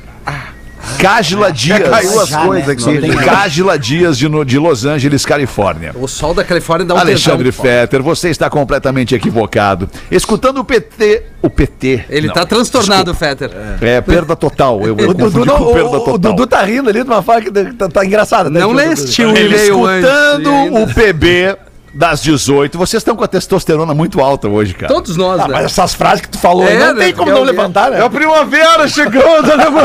Cágila 0.97 1.51
Dias. 1.51 1.89
caiu 1.89 2.19
as 2.19 2.29
Já, 2.29 2.45
coisas 2.45 2.85
né? 2.85 2.97
aqui. 2.97 3.15
Cágila 3.25 3.77
Dias 3.77 4.17
de, 4.17 4.27
de 4.45 4.57
Los 4.59 4.85
Angeles, 4.85 5.25
Califórnia. 5.25 5.91
O 5.95 6.07
sol 6.07 6.33
da 6.33 6.43
Califórnia 6.43 6.85
dá 6.85 6.95
um 6.95 6.97
Alexandre 6.97 7.51
tesão. 7.51 7.63
Fetter, 7.63 8.01
você 8.01 8.29
está 8.29 8.49
completamente 8.49 9.13
equivocado. 9.15 9.89
Escutando 10.09 10.59
o 10.59 10.63
PT. 10.63 11.23
O 11.41 11.49
PT. 11.49 12.05
Ele 12.09 12.27
não, 12.27 12.33
tá 12.33 12.45
transtornado, 12.45 13.13
Fetter. 13.13 13.51
É, 13.81 14.01
perda 14.01 14.35
total. 14.35 14.81
Eu, 14.81 14.97
eu 14.97 15.09
O 15.09 15.13
Dudu, 15.13 15.45
não, 15.45 15.57
com 15.57 15.73
perda 15.73 15.87
o, 15.89 15.99
total. 15.99 16.13
o 16.13 16.17
Dudu 16.17 16.47
tá 16.47 16.61
rindo 16.63 16.89
ali 16.89 17.03
de 17.03 17.09
uma 17.09 17.21
forma 17.21 17.41
que 17.41 17.51
tá, 17.73 17.87
tá 17.89 18.05
engraçada. 18.05 18.49
né? 18.49 18.59
Não 18.59 18.69
Dudu? 18.69 18.79
leste 18.79 19.23
o 19.23 19.29
Ele 19.35 19.47
e-mail 19.55 19.89
escutando 19.89 20.49
antes. 20.49 20.91
o 20.91 20.93
PB 20.93 21.57
das 21.99 22.21
18. 22.23 22.77
Vocês 22.77 23.01
estão 23.01 23.13
com 23.13 23.25
a 23.25 23.27
testosterona 23.27 23.93
muito 23.93 24.21
alta 24.21 24.47
hoje, 24.47 24.73
cara. 24.73 24.87
Todos 24.93 25.17
nós, 25.17 25.37
Ah, 25.41 25.47
né? 25.49 25.53
mas 25.55 25.65
essas 25.65 25.93
frases 25.93 26.21
que 26.21 26.29
tu 26.29 26.37
falou 26.39 26.65
aí 26.65 26.73
É, 26.77 26.79
não 26.79 26.93
né, 26.93 27.03
tem 27.03 27.13
como 27.13 27.25
porque 27.25 27.31
não 27.31 27.39
alguém- 27.39 27.55
levantar, 27.57 27.91
né? 27.91 27.99
É 27.99 28.01
a 28.03 28.09
primavera 28.09 28.87
chegando, 28.87 29.51
alemão! 29.51 29.83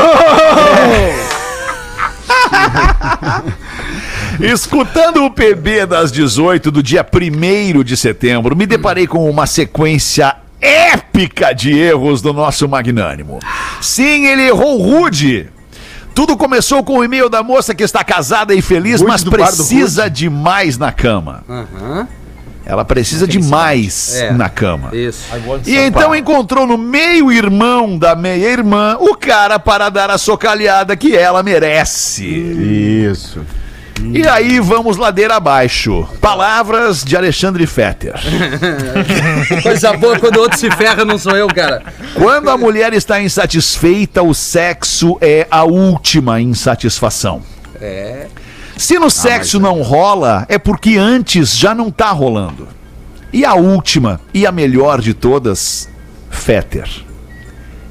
Escutando 4.39 5.25
o 5.25 5.31
PB 5.31 5.85
das 5.87 6.09
18 6.11 6.71
do 6.71 6.81
dia 6.81 7.05
1 7.05 7.83
de 7.83 7.97
setembro, 7.97 8.55
me 8.55 8.65
deparei 8.65 9.07
com 9.07 9.29
uma 9.29 9.45
sequência 9.45 10.35
épica 10.61 11.53
de 11.53 11.77
erros 11.77 12.21
do 12.21 12.31
nosso 12.33 12.67
magnânimo. 12.67 13.39
Sim, 13.81 14.25
ele 14.27 14.43
errou 14.47 14.77
rude. 14.81 15.49
Tudo 16.15 16.37
começou 16.37 16.81
com 16.81 16.99
o 16.99 17.03
e-mail 17.03 17.29
da 17.29 17.43
moça 17.43 17.75
que 17.75 17.83
está 17.83 18.01
casada 18.03 18.55
e 18.55 18.61
feliz, 18.61 19.01
Rude 19.01 19.11
mas 19.11 19.23
precisa 19.23 20.09
de 20.09 20.29
mais 20.29 20.77
na 20.77 20.91
cama. 20.91 21.43
Aham. 21.47 22.07
Ela 22.65 22.83
precisa 22.83 23.27
de 23.27 23.39
mais 23.39 24.15
É. 24.15 24.31
na 24.31 24.49
cama. 24.49 24.89
Isso. 24.95 25.25
E 25.67 25.75
então 25.75 26.15
encontrou 26.15 26.65
no 26.65 26.77
meio-irmão 26.79 27.95
da 27.95 28.15
meia-irmã 28.15 28.97
o 28.99 29.13
cara 29.15 29.59
para 29.59 29.89
dar 29.89 30.09
a 30.09 30.17
socalhada 30.17 30.95
que 30.95 31.15
ela 31.15 31.43
merece. 31.43 32.25
Isso. 32.25 33.41
E 34.13 34.27
aí 34.27 34.59
vamos 34.59 34.97
ladeira 34.97 35.35
abaixo. 35.35 36.07
Palavras 36.19 37.03
de 37.03 37.15
Alexandre 37.15 37.65
Fetter. 37.65 38.13
Coisa 39.63 39.93
boa 39.93 40.19
quando 40.19 40.37
o 40.37 40.41
outro 40.41 40.57
se 40.57 40.69
ferra, 40.71 41.05
não 41.05 41.17
sou 41.17 41.35
eu, 41.35 41.47
cara. 41.47 41.81
Quando 42.13 42.49
a 42.49 42.57
mulher 42.57 42.93
está 42.93 43.21
insatisfeita, 43.21 44.21
o 44.21 44.33
sexo 44.33 45.17
é 45.21 45.47
a 45.49 45.63
última 45.63 46.41
insatisfação. 46.41 47.41
É. 47.79 48.27
Se 48.77 48.99
no 48.99 49.09
sexo 49.09 49.59
não 49.59 49.81
rola, 49.81 50.45
é 50.49 50.57
porque 50.57 50.97
antes 50.97 51.55
já 51.55 51.73
não 51.73 51.89
tá 51.89 52.11
rolando. 52.11 52.67
E 53.31 53.45
a 53.45 53.53
última 53.53 54.19
e 54.33 54.45
a 54.45 54.51
melhor 54.51 55.01
de 55.01 55.13
todas, 55.13 55.89
Fetter. 56.29 56.89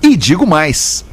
E 0.03 0.17
digo 0.17 0.47
mais, 0.47 1.05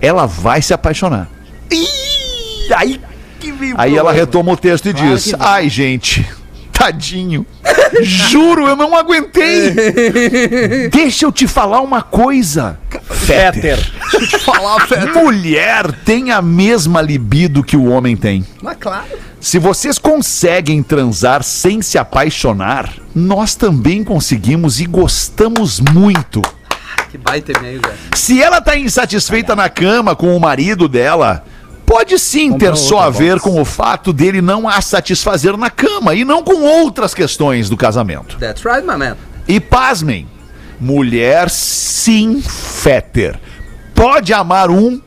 ela 0.00 0.26
vai 0.26 0.62
se 0.62 0.72
apaixonar. 0.72 1.28
Ih, 1.70 2.72
aí 2.74 3.00
que 3.38 3.54
Aí 3.76 3.96
ela 3.96 4.12
retoma 4.12 4.52
o 4.52 4.56
texto 4.56 4.88
e 4.88 4.92
diz: 4.92 5.34
Ai, 5.38 5.68
gente, 5.68 6.26
tadinho. 6.72 7.44
Juro, 8.02 8.68
eu 8.68 8.76
não 8.76 8.94
aguentei. 8.94 9.74
Deixa 10.92 11.24
eu 11.24 11.32
te 11.32 11.48
falar 11.48 11.80
uma 11.80 12.02
coisa. 12.02 12.78
Fetter. 13.10 13.78
Falar, 14.44 14.80
Fetter. 14.86 15.14
Mulher 15.14 15.90
tem 16.04 16.30
a 16.30 16.40
mesma 16.40 17.02
libido 17.02 17.64
que 17.64 17.76
o 17.76 17.86
homem 17.86 18.16
tem. 18.16 18.44
Mas 18.62 18.76
claro. 18.78 19.06
Se 19.40 19.58
vocês 19.58 19.98
conseguem 19.98 20.82
transar 20.82 21.42
sem 21.42 21.80
se 21.80 21.96
apaixonar, 21.96 22.92
nós 23.14 23.54
também 23.54 24.04
conseguimos 24.04 24.80
e 24.80 24.86
gostamos 24.86 25.80
muito. 25.80 26.42
Que 27.10 27.16
baita 27.16 27.52
e-mail, 27.52 27.80
velho. 27.80 27.98
Se 28.14 28.42
ela 28.42 28.60
tá 28.60 28.76
insatisfeita 28.76 29.56
na 29.56 29.68
cama 29.68 30.14
com 30.14 30.36
o 30.36 30.40
marido 30.40 30.88
dela, 30.88 31.44
pode 31.88 32.18
sim 32.18 32.52
ter 32.58 32.76
só 32.76 33.00
a 33.00 33.10
ver 33.10 33.40
com 33.40 33.58
o 33.58 33.64
fato 33.64 34.12
dele 34.12 34.42
não 34.42 34.68
a 34.68 34.78
satisfazer 34.82 35.56
na 35.56 35.70
cama 35.70 36.14
e 36.14 36.22
não 36.22 36.44
com 36.44 36.62
outras 36.62 37.14
questões 37.14 37.70
do 37.70 37.78
casamento. 37.78 38.36
That's 38.36 38.62
right, 38.62 38.86
my 38.86 38.96
man. 38.96 39.16
E 39.48 39.58
pasmem, 39.58 40.28
mulher 40.78 41.48
sim, 41.48 42.42
Fetter, 42.42 43.40
pode 43.94 44.34
amar 44.34 44.70
um 44.70 45.00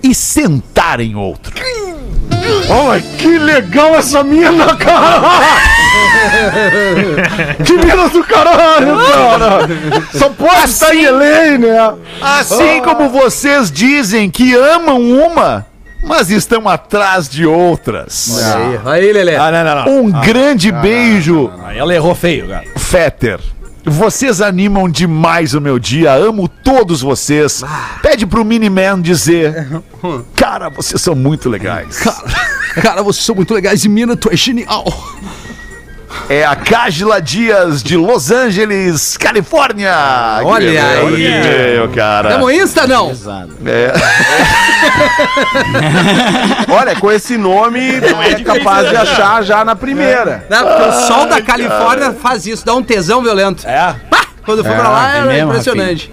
e 0.00 0.14
sentar 0.14 1.00
em 1.00 1.16
outro. 1.16 1.52
Olha, 2.70 3.02
que 3.02 3.36
legal 3.36 3.96
essa 3.96 4.22
mina, 4.22 4.76
cara! 4.76 5.75
Que 7.64 7.72
mina 7.72 8.08
do 8.08 8.24
caralho, 8.24 8.96
cara! 9.06 9.68
Só 10.12 10.28
pode 10.30 10.70
estar 10.70 10.94
em 10.94 11.58
né? 11.58 11.94
Assim 12.20 12.82
como 12.82 13.08
vocês 13.08 13.70
dizem 13.70 14.30
que 14.30 14.54
amam 14.54 15.00
uma, 15.00 15.66
mas 16.02 16.30
estão 16.30 16.68
atrás 16.68 17.28
de 17.28 17.46
outras. 17.46 18.38
Aí, 18.38 18.80
aí, 18.84 19.12
Lelê. 19.12 19.36
Ah, 19.36 19.50
não, 19.50 19.64
não, 19.64 19.74
não. 19.74 20.04
Um 20.04 20.20
grande 20.20 20.70
beijo, 20.70 21.50
ela 21.74 21.94
errou 21.94 22.14
feio, 22.14 22.48
cara. 22.48 22.64
Fetter. 22.76 23.40
Vocês 23.88 24.40
animam 24.40 24.88
demais 24.90 25.54
o 25.54 25.60
meu 25.60 25.78
dia, 25.78 26.12
amo 26.12 26.48
todos 26.48 27.02
vocês. 27.02 27.62
Pede 28.02 28.26
pro 28.26 28.44
Miniman 28.44 29.00
dizer: 29.00 29.68
Cara, 30.34 30.68
vocês 30.68 31.00
são 31.00 31.14
muito 31.14 31.48
legais. 31.48 32.02
Cara, 32.82 33.02
vocês 33.02 33.24
são 33.24 33.34
muito 33.36 33.54
legais 33.54 33.84
e 33.84 33.88
mina, 33.88 34.16
tu 34.16 34.28
é 34.30 34.36
genial. 34.36 34.84
É 36.28 36.44
a 36.44 36.56
Cágila 36.56 37.20
Dias 37.22 37.82
de 37.82 37.96
Los 37.96 38.30
Angeles, 38.32 39.16
Califórnia. 39.16 39.94
Olha 40.42 40.70
Que 40.70 40.78
aí. 40.78 41.24
e-mail, 41.26 41.88
cara. 41.90 42.30
Tamo 42.30 42.50
Insta, 42.50 42.86
não? 42.86 43.12
É. 43.64 43.92
Olha, 46.68 46.96
com 46.96 47.12
esse 47.12 47.36
nome 47.36 47.80
é 48.24 48.42
capaz 48.42 48.88
de 48.88 48.96
achar 48.96 49.42
já 49.44 49.64
na 49.64 49.76
primeira. 49.76 50.44
Não, 50.50 50.66
porque 50.66 50.82
o 50.82 50.92
sol 51.06 51.26
da 51.26 51.40
Califórnia 51.40 52.12
faz 52.12 52.46
isso, 52.46 52.64
dá 52.66 52.74
um 52.74 52.82
tesão 52.82 53.22
violento. 53.22 53.66
É. 53.66 53.94
Quando 54.44 54.58
eu 54.58 54.64
fui 54.64 54.74
pra 54.74 54.88
lá, 54.88 55.12
é 55.14 55.16
era 55.18 55.26
mesmo, 55.26 55.50
impressionante. 55.50 56.12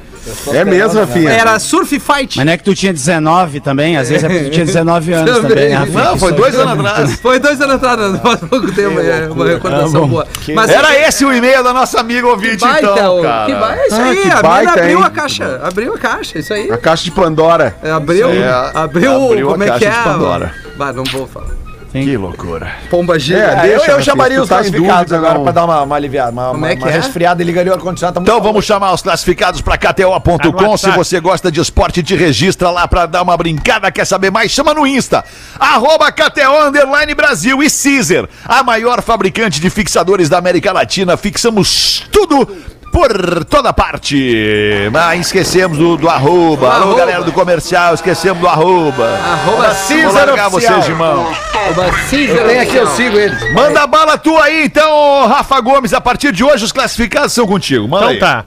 É 0.53 0.63
mesmo, 0.63 0.99
Rafinha? 0.99 1.29
Era 1.31 1.59
surf 1.59 1.99
fight. 1.99 2.37
Mas 2.37 2.45
não 2.45 2.53
é 2.53 2.57
que 2.57 2.63
tu 2.63 2.73
tinha 2.73 2.93
19 2.93 3.59
também? 3.59 3.97
Às 3.97 4.09
vezes 4.09 4.23
é 4.23 4.29
porque 4.29 4.43
tu 4.45 4.51
tinha 4.51 4.65
19 4.65 5.13
anos 5.13 5.31
Também. 5.35 5.49
também, 5.49 5.69
né, 5.69 5.75
Rafinha? 5.75 6.03
Não, 6.03 6.17
foi 6.17 6.31
dois 6.33 6.55
anos 6.55 6.79
atrás. 6.85 7.19
Foi 7.19 7.39
dois 7.39 7.61
anos 7.61 7.75
atrás, 7.75 7.99
não 8.13 8.19
faz 8.19 8.39
pouco 8.39 8.71
tempo, 8.71 8.99
é 8.99 9.27
uma 9.29 9.45
recordação 9.47 10.01
bom. 10.01 10.07
boa. 10.07 10.27
Mas 10.55 10.69
Era 10.71 10.97
esse 11.07 11.25
o 11.25 11.33
e-mail 11.33 11.63
da 11.63 11.73
nossa 11.73 11.99
amiga 11.99 12.27
ouvinte, 12.27 12.57
baita, 12.59 12.89
então, 12.91 13.21
cara. 13.21 13.45
que 13.45 13.59
baita, 13.59 13.81
é 13.83 13.87
isso 13.87 13.95
Ah, 13.95 14.03
aí, 14.05 14.17
que 14.21 14.29
a 14.31 14.41
baita, 14.41 14.71
abriu 14.71 14.99
hein? 14.99 15.05
a 15.05 15.09
caixa, 15.09 15.61
abriu 15.63 15.93
a 15.93 15.97
caixa, 15.97 16.39
isso 16.39 16.53
aí. 16.53 16.71
A 16.71 16.77
caixa 16.77 17.03
de 17.03 17.11
Pandora. 17.11 17.75
É, 17.83 17.91
Abriu, 17.91 18.27
aí. 18.29 18.43
abriu, 18.73 19.25
Abriu 19.25 19.49
a 19.49 19.51
como 19.51 19.63
é 19.63 19.71
que 19.71 19.79
caixa 19.79 19.85
é? 19.87 19.97
de 19.97 20.03
Pandora. 20.09 20.53
Bah, 20.77 20.93
não 20.93 21.03
vou 21.03 21.27
falar. 21.27 21.62
Que 21.93 22.17
loucura. 22.17 22.71
Pomba 22.89 23.19
gira. 23.19 23.39
É, 23.39 23.61
deixa, 23.67 23.91
eu, 23.91 23.97
eu 23.97 24.03
chamaria 24.03 24.41
os 24.41 24.49
tá 24.49 24.55
classificados 24.55 24.99
dúvida, 25.11 25.17
agora 25.17 25.33
não. 25.35 25.43
pra 25.43 25.51
dar 25.51 25.65
uma, 25.65 25.81
uma 25.83 25.95
aliviada, 25.95 26.31
uma, 26.31 26.45
Como 26.47 26.57
uma, 26.57 26.69
é 26.71 26.75
que 26.75 26.81
uma 26.83 26.89
é? 26.91 26.95
resfriada 26.95 27.41
e 27.43 27.45
ligaria 27.45 27.71
o 27.71 27.75
ar-condicionado. 27.75 28.15
tá 28.15 28.21
Então 28.21 28.35
calor. 28.39 28.51
vamos 28.51 28.65
chamar 28.65 28.91
os 28.93 29.03
classificados 29.03 29.61
para 29.61 29.77
Tá 29.77 29.93
KTO.com. 29.93 30.75
Se 30.77 30.89
você 30.89 31.19
gosta 31.19 31.51
de 31.51 31.59
esporte, 31.59 32.01
te 32.01 32.15
registra 32.15 32.71
lá 32.71 32.87
para 32.87 33.05
dar 33.05 33.21
uma 33.21 33.37
brincada. 33.37 33.91
Quer 33.91 34.05
saber 34.05 34.31
mais? 34.31 34.51
Chama 34.51 34.73
no 34.73 34.87
Insta. 34.87 35.23
Arroba 35.59 36.11
KTO 36.11 36.67
Underline 36.67 37.13
Brasil 37.13 37.61
e 37.61 37.67
Caesar, 37.69 38.27
a 38.43 38.63
maior 38.63 39.01
fabricante 39.03 39.61
de 39.61 39.69
fixadores 39.69 40.27
da 40.29 40.39
América 40.39 40.71
Latina. 40.73 41.15
Fixamos 41.15 42.07
tudo 42.11 42.47
por 42.93 43.43
toda 43.45 43.73
parte. 43.73 44.87
Mas 44.91 45.21
esquecemos 45.25 45.77
do, 45.79 45.97
do 45.97 46.07
arroba. 46.07 46.71
Alô, 46.75 46.93
galera 46.95 47.23
do 47.23 47.31
comercial, 47.31 47.95
esquecemos 47.95 48.39
do 48.39 48.47
arroba. 48.47 49.09
Arroba 49.17 49.73
Vou 49.73 50.13
largar 50.13 50.47
Oficial. 50.47 50.73
vocês 50.75 50.85
de 50.85 50.93
mão. 50.93 51.27
Arroba 51.55 51.91
Caesar 52.11 52.45
Tem 52.47 52.59
aqui, 52.59 52.75
eu 52.75 52.87
sigo 52.87 53.17
eles. 53.17 53.53
Manda 53.53 53.81
a 53.81 53.87
bala 53.87 54.15
tua 54.17 54.43
aí, 54.43 54.63
então, 54.65 55.27
Rafa 55.27 55.59
Gomes. 55.59 55.91
A 55.93 55.99
partir 55.99 56.31
de 56.31 56.43
hoje, 56.43 56.63
os 56.63 56.71
classificados 56.71 57.33
são 57.33 57.47
contigo. 57.47 57.87
Manda 57.87 58.13
Então 58.13 58.27
aí. 58.29 58.33
tá. 58.33 58.45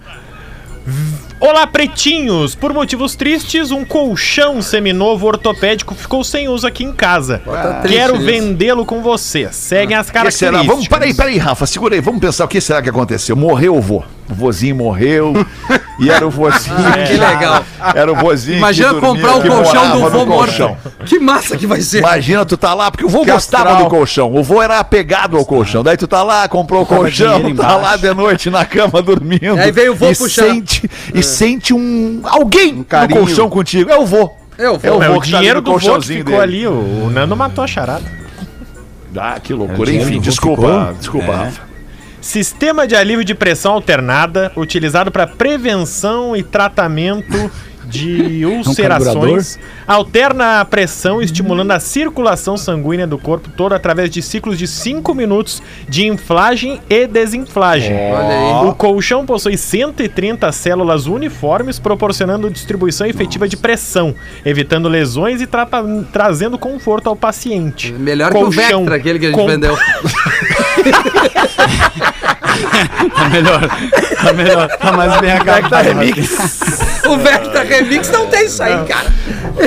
Olá, 1.39 1.67
pretinhos! 1.67 2.55
Por 2.55 2.73
motivos 2.73 3.15
tristes, 3.15 3.71
um 3.71 3.85
colchão 3.85 4.63
seminovo 4.63 5.27
ortopédico 5.27 5.95
ficou 5.95 6.25
sem 6.25 6.49
uso 6.49 6.67
aqui 6.67 6.83
em 6.83 6.93
casa. 6.93 7.43
Triste 7.83 7.99
Quero 7.99 8.19
vendê-lo 8.19 8.87
com 8.87 9.03
você. 9.03 9.49
Seguem 9.53 9.95
as 9.97 10.09
O 10.09 10.13
que 10.13 10.31
será? 10.31 10.53
características. 10.53 10.67
Vamos, 10.67 10.89
peraí, 10.89 11.13
peraí, 11.15 11.37
Rafa, 11.37 11.67
segura 11.67 11.95
aí. 11.95 12.01
Vamos 12.01 12.21
pensar 12.21 12.47
o 12.47 12.49
que 12.49 12.61
será 12.61 12.81
que 12.81 12.89
aconteceu. 12.89 13.37
Morreu 13.37 13.77
o 13.77 13.83
vô. 13.83 14.03
O 14.29 14.35
vozinho 14.35 14.75
morreu. 14.75 15.35
e 16.01 16.11
era 16.11 16.27
o 16.27 16.31
vozinho. 16.31 16.75
Que 17.07 17.13
legal. 17.13 17.65
Era 17.95 18.11
o 18.11 18.17
vozinho. 18.17 18.59
Imagina 18.59 18.95
que 18.95 19.01
dormia, 19.01 19.23
comprar 19.23 19.37
o 19.37 19.57
colchão 19.57 20.01
do 20.01 20.11
vô 20.11 20.27
morto. 20.27 20.77
Que 21.05 21.21
massa 21.21 21.57
que 21.57 21.65
vai 21.67 21.81
ser. 21.81 21.99
Imagina, 21.99 22.45
tu 22.45 22.57
tá 22.57 22.75
lá, 22.75 22.91
porque 22.91 23.05
o 23.05 23.09
vô 23.09 23.21
Que 23.25 23.31
gostava 23.31 23.71
astral. 23.71 23.85
do 23.85 23.91
colchão. 23.91 24.35
O 24.35 24.43
vô 24.43 24.61
era 24.61 24.81
apegado 24.81 25.37
ao 25.37 25.45
colchão. 25.45 25.85
Daí 25.85 25.97
tu 25.97 26.09
tá 26.09 26.25
lá, 26.25 26.49
comprou 26.49 26.83
o 26.83 26.87
colchão, 26.87 27.55
tá 27.55 27.77
lá 27.77 27.97
de 27.97 28.13
noite 28.15 28.51
na 28.51 28.65
cama 28.65 29.01
dormindo. 29.01 29.59
Aí 29.61 29.71
veio 29.71 29.93
o 29.93 29.95
vô 29.95 30.11
e 30.11 30.17
puxar. 30.17 30.47
Sente, 30.47 30.91
E 31.15 31.23
sente 31.27 31.75
um. 31.75 32.21
Alguém 32.25 32.73
no 32.73 32.85
carinho. 32.85 33.21
colchão 33.21 33.49
contigo. 33.51 33.91
É 33.91 33.99
o 33.99 34.07
vô. 34.07 34.31
Eu 34.59 34.75
É 34.75 34.79
vou. 34.91 35.03
É, 35.03 35.09
vô 35.09 35.17
o 35.17 35.21
que 35.21 35.31
tá 35.31 35.37
dinheiro 35.39 35.59
no 35.61 35.65
do 35.65 35.71
colchãozinho 35.71 36.19
ficou 36.25 36.41
dele. 36.41 36.43
ali, 36.43 36.67
o, 36.67 37.05
o 37.07 37.11
Nando 37.11 37.37
matou 37.37 37.63
a 37.63 37.67
charada. 37.67 38.05
Ah, 39.17 39.39
que 39.43 39.53
loucura. 39.53 39.87
dinheiro 39.91 40.11
Enfim, 40.11 40.21
desculpa. 40.21 40.63
ficou? 40.63 40.95
Desculpa, 40.95 41.33
É. 41.33 41.53
Sistema 42.21 42.87
de 42.89 42.97
alívio 42.97 43.25
de 43.25 43.35
pressão 43.35 43.73
alternada, 43.73 44.51
utilizado 44.57 45.11
para 45.13 45.27
prevenção 45.29 46.35
e 46.37 46.43
tratamento 46.43 47.51
de 47.87 48.45
ulcerações. 48.47 49.59
Alterna 49.87 50.61
a 50.61 50.65
pressão, 50.65 51.21
estimulando 51.23 51.71
a 51.73 51.81
circulação 51.81 52.57
sanguínea 52.57 53.07
do 53.07 53.17
corpo 53.19 53.49
todo 53.57 53.75
através 53.75 54.11
de 54.11 54.21
ciclos 54.23 54.59
de 54.59 54.67
5 54.67 55.15
minutos 55.15 55.63
de 55.89 56.07
inflagem 56.07 56.81
e 56.91 57.07
desinflagem. 57.07 57.97
Aí. 57.97 58.67
O 58.67 58.75
colchão 58.75 59.25
possui 59.25 59.57
130 59.57 60.51
células 60.53 61.07
uniformes, 61.07 61.79
proporcionando 61.79 62.51
distribuição 62.51 63.07
efetiva 63.07 63.47
de 63.49 63.57
pressão, 63.57 64.15
evitando 64.45 64.89
lesões 64.89 65.41
e 65.41 65.47
trata- 65.47 65.83
trazendo 66.13 66.59
conforto 66.59 67.09
ao 67.09 67.17
paciente. 67.17 67.93
Melhor 67.93 68.31
que 68.33 68.37
o 68.37 68.41
Colchão 68.45 68.81
Vectra, 68.81 68.97
aquele 68.97 69.19
que 69.19 69.27
a 69.27 69.29
gente 69.31 69.39
com- 69.39 69.47
vendeu. 69.47 69.77
Tá 73.15 73.29
melhor. 73.29 73.61
Tá 74.23 74.33
melhor. 74.33 74.69
Tá 74.79 74.93
mais 74.93 75.21
bem 75.21 75.33
acabado. 75.33 75.89
O 77.09 77.17
Vectra 77.19 77.63
Remix 77.63 78.11
não 78.11 78.27
tem 78.27 78.47
isso 78.47 78.63
aí, 78.63 78.85
cara. 78.87 79.13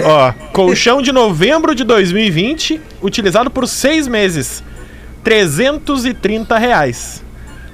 Ó, 0.06 0.32
colchão 0.52 1.02
de 1.02 1.12
novembro 1.12 1.74
de 1.74 1.84
2020, 1.84 2.82
utilizado 3.02 3.50
por 3.50 3.68
seis 3.68 4.08
meses. 4.08 4.64
330 5.24 6.58
reais. 6.58 7.24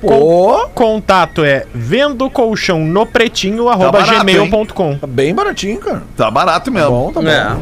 Pô, 0.01 0.67
Contato 0.73 1.43
é 1.43 1.65
vendo 1.73 2.29
colchão 2.29 2.79
no 2.79 3.05
pretinho, 3.05 3.69
arroba 3.69 3.93
barato, 3.99 4.25
gmail.com. 4.25 4.97
tá 4.97 5.07
bem 5.07 5.33
baratinho, 5.33 5.79
cara. 5.79 6.03
Tá 6.15 6.29
barato 6.29 6.71
mesmo. 6.71 6.89
Bom, 6.91 7.11
tá 7.11 7.21
bom. 7.21 7.27
É. 7.27 7.55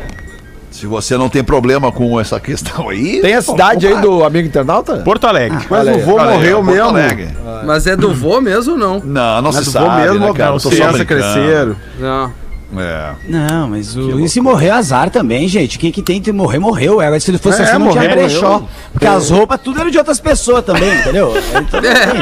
Se 0.73 0.87
você 0.87 1.15
não 1.15 1.29
tem 1.29 1.43
problema 1.43 1.91
com 1.91 2.19
essa 2.19 2.39
questão 2.39 2.89
aí. 2.89 3.21
Tem 3.21 3.35
a 3.35 3.43
cidade 3.43 3.85
aí 3.85 4.01
do 4.01 4.23
amigo 4.23 4.47
internauta? 4.47 4.97
Porto 4.97 5.27
Alegre. 5.27 5.59
Mas 5.69 5.87
Olha 5.87 5.95
o 5.95 5.99
vô 6.01 6.17
morreu 6.17 6.57
Porto 6.57 6.71
mesmo. 6.71 6.89
Alegre. 6.89 7.29
Mas 7.63 7.85
é 7.85 7.95
do 7.95 8.11
vô 8.11 8.41
mesmo 8.41 8.73
ou 8.73 8.79
não? 8.79 8.99
Não, 8.99 9.35
não 9.35 9.51
Mas 9.51 9.55
se 9.57 9.61
o 9.61 9.65
vô 9.65 9.71
sabe, 9.71 10.01
mesmo, 10.01 10.19
né, 10.19 10.33
cara? 10.33 10.55
Eu 10.55 10.59
tô 10.59 10.59
só 10.59 10.69
criança 10.71 11.05
cresceram. 11.05 11.75
Não. 11.99 12.42
É. 12.77 13.11
Não, 13.27 13.69
mas 13.69 13.95
o. 13.95 14.19
E 14.19 14.27
se 14.29 14.41
morrer, 14.41 14.69
azar 14.71 15.09
também, 15.09 15.47
gente. 15.47 15.77
Quem 15.77 15.91
que 15.91 16.01
tem 16.01 16.21
que 16.21 16.31
morrer, 16.31 16.59
morreu. 16.59 16.99
Agora, 16.99 17.19
se 17.19 17.29
ele 17.31 17.37
fosse 17.37 17.61
É, 17.61 17.65
assim, 17.65 17.73
não 17.79 17.89
tinha 17.91 18.03
morreu, 18.03 18.15
brechó. 18.17 18.49
morreu. 18.53 18.69
Porque 18.91 19.05
as 19.07 19.29
roupas, 19.29 19.59
tudo 19.61 19.79
era 19.81 19.89
de 19.91 19.97
outras 19.97 20.19
pessoas 20.19 20.63
também, 20.65 20.93
entendeu? 20.99 21.33
Então, 21.55 21.79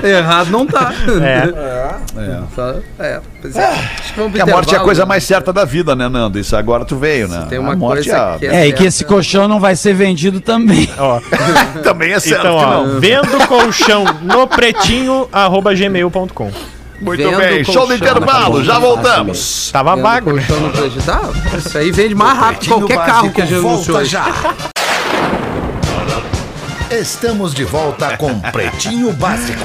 É, 0.08 0.18
errado 0.20 0.50
não 0.52 0.66
tá. 0.66 0.94
É. 2.18 2.42
Só- 2.56 2.76
é. 3.00 3.20
Pois 3.42 3.56
é. 3.56 3.66
Acho 3.66 4.14
que 4.14 4.20
vamos 4.20 4.32
pro 4.34 4.44
Que 4.46 4.50
a 4.50 4.54
morte 4.54 4.76
é 4.76 4.78
a 4.78 4.82
coisa 4.82 5.06
mais 5.06 5.24
certa 5.24 5.52
da 5.54 5.66
vida, 5.66 5.96
né, 5.96 6.08
Nando? 6.10 6.38
Isso 6.40 6.56
agora 6.56 6.84
tu 6.86 6.96
veio, 6.96 7.28
né? 7.28 7.46
Tem 7.50 7.58
uma 7.60 7.74
a 7.74 7.76
morte 7.76 8.10
coisa 8.10 8.36
é- 8.36 8.38
que 8.40 8.46
É, 8.48 8.68
e 8.68 8.74
que 8.74 8.84
esse 8.86 9.04
colchão 9.06 9.48
não 9.48 9.60
vai 9.60 9.76
ser 9.76 9.94
vendido 9.94 10.40
também. 10.42 10.90
Ó, 10.98 11.20
também 11.84 12.12
é 12.12 12.20
certo 12.20 12.42
então, 12.42 12.58
que 12.60 12.66
ó, 12.66 12.84
não. 12.86 13.00
vendo 13.00 13.48
colchão 13.48 14.04
no 14.22 14.48
pretinho, 14.48 15.28
arroba 15.32 15.74
gmail.com. 15.74 16.52
Muito 17.02 17.24
Vendo 17.24 17.38
bem, 17.38 17.64
show 17.64 17.88
do 17.88 17.96
colchão 17.96 17.96
intervalo, 17.96 18.64
já 18.64 18.78
voltamos. 18.78 19.72
Tava 19.72 19.96
Vendo 19.96 20.04
vago, 20.04 20.34
né? 20.34 20.46
Tá, 21.04 21.58
isso 21.58 21.78
aí 21.78 21.92
vende 21.92 22.14
mais 22.14 22.38
rápido 22.38 22.60
que 22.60 22.68
qualquer 22.68 22.98
carro 22.98 23.32
que 23.32 23.42
a 23.42 23.46
gente 23.46 23.58
anunciou 23.58 23.98
hoje. 23.98 24.18
Estamos 26.92 27.54
de 27.54 27.64
volta 27.64 28.18
com 28.18 28.38
Pretinho 28.52 29.14
Básico. 29.14 29.64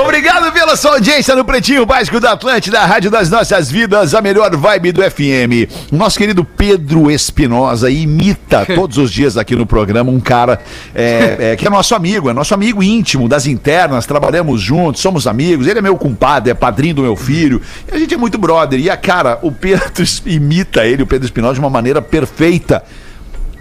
Obrigado 0.00 0.52
pela 0.52 0.76
sua 0.76 0.92
audiência 0.92 1.34
no 1.34 1.44
Pretinho 1.44 1.84
Básico 1.84 2.20
da 2.20 2.30
Atlântida, 2.30 2.78
a 2.78 2.86
Rádio 2.86 3.10
das 3.10 3.28
Nossas 3.28 3.68
Vidas, 3.68 4.14
a 4.14 4.22
melhor 4.22 4.54
vibe 4.54 4.92
do 4.92 5.02
FM. 5.02 5.90
O 5.90 5.96
nosso 5.96 6.16
querido 6.16 6.44
Pedro 6.44 7.10
Espinosa 7.10 7.90
imita 7.90 8.64
todos 8.76 8.96
os 8.96 9.10
dias 9.10 9.36
aqui 9.36 9.56
no 9.56 9.66
programa 9.66 10.12
um 10.12 10.20
cara 10.20 10.60
é, 10.94 11.50
é, 11.52 11.56
que 11.56 11.66
é 11.66 11.70
nosso 11.70 11.96
amigo, 11.96 12.30
é 12.30 12.32
nosso 12.32 12.54
amigo 12.54 12.80
íntimo 12.80 13.28
das 13.28 13.44
internas, 13.46 14.06
trabalhamos 14.06 14.60
juntos, 14.60 15.02
somos 15.02 15.26
amigos, 15.26 15.66
ele 15.66 15.80
é 15.80 15.82
meu 15.82 15.96
compadre, 15.96 16.52
é 16.52 16.54
padrinho 16.54 16.94
do 16.94 17.02
meu 17.02 17.16
filho, 17.16 17.60
e 17.90 17.96
a 17.96 17.98
gente 17.98 18.14
é 18.14 18.16
muito 18.16 18.38
brother. 18.38 18.78
E 18.78 18.88
a 18.88 18.96
cara, 18.96 19.40
o 19.42 19.50
Pedro 19.50 20.04
imita 20.24 20.86
ele, 20.86 21.02
o 21.02 21.08
Pedro 21.08 21.26
Espinosa, 21.26 21.54
de 21.54 21.60
uma 21.60 21.70
maneira 21.70 22.00
perfeita. 22.00 22.84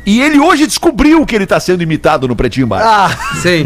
E 0.08 0.22
ele 0.22 0.40
hoje 0.40 0.66
descobriu 0.66 1.26
que 1.26 1.36
ele 1.36 1.44
está 1.44 1.60
sendo 1.60 1.84
imitado 1.84 2.30
no 2.30 2.36
Pretinho 2.36 2.66
Básico. 2.66 2.90
Ah, 2.90 3.10
Sim. 3.44 3.66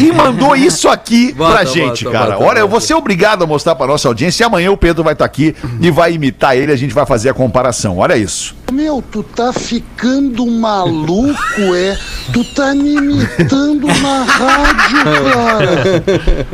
E 0.00 0.12
mandou 0.12 0.56
isso 0.56 0.88
aqui 0.88 1.32
Bota, 1.38 1.52
pra 1.52 1.64
gente, 1.64 2.04
bota, 2.04 2.18
cara. 2.18 2.32
bota, 2.32 2.44
Olha, 2.44 2.58
eu 2.58 2.68
vou 2.68 2.80
ser 2.80 2.94
obrigado 2.94 3.44
a 3.44 3.46
mostrar 3.46 3.76
pra 3.76 3.86
nossa 3.86 4.08
audiência. 4.08 4.42
E 4.42 4.46
amanhã 4.46 4.72
o 4.72 4.76
Pedro 4.76 5.04
vai 5.04 5.12
estar 5.12 5.24
aqui 5.24 5.54
e 5.80 5.92
vai 5.92 6.14
imitar 6.14 6.56
ele. 6.56 6.72
A 6.72 6.76
gente 6.76 6.92
vai 6.92 7.06
fazer 7.06 7.28
a 7.30 7.34
comparação. 7.34 7.98
Olha 7.98 8.16
isso. 8.16 8.56
Meu, 8.72 9.00
tu 9.00 9.22
tá 9.22 9.52
ficando 9.52 10.44
maluco, 10.44 11.74
é? 11.74 11.96
Tu 12.32 12.42
tá 12.52 12.74
me 12.74 12.94
imitando 12.94 13.86
na 13.86 14.24
rádio, 14.24 15.32
cara. 15.32 16.46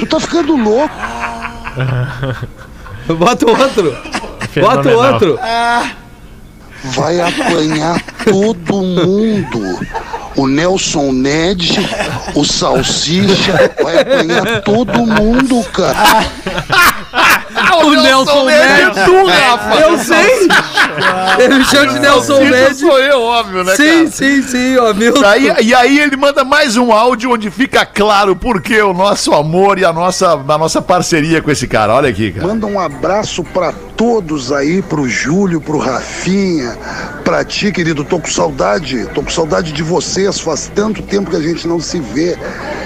Tu 0.00 0.06
tá 0.06 0.18
ficando 0.18 0.56
louco. 0.56 0.94
Bota 3.06 3.46
o 3.46 3.50
outro. 3.50 3.96
Bota 4.60 4.80
o 4.80 5.28
Fenomenal. 5.38 6.03
Vai 6.84 7.20
apanhar 7.20 8.00
todo 8.24 8.74
mundo. 8.82 9.78
O 10.36 10.48
Nelson 10.48 11.12
Ned, 11.12 11.78
o 12.34 12.44
Salsicha, 12.44 13.72
vai 13.80 14.00
apanhar 14.00 14.62
todo 14.62 15.06
mundo, 15.06 15.62
cara. 15.72 16.26
O 17.84 17.90
Nelson 17.94 18.44
Ned. 18.46 18.82
é 18.82 19.04
tu, 19.04 19.26
Rafa. 19.26 19.74
Eu 19.80 19.98
sei. 19.98 20.48
Ele 21.38 21.54
me 21.58 21.64
chama 21.64 21.92
de 21.92 21.98
Nelson 22.00 22.40
Ned. 22.40 22.74
sou 22.74 22.98
eu, 22.98 23.22
óbvio, 23.22 23.62
né, 23.62 23.76
Sim, 23.76 23.84
cara? 23.98 24.10
sim, 24.10 24.42
sim, 24.42 24.76
ó. 24.76 24.92
Aí, 25.28 25.52
e 25.62 25.74
aí 25.74 25.98
ele 26.00 26.16
manda 26.16 26.44
mais 26.44 26.76
um 26.76 26.92
áudio 26.92 27.32
onde 27.32 27.48
fica 27.50 27.86
claro 27.86 28.34
por 28.34 28.60
que 28.60 28.80
o 28.82 28.92
nosso 28.92 29.32
amor 29.32 29.78
e 29.78 29.84
a 29.84 29.92
nossa, 29.92 30.32
a 30.32 30.58
nossa 30.58 30.82
parceria 30.82 31.40
com 31.40 31.50
esse 31.50 31.66
cara. 31.68 31.94
Olha 31.94 32.08
aqui, 32.10 32.32
cara. 32.32 32.46
Manda 32.48 32.66
um 32.66 32.78
abraço 32.80 33.44
pra 33.44 33.72
todos 33.96 34.52
aí, 34.52 34.82
pro 34.82 35.08
Júlio, 35.08 35.60
pro 35.60 35.78
Rafinha, 35.78 36.76
pra 37.24 37.44
ti, 37.44 37.72
querido. 37.72 38.04
Tô 38.04 38.18
com 38.20 38.28
saudade, 38.28 39.06
tô 39.14 39.22
com 39.22 39.30
saudade 39.30 39.72
de 39.72 39.82
vocês. 39.82 40.38
Faz 40.40 40.70
tanto 40.74 41.02
tempo 41.02 41.30
que 41.30 41.36
a 41.36 41.40
gente 41.40 41.66
não 41.66 41.80
se 41.80 42.00
vê. 42.00 42.36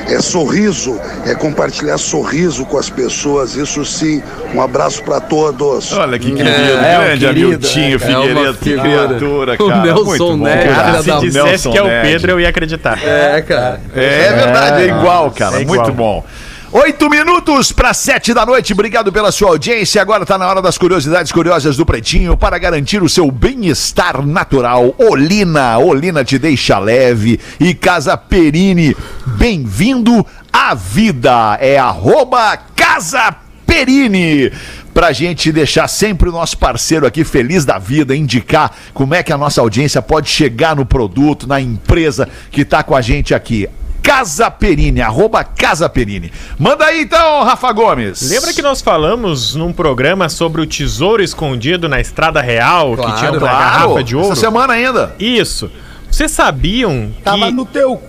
É 0.09 0.21
sorriso, 0.21 0.99
é 1.27 1.35
compartilhar 1.35 1.99
sorriso 1.99 2.65
com 2.65 2.79
as 2.79 2.89
pessoas. 2.89 3.57
Isso 3.57 3.85
sim. 3.85 4.23
Um 4.55 4.63
abraço 4.63 5.03
pra 5.03 5.21
todos. 5.21 5.93
Olha 5.93 6.19
que 6.19 6.31
querido, 6.31 6.49
é, 6.49 6.99
o 6.99 7.03
grande 7.03 7.27
querido, 7.27 7.47
Amiltinho 7.47 7.85
é 7.85 7.97
uma 7.97 7.99
Figueiredo, 7.99 8.59
que 8.59 8.79
criatura, 8.79 9.55
O 9.55 9.69
cara. 9.69 9.83
Nelson 9.83 10.05
Muito 10.05 10.27
bom, 10.27 10.37
Ned, 10.37 10.69
cara. 10.69 11.03
Se 11.03 11.21
dissesse 11.21 11.45
Nelson 11.45 11.71
que 11.73 11.79
é 11.79 11.83
o 11.83 11.87
Ned. 11.87 12.09
Pedro, 12.09 12.33
eu 12.33 12.41
ia 12.41 12.49
acreditar. 12.49 12.99
É, 13.05 13.43
cara. 13.43 13.81
É 13.95 14.33
verdade, 14.33 14.83
é 14.83 14.87
igual, 14.87 15.31
cara. 15.31 15.59
É 15.59 15.63
igual. 15.63 15.79
Muito 15.79 15.93
bom. 15.93 16.25
Oito 16.71 17.09
minutos 17.09 17.73
para 17.73 17.95
sete 17.95 18.35
da 18.35 18.45
noite. 18.45 18.75
Obrigado 18.75 19.11
pela 19.11 19.33
sua 19.33 19.49
audiência. 19.49 20.03
Agora 20.03 20.25
está 20.25 20.37
na 20.37 20.47
hora 20.47 20.61
das 20.61 20.77
curiosidades 20.77 21.33
curiosas 21.33 21.79
do 21.79 21.87
Pretinho 21.87 22.37
para 22.37 22.59
garantir 22.59 23.03
o 23.03 23.09
seu 23.09 23.31
bem-estar 23.31 24.21
natural. 24.27 24.95
Olina, 24.99 25.79
Olina 25.79 26.23
te 26.23 26.39
deixa 26.39 26.79
leve 26.79 27.41
e 27.59 27.73
Casa 27.73 28.19
Perini. 28.19 28.95
Bem-vindo 29.25 30.27
à 30.53 30.75
vida. 30.75 31.57
É 31.59 31.79
arroba 31.79 32.59
Casa 32.77 33.35
Perini. 33.67 34.53
Pra 34.93 35.11
gente 35.11 35.51
deixar 35.51 35.89
sempre 35.89 36.29
o 36.29 36.33
nosso 36.33 36.59
parceiro 36.59 37.07
aqui 37.07 37.25
feliz 37.25 37.65
da 37.65 37.79
vida, 37.79 38.15
indicar 38.15 38.77
como 38.93 39.15
é 39.15 39.23
que 39.23 39.33
a 39.33 39.39
nossa 39.39 39.63
audiência 39.63 40.03
pode 40.03 40.29
chegar 40.29 40.77
no 40.77 40.85
produto, 40.85 41.47
na 41.47 41.61
empresa 41.61 42.29
que 42.51 42.63
tá 42.63 42.83
com 42.83 42.95
a 42.95 43.01
gente 43.01 43.35
aqui. 43.35 43.67
Casa 44.09 44.51
Perini, 44.51 45.03
arroba 45.03 45.45
Casa 45.45 45.87
Perini. 45.87 46.33
Manda 46.59 46.87
aí 46.87 47.03
então, 47.03 47.45
Rafa 47.45 47.71
Gomes. 47.73 48.23
Lembra 48.31 48.55
que 48.55 48.63
nós 48.63 48.81
falamos 48.81 49.55
num 49.55 49.71
programa 49.71 50.31
sobre 50.31 50.63
o 50.63 50.67
tesouro 50.67 51.23
escondido 51.23 51.91
na 51.91 52.01
Estrada 52.01 52.41
Real, 52.41 52.97
Claro, 52.97 53.13
que 53.13 53.19
tinha 53.19 53.31
uma 53.33 53.39
Claro, 53.39 53.59
garrafa 53.59 54.03
de 54.03 54.17
ouro? 54.17 54.33
essa 54.33 54.41
semana 54.41 54.73
ainda. 54.73 55.15
Isso. 55.19 55.71
Vocês 56.11 56.31
sabiam 56.31 57.13
Tava 57.23 57.49
que 57.49 57.53
no 57.53 57.67
teu 57.67 58.01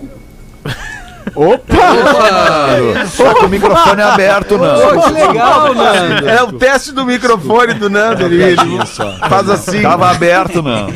cu. 1.30 1.60
Só 3.08 3.34
que 3.34 3.46
o 3.46 3.50
microfone 3.50 4.02
é 4.02 4.04
aberto, 4.04 4.58
não. 4.58 5.02
que 5.02 5.12
legal, 5.12 5.74
Nando. 5.74 6.30
É 6.30 6.44
o 6.44 6.54
teste 6.54 6.92
do 6.92 7.06
microfone 7.06 7.74
do 7.74 7.90
Nando. 7.90 8.26
Ele, 8.26 8.42
ele 8.42 8.58
faz 9.28 9.50
assim. 9.50 9.82
Tava 9.82 10.10
aberto, 10.10 10.62
não. 10.62 10.88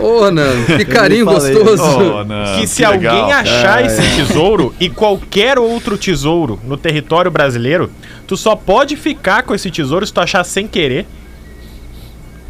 Ô, 0.00 0.30
Nando, 0.30 0.66
que 0.76 0.84
carinho 0.84 1.26
gostoso. 1.26 1.82
Oh, 1.84 2.24
não. 2.24 2.58
que 2.58 2.66
se 2.66 2.86
legal. 2.86 3.16
alguém 3.16 3.32
achar 3.32 3.84
esse 3.84 4.02
tesouro 4.16 4.74
e 4.78 4.88
qualquer 4.88 5.58
outro 5.58 5.96
tesouro 5.96 6.58
no 6.64 6.76
território 6.76 7.30
brasileiro, 7.30 7.90
tu 8.26 8.36
só 8.36 8.56
pode 8.56 8.96
ficar 8.96 9.42
com 9.42 9.54
esse 9.54 9.70
tesouro 9.70 10.06
se 10.06 10.12
tu 10.12 10.20
achar 10.20 10.44
sem 10.44 10.66
querer. 10.66 11.06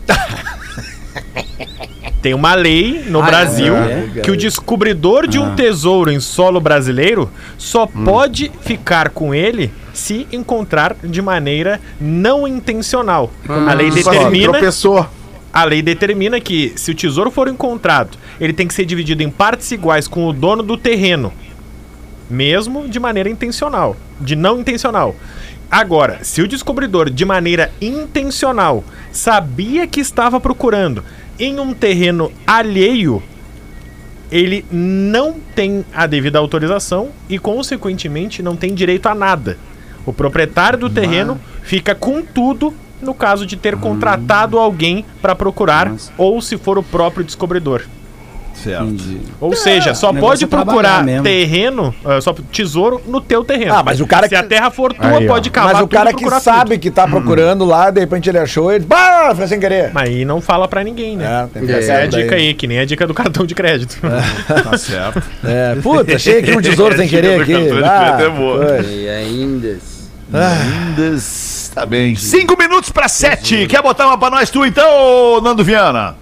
Tem 2.24 2.32
uma 2.32 2.54
lei 2.54 3.04
no 3.06 3.20
Ah, 3.20 3.26
Brasil 3.26 3.76
é? 3.76 4.08
que 4.22 4.30
o 4.30 4.36
descobridor 4.36 5.26
de 5.28 5.38
um 5.38 5.54
tesouro 5.54 6.10
em 6.10 6.18
solo 6.20 6.58
brasileiro 6.58 7.30
só 7.58 7.86
pode 7.86 8.50
ficar 8.62 9.10
com 9.10 9.34
ele 9.34 9.70
se 9.92 10.26
encontrar 10.32 10.96
de 11.04 11.20
maneira 11.20 11.78
não 12.00 12.48
intencional. 12.48 13.30
A 13.46 13.74
lei 13.74 13.88
assim, 13.88 14.02
determina 14.02 14.52
tropeçou. 14.52 15.06
a 15.52 15.64
lei 15.64 15.82
determina 15.82 16.40
que, 16.40 16.72
se 16.76 16.92
o 16.92 16.94
tesouro 16.94 17.30
for 17.30 17.46
encontrado, 17.46 18.16
ele 18.40 18.54
tem 18.54 18.66
que 18.66 18.72
ser 18.72 18.86
dividido 18.86 19.22
em 19.22 19.28
partes 19.28 19.70
iguais 19.70 20.08
com 20.08 20.26
o 20.26 20.32
dono 20.32 20.62
do 20.62 20.78
terreno. 20.78 21.30
Mesmo 22.30 22.88
de 22.88 22.98
maneira 22.98 23.28
intencional. 23.28 23.98
De 24.18 24.34
não 24.34 24.60
intencional. 24.60 25.14
Agora, 25.70 26.20
se 26.22 26.40
o 26.40 26.48
descobridor, 26.48 27.10
de 27.10 27.24
maneira 27.24 27.70
intencional, 27.82 28.82
sabia 29.12 29.86
que 29.86 30.00
estava 30.00 30.40
procurando 30.40 31.04
em 31.38 31.58
um 31.58 31.72
terreno 31.74 32.32
alheio, 32.46 33.22
ele 34.30 34.64
não 34.70 35.36
tem 35.54 35.84
a 35.94 36.06
devida 36.06 36.38
autorização 36.38 37.10
e, 37.28 37.38
consequentemente, 37.38 38.42
não 38.42 38.56
tem 38.56 38.74
direito 38.74 39.06
a 39.06 39.14
nada. 39.14 39.58
O 40.06 40.12
proprietário 40.12 40.78
do 40.78 40.90
terreno 40.90 41.40
fica 41.62 41.94
com 41.94 42.22
tudo 42.22 42.74
no 43.00 43.14
caso 43.14 43.46
de 43.46 43.56
ter 43.56 43.76
contratado 43.76 44.58
alguém 44.58 45.04
para 45.20 45.34
procurar 45.34 45.92
ou 46.16 46.40
se 46.40 46.56
for 46.56 46.78
o 46.78 46.82
próprio 46.82 47.24
descobridor. 47.24 47.82
Entendi. 48.66 49.18
Ou 49.40 49.54
seja, 49.54 49.94
só 49.94 50.10
o 50.10 50.12
negócio 50.12 50.46
pode 50.48 50.60
é 50.60 50.64
procurar 50.64 51.04
terreno, 51.22 51.94
ah, 52.04 52.20
só 52.20 52.32
tesouro 52.52 53.00
no 53.06 53.20
teu 53.20 53.44
terreno. 53.44 53.74
Ah, 53.74 53.82
mas 53.82 54.00
o 54.00 54.06
cara 54.06 54.22
se 54.24 54.30
que- 54.30 54.34
a 54.36 54.42
terra 54.42 54.70
for 54.70 54.92
tua, 54.94 55.18
Aí, 55.18 55.26
pode 55.26 55.50
cavar 55.50 55.74
Mas 55.74 55.82
o 55.82 55.88
cara 55.88 56.12
que 56.14 56.28
sabe 56.40 56.70
tudo. 56.70 56.80
que 56.80 56.90
tá 56.90 57.06
procurando 57.06 57.64
lá, 57.64 57.90
de 57.90 58.00
repente 58.00 58.28
ele 58.30 58.38
achou, 58.38 58.72
ele. 58.72 58.84
Bah, 58.84 59.34
foi 59.34 59.46
sem 59.48 59.58
querer. 59.60 59.90
Mas 59.92 60.08
aí 60.08 60.24
não 60.24 60.40
fala 60.40 60.66
pra 60.68 60.82
ninguém, 60.84 61.16
né? 61.16 61.48
É, 61.54 61.72
Essa 61.78 61.92
é 61.92 61.96
a 62.04 62.06
daí. 62.06 62.22
dica 62.22 62.34
aí, 62.36 62.54
que 62.54 62.66
nem 62.66 62.78
a 62.78 62.84
dica 62.84 63.06
do 63.06 63.12
cartão 63.14 63.44
de 63.44 63.54
crédito. 63.54 63.98
Tá 64.64 64.78
certo. 64.78 65.22
É, 65.44 65.74
puta, 65.82 66.14
achei 66.16 66.38
aqui 66.38 66.52
um 66.56 66.60
tesouro 66.62 66.94
sem 66.98 67.08
querer 67.08 67.40
aqui. 67.40 67.52
Cartão 67.52 67.76
de 67.76 67.84
Ah, 67.84 67.98
crédito 68.16 68.22
é 68.22 68.30
boa. 68.38 68.66
foi. 68.82 68.94
E 68.94 69.08
ainda. 69.08 69.78
Ainda 70.32 71.18
tá 71.74 71.84
bem. 71.86 72.14
Cinco 72.16 72.56
minutos 72.56 72.90
para 72.90 73.08
sete. 73.08 73.66
Quer 73.66 73.82
botar 73.82 74.06
uma 74.06 74.16
pra 74.18 74.30
nós 74.30 74.50
tu 74.50 74.64
então, 74.64 75.40
Nando 75.42 75.62
Viana? 75.64 76.16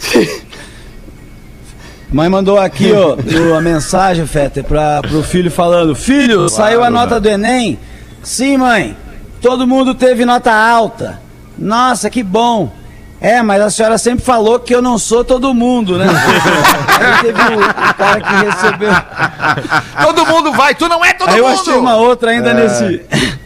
Mãe 2.12 2.28
mandou 2.28 2.58
aqui, 2.58 2.92
ó, 2.92 3.16
uma 3.50 3.60
mensagem, 3.60 4.26
Fetter, 4.26 4.62
pra, 4.62 5.00
pro 5.00 5.22
filho 5.22 5.50
falando: 5.50 5.94
Filho, 5.94 6.48
saiu 6.48 6.84
a 6.84 6.90
nota 6.90 7.18
do 7.18 7.28
Enem? 7.28 7.78
Sim, 8.22 8.58
mãe. 8.58 8.96
Todo 9.40 9.66
mundo 9.66 9.94
teve 9.94 10.24
nota 10.24 10.52
alta. 10.52 11.20
Nossa, 11.58 12.08
que 12.10 12.22
bom. 12.22 12.70
É, 13.20 13.40
mas 13.40 13.62
a 13.62 13.70
senhora 13.70 13.98
sempre 13.98 14.24
falou 14.24 14.58
que 14.58 14.74
eu 14.74 14.82
não 14.82 14.98
sou 14.98 15.24
todo 15.24 15.54
mundo, 15.54 15.96
né? 15.96 16.06
Aí 17.00 17.22
teve 17.22 17.40
o, 17.40 17.60
o 17.60 17.94
cara 17.94 18.20
que 18.20 18.34
recebeu. 18.44 18.92
Todo 20.02 20.26
mundo 20.26 20.52
vai, 20.52 20.74
tu 20.74 20.88
não 20.88 21.04
é 21.04 21.12
todo 21.12 21.30
Aí 21.30 21.38
eu 21.38 21.48
mundo. 21.48 21.60
achei 21.60 21.74
uma 21.74 21.96
outra 21.96 22.32
ainda 22.32 22.52
nesse. 22.52 23.00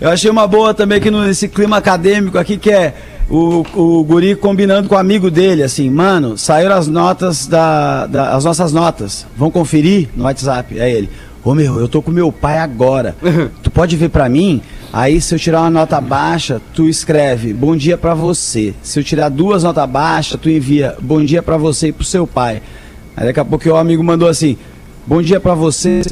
Eu 0.00 0.08
achei 0.08 0.30
uma 0.30 0.46
boa 0.46 0.72
também 0.72 0.96
aqui 0.96 1.10
nesse 1.10 1.46
clima 1.46 1.76
acadêmico 1.76 2.38
aqui, 2.38 2.56
que 2.56 2.70
é 2.70 2.94
o, 3.30 3.64
o 3.74 4.04
guri 4.04 4.34
combinando 4.34 4.88
com 4.88 4.94
o 4.94 4.98
amigo 4.98 5.30
dele, 5.30 5.62
assim, 5.62 5.88
mano, 5.88 6.36
saíram 6.36 6.74
as 6.74 6.88
notas 6.88 7.46
da, 7.46 8.06
da- 8.06 8.34
as 8.34 8.44
nossas 8.44 8.72
notas. 8.72 9.26
Vão 9.36 9.50
conferir 9.50 10.08
no 10.16 10.24
WhatsApp. 10.24 10.80
Aí 10.80 10.92
ele, 10.92 11.10
ô 11.44 11.54
meu, 11.54 11.78
eu 11.78 11.88
tô 11.88 12.02
com 12.02 12.10
meu 12.10 12.32
pai 12.32 12.58
agora. 12.58 13.14
tu 13.62 13.70
pode 13.70 13.96
ver 13.96 14.08
pra 14.08 14.28
mim? 14.28 14.60
Aí 14.92 15.20
se 15.20 15.32
eu 15.34 15.38
tirar 15.38 15.60
uma 15.60 15.70
nota 15.70 16.00
baixa, 16.00 16.60
tu 16.74 16.88
escreve 16.88 17.52
bom 17.52 17.76
dia 17.76 17.96
pra 17.96 18.12
você. 18.14 18.74
Se 18.82 18.98
eu 18.98 19.04
tirar 19.04 19.28
duas 19.28 19.62
notas 19.62 19.88
baixas, 19.88 20.38
tu 20.40 20.50
envia 20.50 20.96
bom 21.00 21.24
dia 21.24 21.42
pra 21.42 21.56
você 21.56 21.88
e 21.88 21.92
pro 21.92 22.04
seu 22.04 22.26
pai. 22.26 22.60
Aí 23.16 23.26
daqui 23.26 23.38
a 23.38 23.44
pouco 23.44 23.68
o 23.68 23.76
amigo 23.76 24.02
mandou 24.02 24.28
assim: 24.28 24.56
Bom 25.06 25.22
dia 25.22 25.38
pra 25.38 25.54
você, 25.54 26.02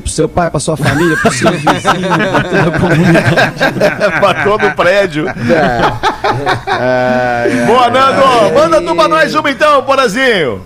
pro 0.00 0.10
seu 0.10 0.28
pai, 0.28 0.50
pra 0.50 0.60
sua 0.60 0.76
família, 0.76 1.16
pro 1.16 1.30
seu 1.32 1.50
vizinho, 1.52 2.08
pra 2.32 2.42
toda 2.44 2.76
a 2.76 2.80
comunidade. 2.80 4.20
pra 4.20 4.34
todo 4.44 4.66
o 4.66 4.74
prédio. 4.74 5.24
Boa, 7.66 7.90
Nando! 7.90 8.54
Manda 8.54 8.80
tu 8.82 8.94
pra 8.94 9.08
nós 9.08 9.34
uma 9.34 9.50
então, 9.50 9.82
Porazinho. 9.82 10.62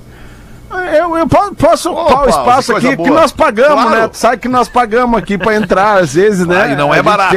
Eu, 0.96 1.16
eu 1.16 1.26
po- 1.26 1.52
posso 1.56 1.90
ocupar 1.90 2.26
o 2.26 2.28
espaço 2.28 2.76
aqui 2.76 2.90
que 2.90 2.96
boa. 2.96 3.10
nós 3.10 3.32
pagamos, 3.32 3.82
Claro. 3.82 3.90
né? 4.02 4.08
Tu 4.08 4.16
sabe 4.16 4.36
que 4.36 4.48
nós 4.48 4.68
pagamos 4.68 5.18
aqui 5.18 5.36
pra 5.36 5.54
entrar, 5.56 5.98
às 6.00 6.14
vezes, 6.14 6.46
né? 6.46 6.62
Ah, 6.62 6.68
e 6.68 6.76
não 6.76 6.90
é 6.90 6.92
A 6.92 6.96
gente 6.96 7.04
barato. 7.04 7.34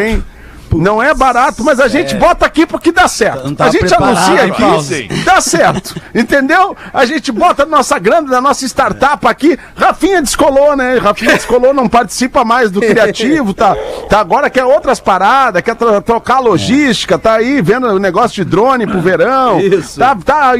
Não 0.76 1.01
é 1.01 1.13
barato, 1.13 1.63
mas 1.63 1.80
a 1.80 1.88
gente 1.88 2.15
bota 2.15 2.45
aqui 2.45 2.65
porque 2.65 2.91
dá 2.91 3.07
certo. 3.07 3.53
Tá 3.55 3.65
a 3.65 3.69
gente 3.69 3.93
anuncia 3.93 4.43
aqui, 4.45 4.61
Paulo? 4.61 4.84
Dá 5.26 5.41
certo. 5.41 5.95
Entendeu? 6.13 6.76
A 6.93 7.05
gente 7.05 7.32
bota 7.32 7.65
nossa 7.65 7.97
grana 7.99 8.28
da 8.30 8.41
nossa 8.41 8.65
startup 8.65 9.26
aqui. 9.28 9.57
Rafinha 9.76 10.21
descolou, 10.21 10.76
né? 10.76 10.97
Rafinha 10.97 11.34
descolou, 11.34 11.74
não 11.74 11.88
participa 11.88 12.43
mais 12.43 12.71
do 12.71 12.80
criativo, 12.82 13.53
tá? 13.53 13.76
Tá 14.09 14.19
agora 14.19 14.49
quer 14.49 14.65
outras 14.65 14.99
paradas, 14.99 15.61
quer 15.61 15.76
tro- 15.76 16.01
trocar 16.01 16.38
a 16.38 16.39
logística, 16.39 17.17
tá 17.19 17.34
aí 17.36 17.61
vendo 17.61 17.88
o 17.88 17.99
negócio 17.99 18.36
de 18.36 18.49
drone 18.49 18.86
pro 18.88 19.01
verão. 19.01 19.59
Isso. 19.59 19.99
Tá, 19.99 20.15
tá 20.24 20.53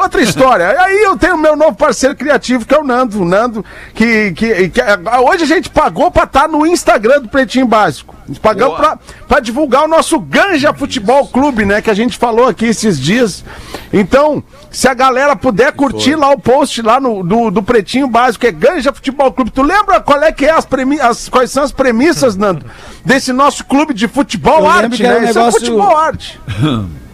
outra 0.00 0.20
história. 0.22 0.74
Aí 0.80 1.02
eu 1.02 1.16
tenho 1.16 1.36
meu 1.38 1.56
novo 1.56 1.74
parceiro 1.74 2.14
criativo, 2.16 2.64
que 2.66 2.74
é 2.74 2.78
o 2.78 2.84
Nando. 2.84 3.20
O 3.22 3.24
Nando, 3.24 3.64
que, 3.94 4.32
que, 4.32 4.68
que 4.70 4.80
a- 4.80 5.20
hoje 5.20 5.44
a 5.44 5.46
gente 5.46 5.70
pagou 5.70 6.10
pra 6.10 6.24
estar 6.24 6.48
no 6.48 6.66
Instagram 6.66 7.20
do 7.22 7.28
Pretinho 7.28 7.66
Básico. 7.66 8.14
A 8.24 8.26
gente 8.28 8.40
pagou 8.40 8.74
pra, 8.74 8.98
pra 9.28 9.40
divulgar 9.54 9.84
o 9.84 9.88
nosso 9.88 10.18
Ganja 10.18 10.74
Futebol 10.74 11.28
Clube, 11.28 11.64
né? 11.64 11.80
Que 11.80 11.88
a 11.88 11.94
gente 11.94 12.18
falou 12.18 12.48
aqui 12.48 12.66
esses 12.66 12.98
dias. 13.00 13.44
Então, 13.92 14.42
se 14.68 14.88
a 14.88 14.94
galera 14.94 15.36
puder 15.36 15.70
curtir 15.72 16.16
lá 16.16 16.30
o 16.30 16.38
post 16.38 16.82
lá 16.82 16.98
no, 16.98 17.22
do, 17.22 17.52
do 17.52 17.62
Pretinho 17.62 18.08
Básico, 18.08 18.40
que 18.40 18.48
é 18.48 18.52
Ganja 18.52 18.92
Futebol 18.92 19.30
Clube. 19.32 19.52
Tu 19.52 19.62
lembra 19.62 20.00
qual 20.00 20.20
é 20.24 20.32
que 20.32 20.44
é 20.44 20.50
as, 20.50 20.64
premi 20.66 21.00
as 21.00 21.28
quais 21.28 21.52
são 21.52 21.62
as 21.62 21.70
premissas, 21.70 22.36
Nando, 22.36 22.66
desse 23.04 23.32
nosso 23.32 23.64
clube 23.64 23.94
de 23.94 24.08
futebol 24.08 24.58
Eu 24.58 24.68
arte, 24.68 24.96
que 24.96 25.06
era 25.06 25.20
né? 25.20 25.26
um 25.26 25.30
Isso 25.30 25.38
é 25.38 25.42
negócio- 25.42 25.60
futebol 25.60 25.96
arte. 25.96 26.40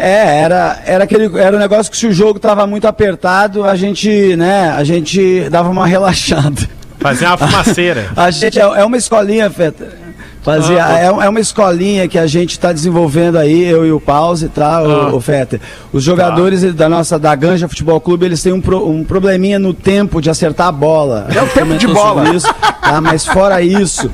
É, 0.00 0.42
era, 0.42 0.80
era 0.86 1.02
aquele 1.02 1.40
era 1.40 1.56
um 1.56 1.58
negócio 1.58 1.90
que 1.90 1.98
se 1.98 2.06
o 2.06 2.12
jogo 2.12 2.38
tava 2.38 2.64
muito 2.68 2.86
apertado, 2.86 3.64
a 3.64 3.74
gente, 3.74 4.36
né, 4.36 4.70
a 4.70 4.84
gente 4.84 5.50
dava 5.50 5.68
uma 5.70 5.84
relaxada. 5.88 6.68
Fazer 7.00 7.26
uma 7.26 7.36
fumaceira. 7.36 8.08
A 8.14 8.30
gente 8.30 8.60
é, 8.60 8.62
é 8.62 8.84
uma 8.84 8.96
escolinha, 8.96 9.50
Feta. 9.50 10.07
Fazia, 10.54 10.98
é, 10.98 11.04
é 11.04 11.28
uma 11.28 11.40
escolinha 11.40 12.08
que 12.08 12.18
a 12.18 12.26
gente 12.26 12.52
está 12.52 12.72
desenvolvendo 12.72 13.36
aí, 13.36 13.64
eu 13.64 13.84
e 13.86 13.92
o 13.92 14.00
Pause, 14.00 14.48
tá, 14.48 14.82
o, 14.82 15.16
o 15.16 15.20
Fetter? 15.20 15.60
Os 15.92 16.02
jogadores 16.02 16.62
da 16.74 16.88
nossa, 16.88 17.18
da 17.18 17.34
Ganja 17.34 17.68
Futebol 17.68 18.00
Clube, 18.00 18.24
eles 18.26 18.42
têm 18.42 18.52
um, 18.52 18.60
pro- 18.60 18.88
um 18.88 19.04
probleminha 19.04 19.58
no 19.58 19.74
tempo 19.74 20.20
de 20.22 20.30
acertar 20.30 20.68
a 20.68 20.72
bola. 20.72 21.26
É 21.34 21.42
o 21.42 21.46
tempo 21.48 21.74
de 21.76 21.86
bola. 21.86 22.30
Isso, 22.34 22.48
tá? 22.80 23.00
Mas 23.00 23.26
fora 23.26 23.60
isso, 23.60 24.10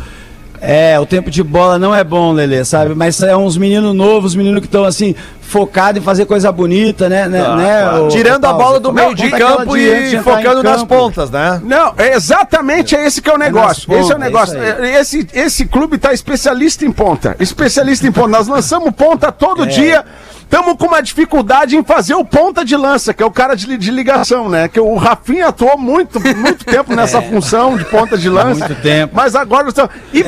é, 0.66 0.98
o 1.00 1.06
tempo 1.06 1.30
de 1.30 1.42
bola 1.42 1.78
não 1.78 1.94
é 1.94 2.02
bom, 2.02 2.32
Lelê, 2.32 2.64
sabe? 2.64 2.94
Mas 2.94 3.22
é 3.22 3.36
uns 3.36 3.56
meninos 3.56 3.94
novos, 3.94 4.34
meninos 4.34 4.60
que 4.60 4.66
estão 4.66 4.84
assim, 4.84 5.14
focados 5.40 6.00
em 6.00 6.04
fazer 6.04 6.24
coisa 6.26 6.50
bonita, 6.50 7.08
né? 7.08 7.28
né, 7.28 7.56
né 7.56 7.90
o- 7.92 8.08
Tirando 8.08 8.44
o 8.44 8.48
a 8.48 8.52
bola 8.52 8.80
do 8.80 8.92
meio 8.92 9.14
de 9.14 9.30
campo 9.30 9.76
e 9.76 10.14
em 10.16 10.22
focando 10.22 10.62
nas 10.62 10.80
campo. 10.80 10.86
pontas, 10.94 11.30
né? 11.30 11.60
Não, 11.64 11.92
é 11.96 12.14
exatamente 12.14 12.96
é 12.96 13.06
esse 13.06 13.20
que 13.22 13.30
é 13.30 13.34
o 13.34 13.38
negócio. 13.38 13.88
nas 13.88 14.00
esse 14.00 14.12
é 14.12 14.16
o 14.16 14.18
negócio. 14.18 14.60
É, 14.60 15.00
Esse, 15.00 15.26
esse 15.32 15.66
clube 15.66 15.98
tá 15.98 16.12
especialista 16.12 16.84
em 16.84 16.92
ponta. 16.92 17.36
Especialista 17.38 18.06
em 18.06 18.12
ponta. 18.12 18.28
Nós 18.28 18.48
lançamos 18.48 18.90
ponta 18.92 19.30
todo 19.30 19.66
dia. 19.66 20.04
Estamos 20.44 20.76
com 20.76 20.86
uma 20.86 21.02
dificuldade 21.02 21.76
em 21.76 21.82
fazer 21.82 22.14
o 22.14 22.24
ponta 22.24 22.64
de 22.64 22.76
lança, 22.76 23.12
que 23.12 23.22
é 23.22 23.26
o 23.26 23.30
cara 23.30 23.54
de, 23.56 23.76
de 23.76 23.90
ligação, 23.90 24.48
né? 24.48 24.68
Que 24.68 24.78
o 24.78 24.94
Rafinha 24.96 25.48
atuou 25.48 25.76
muito, 25.76 26.20
muito 26.20 26.64
tempo 26.64 26.94
nessa 26.96 27.20
função 27.20 27.76
de 27.76 27.84
ponta 27.86 28.16
de 28.16 28.28
lança. 28.28 28.66
muito 28.68 28.80
tempo. 28.82 29.14
Mas 29.16 29.34
agora 29.34 29.68
estão. 29.68 29.88
E 30.12 30.22
É! 30.22 30.24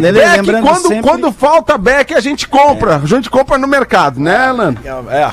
Lele, 0.00 0.20
back, 0.20 0.36
lembrando 0.40 0.62
quando, 0.66 0.88
sempre- 0.88 1.02
quando 1.02 1.32
falta 1.32 1.78
back, 1.78 2.12
a 2.14 2.20
gente 2.20 2.48
compra. 2.48 2.96
A 2.96 3.06
gente 3.06 3.30
compra 3.30 3.56
no 3.56 3.68
mercado, 3.68 4.18
né, 4.20 4.50
Lando? 4.50 4.80
É. 5.10 5.30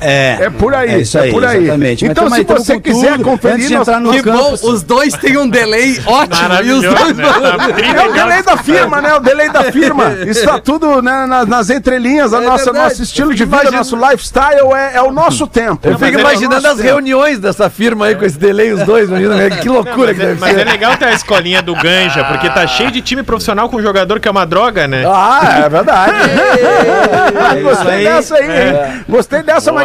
É, 0.00 0.38
É 0.44 0.50
por 0.50 0.74
aí, 0.74 0.90
É 0.90 0.98
isso 1.00 1.18
é 1.18 1.22
aí, 1.22 1.30
por 1.30 1.44
aí. 1.44 1.64
exatamente. 1.64 2.04
Mas 2.04 2.10
Então, 2.12 2.24
tamo 2.24 2.36
se 2.36 2.44
tamo 2.44 2.60
você 2.60 2.80
quiser 2.80 3.12
tudo. 3.12 3.24
conferir, 3.24 3.70
nós- 3.70 3.88
entrar 3.88 4.00
no 4.00 4.10
Que 4.12 4.22
bom, 4.22 4.52
os 4.62 4.82
dois 4.82 5.14
têm 5.14 5.36
um 5.36 5.48
delay 5.48 6.00
ótimo. 6.06 6.54
E 6.64 6.70
os 6.72 6.82
dois 6.82 7.16
né? 7.16 7.24
Tá 7.24 8.00
É 8.02 8.08
o 8.08 8.12
delay 8.12 8.42
da 8.42 8.56
firma, 8.56 9.00
né? 9.00 9.14
O 9.14 9.20
delay 9.20 9.50
da 9.50 9.64
firma. 9.64 10.12
Está 10.26 10.58
tudo 10.58 11.02
né, 11.02 11.26
nas, 11.26 11.46
nas 11.46 11.70
entrelinhas. 11.70 12.32
A 12.32 12.38
É 12.38 12.46
nossa, 12.46 12.64
verdade. 12.66 12.88
nosso 12.88 13.02
estilo 13.02 13.34
de 13.34 13.44
vida, 13.44 13.56
imaginando- 13.56 13.76
nosso 13.76 13.96
lifestyle 13.96 14.72
é, 14.74 14.96
é 14.96 15.02
o 15.02 15.10
nosso 15.10 15.46
tempo. 15.46 15.86
Eu 15.86 15.92
mas 15.98 16.02
fico 16.02 16.18
é 16.18 16.20
imaginando 16.20 16.66
as 16.68 16.78
reuniões 16.80 17.38
dessa 17.38 17.68
firma 17.68 18.06
aí 18.06 18.14
com 18.14 18.24
esse 18.24 18.38
delay, 18.38 18.72
os 18.72 18.82
dois, 18.84 19.08
imagina, 19.08 19.34
né? 19.36 19.50
que 19.50 19.68
loucura 19.68 20.14
que 20.14 20.20
deve 20.20 20.40
Mas 20.40 20.56
é 20.56 20.58
ser. 20.60 20.64
legal 20.70 20.96
ter 20.96 21.06
a 21.06 21.12
escolinha 21.12 21.60
do 21.62 21.74
Ganja, 21.74 22.24
porque 22.24 22.48
tá 22.48 22.66
cheio 22.66 22.90
de 22.90 23.00
time 23.02 23.22
profissional 23.22 23.68
com 23.68 23.80
jogador 23.82 24.18
que 24.20 24.28
é 24.28 24.30
uma 24.30 24.46
droga, 24.46 24.86
né? 24.88 25.04
Ah, 25.06 25.62
é 25.64 25.68
verdade. 25.68 26.12
Gostei 27.62 27.90
aí. 27.92 28.04
dessa 28.04 28.34
aí, 28.36 28.44
hein? 28.44 29.04
Gostei 29.08 29.42
dessa, 29.42 29.70
Boa 29.70 29.82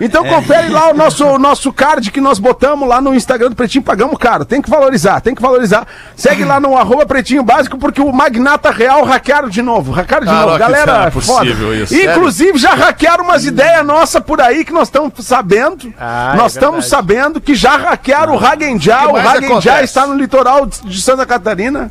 Então 0.00 0.24
confere 0.24 0.68
lá 0.68 0.90
o 0.90 0.94
nosso, 0.94 1.24
o 1.26 1.38
nosso 1.38 1.72
card 1.72 2.10
que 2.10 2.20
nós 2.20 2.38
botamos 2.38 2.88
lá 2.88 3.00
no 3.00 3.14
Instagram 3.14 3.50
do 3.50 3.56
Pretinho, 3.56 3.82
pagamos 3.84 4.16
caro. 4.18 4.44
Tem 4.44 4.60
que 4.62 4.68
valorizar, 4.70 5.20
tem 5.20 5.34
que 5.34 5.42
valorizar. 5.42 5.86
Segue 6.16 6.44
lá 6.44 6.58
no 6.60 6.76
arroba 6.78 7.04
Pretinho 7.06 7.42
Básico, 7.42 7.78
porque 7.78 8.00
o 8.00 8.12
Magnata 8.12 8.70
Real 8.70 9.02
hackearam 9.04 9.48
de 9.48 9.62
novo. 9.62 9.92
Hackearam 9.92 10.24
de 10.26 10.30
Ah, 10.32 10.46
novo. 10.46 10.58
Galera, 10.58 11.04
é 11.06 11.10
foda. 11.10 11.40
possível 11.44 11.74
isso, 11.74 11.94
Inclusive, 11.94 12.58
já 12.58 12.74
hackearam 12.74 13.24
umas 13.24 13.44
ideias 13.44 13.84
nossas 13.84 14.22
por 14.22 14.40
aí 14.40 14.64
que 14.64 14.72
nós 14.72 14.88
estamos 14.88 15.12
sabendo. 15.20 15.92
Ah, 15.98 16.32
é 16.34 16.36
nós 16.36 16.52
estamos 16.54 16.84
verdade. 16.84 16.90
sabendo 16.90 17.40
que 17.40 17.54
já 17.54 17.76
hackearam 17.76 18.36
o 18.36 18.38
Hagenjá. 18.44 19.06
O 19.08 19.16
Hagenjá 19.16 19.82
está 19.82 20.06
no 20.06 20.14
litoral 20.14 20.66
de 20.66 20.74
de 20.84 21.00
Santa 21.00 21.24
Catarina. 21.24 21.90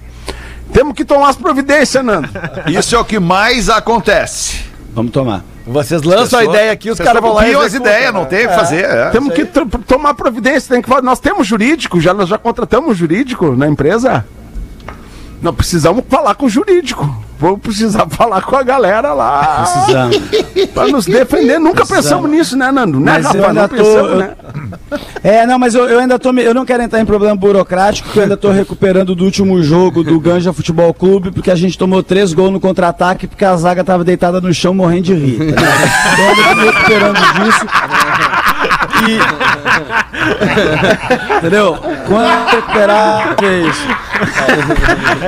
Temos 0.72 0.94
que 0.94 1.04
tomar 1.04 1.30
as 1.30 1.36
providências, 1.36 2.04
Nando. 2.04 2.30
Isso 2.68 2.96
é 2.96 3.00
o 3.00 3.06
que 3.06 3.20
mais 3.20 3.70
acontece. 3.70 4.62
vamos 4.94 5.12
tomar. 5.12 5.44
Vocês 5.66 6.02
lançam 6.04 6.40
a 6.40 6.42
Pessoa- 6.42 6.56
ideia 6.58 6.72
aqui, 6.74 6.92
os 6.92 6.98
caras 7.00 7.22
vão 7.22 7.34
lá 7.34 7.48
e 7.48 7.56
as 7.56 7.74
ideias, 7.74 8.14
não 8.14 8.26
tem 8.26 8.46
o 8.46 8.50
que 8.50 8.56
fazer. 8.56 8.84
é. 8.84 9.10
Temos 9.12 9.34
que 9.34 9.46
tomar 9.88 10.14
providência, 10.14 10.74
tem 10.74 10.82
que 10.82 10.90
falar. 10.90 11.02
Nós 11.02 11.20
temos 11.20 11.48
jurídico, 11.48 12.02
já, 12.02 12.14
nós 12.14 12.28
já 12.28 12.38
contratamos 12.38 12.98
jurídico 12.98 13.56
na 13.56 13.68
empresa. 13.68 14.26
Nós 15.44 15.54
precisamos 15.56 16.04
falar 16.10 16.34
com 16.36 16.46
o 16.46 16.50
jurídico. 16.50 17.24
Vamos 17.38 17.60
precisar 17.60 18.08
falar 18.10 18.42
com 18.42 18.56
a 18.56 18.64
galera 18.64 19.12
lá 19.14 19.66
Precisamos. 19.66 20.18
pra 20.74 20.88
nos 20.88 21.06
defender. 21.06 21.60
Nunca 21.60 21.86
Precisamos. 21.86 22.06
pensamos 22.06 22.32
nisso, 22.32 22.56
né, 22.58 22.72
Nando? 22.72 22.98
Né, 23.00 23.12
Mas 23.22 23.26
ainda 23.36 23.54
Não 23.54 23.68
tô- 23.68 23.76
pensamos, 23.76 24.12
eu- 24.12 24.16
né? 24.18 24.32
É, 25.24 25.46
não, 25.46 25.60
mas 25.60 25.76
eu, 25.76 25.90
eu 25.90 26.00
ainda 26.00 26.18
tô. 26.18 26.32
Eu 26.34 26.54
não 26.54 26.66
quero 26.66 26.82
entrar 26.84 27.02
em 27.02 27.06
problema 27.06 27.36
burocrático, 27.36 28.08
porque 28.08 28.20
eu 28.20 28.24
ainda 28.24 28.38
tô 28.38 28.52
recuperando 28.52 29.14
do 29.16 29.26
último 29.26 29.62
jogo 29.62 30.04
do 30.04 30.18
Ganja 30.20 30.54
Futebol 30.54 30.94
Clube, 30.94 31.32
porque 31.32 31.50
a 31.52 31.56
gente 31.56 31.78
tomou 31.78 32.02
três 32.04 32.32
gols 32.34 32.52
no 32.52 32.60
contra-ataque, 32.60 33.28
porque 33.28 33.44
a 33.44 33.56
zaga 33.58 33.84
tava 33.84 34.04
deitada 34.04 34.40
no 34.40 34.54
chão 34.54 34.74
morrendo 34.74 35.04
de 35.04 35.14
rir. 35.16 35.54
tá? 35.54 35.62
Então 36.14 36.26
eu 36.30 36.56
tô 36.56 36.72
recuperando 36.72 37.16
disso. 37.16 37.66
E. 39.08 39.20
Entendeu? 41.38 41.78
Quando 42.08 42.46
recuperar, 42.50 43.36
que 43.36 43.46
é 43.46 43.60
isso? 43.60 43.88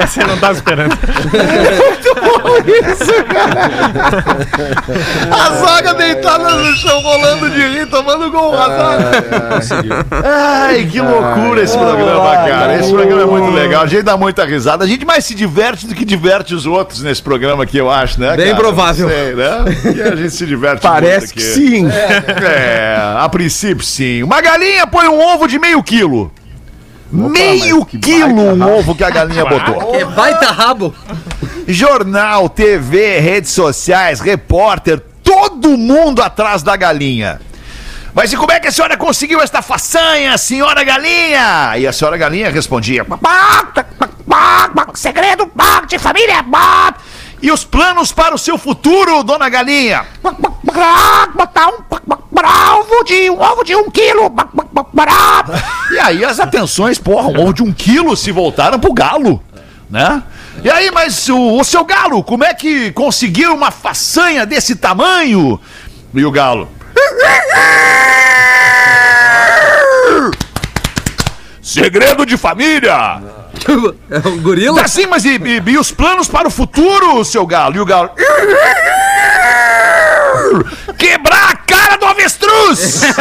Você 0.08 0.24
não 0.24 0.38
tava 0.38 0.54
esperando. 0.54 0.96
A 5.32 5.50
zaga 5.56 5.94
deitada 5.96 6.50
no 6.56 6.76
chão, 6.76 7.02
rolando 7.02 7.50
de 7.50 7.68
rir, 7.68 7.88
tomando 7.88 8.32
gol. 8.32 8.54
A 8.58 8.68
zaga. 9.60 10.06
Ai, 10.24 10.86
que 10.86 11.02
loucura 11.02 11.62
esse 11.64 11.78
programa, 11.78 12.36
cara. 12.48 12.80
Esse 12.80 12.92
programa 12.92 13.22
é 13.22 13.26
muito 13.26 13.52
legal. 13.52 13.84
A 13.84 13.88
gente 13.88 14.04
dá 14.04 14.16
muita 14.16 14.46
risada. 14.46 14.84
A 14.84 14.88
gente 14.88 15.06
mais 15.06 15.26
se 15.26 15.36
diverte 15.36 15.88
do 15.88 15.96
que 15.96 16.06
diverte 16.06 16.54
os 16.54 16.66
outros 16.66 17.02
nesse 17.02 17.22
programa 17.22 17.64
aqui, 17.64 17.78
eu 17.78 17.90
acho, 17.90 18.20
né? 18.20 18.36
Bem 18.36 18.48
cara? 18.48 18.58
provável. 18.58 19.10
Sei, 19.10 19.36
né? 19.36 19.66
E 19.96 20.02
a 20.02 20.16
gente 20.16 20.32
se 20.32 20.46
diverte 20.46 20.82
Parece 20.82 21.28
muito 21.28 21.34
que 21.34 21.40
aqui. 21.42 21.54
sim. 21.54 21.88
É, 22.46 22.98
a 23.18 23.28
princípio 23.30 23.55
sim. 23.84 24.24
Uma 24.24 24.42
galinha 24.42 24.86
põe 24.86 25.08
um 25.08 25.20
ovo 25.20 25.48
de 25.48 25.58
meio 25.58 25.82
quilo. 25.82 26.32
meio 27.12 27.80
mas 27.80 27.90
que 27.90 28.00
quilo 28.00 28.42
um 28.42 28.60
rabo. 28.60 28.72
ovo 28.80 28.96
que 28.96 29.04
a 29.04 29.10
galinha 29.10 29.46
botou. 29.46 29.92
Que 29.92 30.06
baita 30.06 30.52
rabo. 30.52 30.94
Jornal, 31.68 32.50
TV, 32.50 33.20
redes 33.20 33.52
sociais, 33.52 34.20
repórter, 34.20 35.02
todo 35.24 35.78
mundo 35.78 36.22
atrás 36.22 36.62
da 36.62 36.76
galinha. 36.76 37.42
Mas 38.14 38.32
e 38.32 38.38
como 38.38 38.52
é 38.52 38.60
que 38.62 38.68
a 38.68 38.72
senhora 38.72 38.96
conseguiu 38.96 39.42
esta 39.42 39.62
façanha, 39.62 40.38
senhora 40.38 40.84
galinha? 40.84 41.78
E 41.78 41.86
a 41.86 41.92
senhora 41.92 42.16
galinha 42.16 42.50
respondia: 42.50 43.06
Segredo 44.94 45.52
de 45.88 46.00
família. 46.00 46.46
E 47.42 47.52
os 47.52 47.64
planos 47.64 48.12
para 48.12 48.34
o 48.34 48.38
seu 48.38 48.58
futuro, 48.58 49.24
dona 49.24 49.50
galinha? 49.50 50.06
Botar 51.36 51.68
um 51.70 51.84
ovo 52.46 53.04
de 53.04 53.30
um 53.30 53.42
ovo 53.42 53.64
de 53.64 53.76
um 53.76 53.90
quilo. 53.90 54.34
E 55.92 56.00
aí 56.00 56.26
as 56.26 56.40
atenções, 56.40 56.98
porra, 56.98 57.28
um 57.28 57.42
ovo 57.42 57.54
de 57.54 57.64
um 57.64 57.72
quilo 57.72 58.16
se 58.18 58.32
voltaram 58.32 58.80
pro 58.80 58.94
galo, 58.94 59.42
né? 59.90 60.24
E 60.64 60.70
aí, 60.70 60.90
mas 60.92 61.30
o, 61.30 61.60
o 61.60 61.64
seu 61.64 61.84
galo, 61.86 62.24
como 62.24 62.44
é 62.44 62.54
que 62.54 62.92
conseguiu 62.92 63.54
uma 63.54 63.72
façanha 63.72 64.46
desse 64.46 64.76
tamanho? 64.76 65.60
E 66.14 66.26
o 66.26 66.32
galo. 66.32 66.68
Segredo 71.62 72.26
de 72.26 72.38
família! 72.38 73.22
É 74.10 74.28
um 74.28 74.42
gorila? 74.42 74.82
Assim, 74.82 75.06
mas 75.06 75.26
e, 75.26 75.38
e- 75.38 75.64
e 75.72 75.78
os 75.78 75.92
planos 75.92 76.28
para 76.28 76.48
o 76.48 76.52
futuro, 76.52 77.24
seu 77.26 77.46
galo? 77.46 77.76
E 77.76 77.80
o 77.80 77.86
galo. 77.86 78.10
Quebrar 80.98 81.52
a 81.52 81.56
cara 81.58 81.98
do 81.98 82.06
avestruz! 82.06 83.02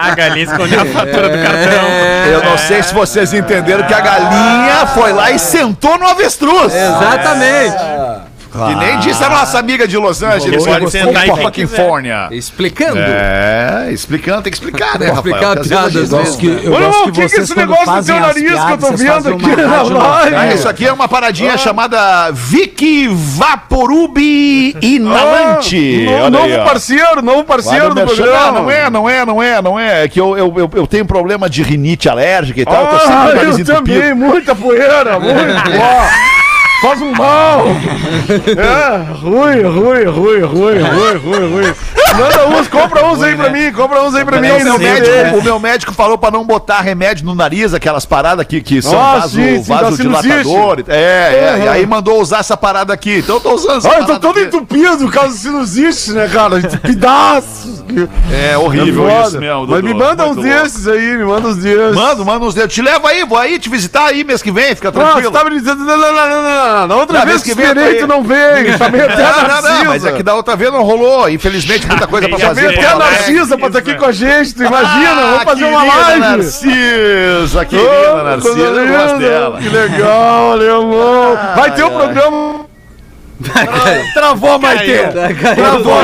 A 0.00 0.14
galinha 0.14 0.44
escondeu 0.44 0.80
a 0.80 0.84
fatura 0.86 1.28
do 1.28 1.42
cartão. 1.42 1.88
Eu 2.32 2.42
não 2.44 2.58
sei 2.58 2.82
se 2.82 2.92
vocês 2.94 3.32
entenderam 3.32 3.84
que 3.86 3.94
a 3.94 4.00
galinha 4.00 4.86
foi 4.94 5.12
lá 5.12 5.30
e 5.30 5.38
sentou 5.38 5.98
no 5.98 6.06
avestruz. 6.06 6.72
Exatamente. 6.74 7.76
E 8.54 8.74
nem 8.76 8.98
disse 8.98 9.22
a 9.22 9.28
nossa 9.28 9.58
amiga 9.58 9.86
de 9.86 9.96
Los 9.96 10.22
Angeles, 10.22 10.64
Pode 10.64 10.78
pode 10.80 10.90
sentar 10.90 11.28
em 11.28 11.32
quem 11.50 11.66
Califórnia. 11.66 12.28
Explicando. 12.30 12.98
É, 12.98 13.88
explicando, 13.90 14.42
tem 14.42 14.50
que 14.50 14.56
explicar, 14.58 14.98
né, 14.98 15.06
Rafael? 15.10 15.16
explicar 15.16 15.56
Porque 15.56 15.74
a 15.74 15.80
às 15.80 15.92
vezes 15.92 16.08
piada, 16.08 16.22
a 16.22 16.22
às 16.22 16.30
gente- 16.32 16.46
vezes. 16.48 16.64
eu 16.64 16.72
Olha, 16.72 16.86
gosto 16.86 17.00
o 17.00 17.04
que 17.04 17.12
que 17.12 17.20
é 17.20 17.28
vocês, 17.28 17.42
esse 17.42 17.56
negócio 17.56 17.84
do 17.84 18.04
teu 18.04 18.14
as 18.16 18.20
nariz 18.22 18.34
que 18.64 18.72
eu 18.72 18.78
tô 18.78 18.92
piadas, 18.94 19.24
vendo 19.24 19.28
aqui 19.28 19.56
na 19.62 19.82
live? 19.82 20.34
Ah, 20.36 20.46
isso 20.54 20.68
aqui 20.68 20.86
é 20.86 20.92
uma 20.92 21.08
paradinha 21.08 21.56
chamada 21.58 22.30
Vicky 22.32 23.08
Vaporubi 23.08 24.76
Inalante. 24.82 26.04
No- 26.04 26.12
Olha 26.12 26.24
aí, 26.24 26.30
novo 26.30 26.54
ó. 26.60 26.64
parceiro, 26.64 27.22
novo 27.22 27.44
parceiro 27.44 27.94
do 27.94 28.00
no 28.00 28.06
programa. 28.06 28.60
Não, 28.60 28.70
é, 28.70 28.90
não 28.90 29.08
é, 29.10 29.24
não 29.26 29.42
é, 29.42 29.62
não 29.62 29.78
é. 29.80 30.04
É 30.04 30.08
que 30.08 30.20
eu, 30.20 30.36
eu, 30.36 30.52
eu, 30.56 30.70
eu 30.74 30.86
tenho 30.86 31.04
problema 31.04 31.48
de 31.50 31.62
rinite 31.62 32.08
alérgica 32.08 32.60
e 32.60 32.64
tal. 32.64 32.84
eu 32.84 32.88
tô 32.88 32.98
sempre 32.98 33.12
com 33.14 33.18
Ah, 33.18 33.28
eu 33.42 33.48
entupido. 33.50 33.74
também, 33.74 34.14
muita 34.14 34.54
poeira, 34.54 35.18
muito. 35.18 35.38
Faz 36.80 37.00
um 37.02 37.12
mal. 37.12 37.64
É, 38.56 39.12
ruim, 39.14 39.62
ruim, 39.62 40.04
ruim, 40.04 40.40
ruim, 40.42 40.78
ruim, 40.78 41.16
ruim, 41.16 41.52
ruim. 41.52 41.74
Manda 42.16 42.46
uns, 42.48 42.68
compra 42.68 43.04
uns 43.06 43.22
aí 43.22 43.36
pra 43.36 43.50
mim, 43.50 43.72
compra 43.72 44.02
uns 44.02 44.14
aí 44.14 44.24
pra 44.24 44.40
mim. 44.40 44.48
O 44.50 44.64
meu, 44.64 44.78
médico, 44.78 45.38
o 45.38 45.42
meu 45.42 45.58
médico 45.58 45.92
falou 45.92 46.16
pra 46.16 46.30
não 46.30 46.44
botar 46.44 46.80
remédio 46.80 47.26
no 47.26 47.34
nariz, 47.34 47.74
aquelas 47.74 48.06
paradas 48.06 48.46
que, 48.46 48.60
que 48.60 48.80
são 48.80 48.98
Ah, 48.98 49.18
vaso, 49.20 49.34
sim, 49.36 49.62
sim, 49.62 49.68
da 49.68 49.82
vasodilatador. 49.82 50.84
É, 50.88 50.94
é, 50.94 51.54
Uhum. 51.58 51.64
e 51.64 51.68
aí 51.68 51.86
mandou 51.86 52.20
usar 52.20 52.38
essa 52.38 52.56
parada 52.56 52.92
aqui. 52.92 53.18
Então 53.18 53.36
eu 53.36 53.40
tô 53.40 53.54
usando 53.54 53.78
essa 53.78 53.90
Ah, 53.90 53.98
eu 54.00 54.06
tô 54.06 54.18
todo 54.18 54.38
aqui. 54.38 54.46
entupido 54.48 54.96
do 55.08 55.30
sinusite, 55.32 56.12
né, 56.12 56.28
cara? 56.28 56.60
Pedaços. 56.82 57.82
É 58.32 58.56
horrível 58.56 59.08
É 59.08 59.22
isso 59.22 59.40
mesmo, 59.40 59.66
Mas 59.66 59.82
me 59.82 59.94
manda 59.94 60.26
uns 60.26 60.36
desses 60.36 60.86
aí, 60.86 61.16
me 61.16 61.24
manda 61.24 61.48
uns 61.48 61.56
desses. 61.56 61.94
Manda, 61.94 62.24
manda 62.24 62.44
uns 62.44 62.54
dedos. 62.54 62.74
Te 62.74 62.82
levo 62.82 63.06
aí, 63.06 63.24
vou 63.24 63.38
aí 63.38 63.58
te 63.58 63.68
visitar 63.68 64.06
aí 64.06 64.22
mês 64.24 64.42
que 64.42 64.50
vem, 64.52 64.74
fica 64.74 64.88
Ah, 64.88 64.92
tranquilo. 64.92 65.30
você 65.30 65.38
tava 65.38 65.50
me 65.50 65.58
dizendo, 65.58 65.84
não, 65.84 65.96
não, 65.96 66.12
não, 66.12 66.42
não, 66.42 66.67
não, 66.72 66.80
não. 66.80 66.86
Na 66.88 66.96
outra 66.96 67.24
vez 67.24 67.42
vez 67.42 67.42
que 67.42 67.54
vem, 67.54 67.98
tu 67.98 68.06
não 68.06 68.22
veio. 68.22 68.76
Chamei 68.76 69.00
até 69.02 69.24
a 69.24 69.30
Não, 69.32 69.38
não, 69.42 69.48
Narcisa. 69.48 69.72
não, 69.78 69.84
mas 69.86 70.04
é 70.04 70.12
que 70.12 70.22
da 70.22 70.34
outra 70.34 70.56
vez 70.56 70.72
não 70.72 70.82
rolou. 70.82 71.28
Infelizmente, 71.28 71.86
muita 71.86 72.06
coisa 72.06 72.28
pra 72.28 72.38
fazer. 72.40 72.68
Tem 72.68 72.78
até 72.78 72.86
a. 72.86 72.96
Narcisa 72.96 73.56
pra 73.58 73.66
estar 73.68 73.78
aqui 73.78 73.94
com 73.94 74.04
a 74.04 74.12
gente, 74.12 74.54
tu 74.54 74.64
imagina? 74.64 75.10
Ah, 75.10 75.30
Vamos 75.30 75.44
fazer 75.44 75.64
uma 75.64 75.84
live. 75.84 76.20
Narcisa, 76.20 77.64
querida 77.64 78.22
Narcisa, 78.22 78.58
eu 78.58 78.88
gosto 78.88 79.18
dela. 79.18 79.58
Que 79.60 79.68
legal, 79.68 80.52
alemão. 80.52 81.38
Vai 81.56 81.70
ter 81.74 81.84
um 81.84 81.90
programa. 81.90 82.68
Travou 84.14 84.52
a 84.52 84.58
Maitê. 84.58 84.98
Travou. 85.54 85.96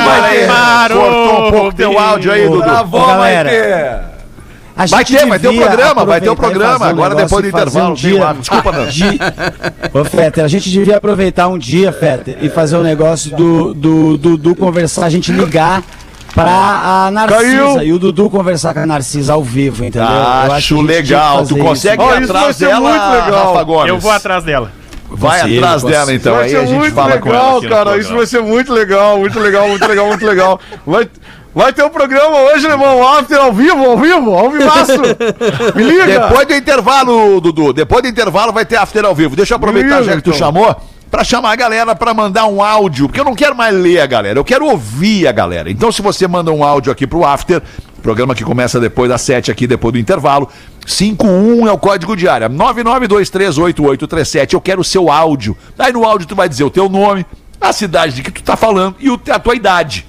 Parou, 0.47 1.01
Cortou 1.03 1.47
um 1.47 1.51
pouco 1.51 1.75
teu 1.75 1.99
áudio 1.99 2.31
aí, 2.33 2.49
Dudu. 2.49 2.62
Travou 2.62 3.01
Ô, 3.01 3.05
a 3.05 3.09
galera. 3.09 3.51
Maitê. 3.51 3.73
A 3.73 4.64
Vai 4.77 4.87
gente 5.05 5.16
ter, 5.18 5.27
vai 5.27 5.39
ter 5.39 5.49
o 5.49 5.51
devia 5.53 5.66
programa, 5.66 6.05
vai 6.05 6.20
ter 6.20 6.29
o 6.31 6.33
e 6.33 6.37
programa. 6.37 6.87
um 6.87 6.89
Agora 6.89 7.14
depois 7.14 7.43
do 7.43 7.49
intervalo, 7.49 7.91
um 7.91 7.95
dia- 7.95 8.25
lá. 8.25 8.33
Desculpa, 8.33 8.72
não. 8.72 8.87
de... 8.87 9.05
Ô, 9.93 10.05
Fetter, 10.05 10.45
a 10.45 10.49
gente 10.49 10.68
devia 10.70 10.97
aproveitar 10.97 11.49
um 11.49 11.57
dia, 11.59 11.93
Fetter, 11.93 12.39
e 12.43 12.49
fazer 12.49 12.77
um 12.77 12.83
negócio 12.83 13.35
do, 13.37 13.72
do, 13.75 14.16
do 14.18 14.37
Dudu 14.37 14.55
conversar, 14.57 15.07
a 15.07 15.11
gente 15.11 15.31
ligar 15.31 15.83
pra 16.35 17.07
a 17.07 17.11
Narcisa 17.12 17.41
Caiu. 17.43 17.83
e 17.83 17.93
o 17.93 17.99
Dudu 18.01 18.29
conversar 18.29 18.75
com 18.75 18.81
a 18.81 18.87
Narcisa 18.87 19.35
ao 19.35 19.45
vivo, 19.45 19.85
entendeu? 19.85 20.09
Eu 20.11 20.16
acho 20.22 20.53
Acho 20.55 20.81
legal. 20.81 21.47
Tu 21.47 21.57
consegue 21.57 22.03
Ó, 22.03 22.14
ir 22.16 22.22
isso 22.22 22.33
vai 22.33 22.41
atrás 22.43 22.57
ser 22.57 22.66
dela, 22.66 22.81
muito 22.81 23.25
legal. 23.25 23.47
Rafa 23.53 23.62
Gomes? 23.64 23.89
Eu 23.89 23.99
vou 24.01 24.11
atrás 24.11 24.43
dela. 24.43 24.72
Vai 25.11 25.40
atrás 25.40 25.82
consigo. 25.82 25.90
dela, 25.90 26.14
então. 26.14 26.34
vai 26.34 26.44
Aí 26.46 26.57
a 26.57 26.64
gente 26.64 26.90
fala 26.90 27.18
com 27.18 27.28
ela 27.28 27.38
legal, 27.38 27.59
aqui 27.59 27.68
cara. 27.68 27.96
Isso 27.98 28.14
vai 28.14 28.26
ser 28.26 28.42
muito 28.42 28.72
legal, 28.72 29.18
muito 29.18 29.38
legal, 29.38 29.68
muito 29.68 29.86
legal, 29.86 30.07
muito 30.07 30.26
legal. 30.26 30.61
Vai, 30.86 31.09
vai 31.55 31.72
ter 31.72 31.84
um 31.84 31.90
programa 31.90 32.36
hoje, 32.52 32.66
irmão. 32.66 33.07
After 33.16 33.38
ao 33.38 33.52
vivo, 33.52 33.84
ao 33.84 33.98
vivo, 33.98 34.34
ao 34.34 34.50
vivaço. 34.50 35.00
Me 35.76 35.84
liga. 35.84 36.07
Depois 36.07 36.46
do 36.46 36.55
intervalo, 36.55 37.40
Dudu, 37.40 37.72
depois 37.72 38.02
do 38.02 38.09
intervalo 38.09 38.52
vai 38.52 38.64
ter 38.64 38.76
after 38.76 39.05
ao 39.05 39.14
vivo. 39.14 39.36
Deixa 39.36 39.55
eu 39.55 39.57
aproveitar 39.57 39.88
Beleza, 39.88 40.05
já 40.11 40.16
que 40.16 40.22
tu 40.22 40.30
então. 40.30 40.38
chamou 40.38 40.74
pra 41.11 41.22
chamar 41.22 41.52
a 41.52 41.57
galera 41.57 41.94
pra 41.94 42.12
mandar 42.12 42.46
um 42.46 42.61
áudio, 42.61 43.07
porque 43.07 43.20
eu 43.20 43.24
não 43.24 43.36
quero 43.36 43.55
mais 43.55 43.72
ler 43.72 44.00
a 44.00 44.07
galera, 44.07 44.36
eu 44.36 44.42
quero 44.44 44.66
ouvir 44.66 45.28
a 45.28 45.32
galera. 45.32 45.70
Então 45.70 45.92
se 45.92 46.02
você 46.02 46.26
manda 46.26 46.50
um 46.50 46.64
áudio 46.64 46.90
aqui 46.90 47.07
pro 47.07 47.24
after, 47.24 47.62
programa 48.02 48.34
que 48.34 48.42
começa 48.42 48.80
depois 48.80 49.09
das 49.09 49.20
7 49.20 49.48
aqui, 49.48 49.64
depois 49.64 49.92
do 49.92 49.98
intervalo, 49.98 50.48
51 50.87 51.68
é 51.68 51.72
o 51.72 51.78
código 51.78 52.16
de 52.16 52.28
área, 52.28 52.49
99238837, 52.51 54.53
eu 54.53 54.61
quero 54.61 54.80
o 54.80 54.85
seu 54.85 55.11
áudio. 55.11 55.57
Aí 55.78 55.93
no 55.93 56.05
áudio 56.05 56.28
tu 56.28 56.35
vai 56.35 56.49
dizer 56.49 56.64
o 56.64 56.70
teu 56.70 56.89
nome, 56.89 57.24
a 57.61 57.72
cidade 57.72 58.14
de 58.14 58.22
que 58.22 58.32
tu 58.32 58.43
tá 58.43 58.57
falando 58.57 58.97
e 59.01 59.09
a 59.30 59.39
tua 59.39 59.55
idade. 59.55 60.07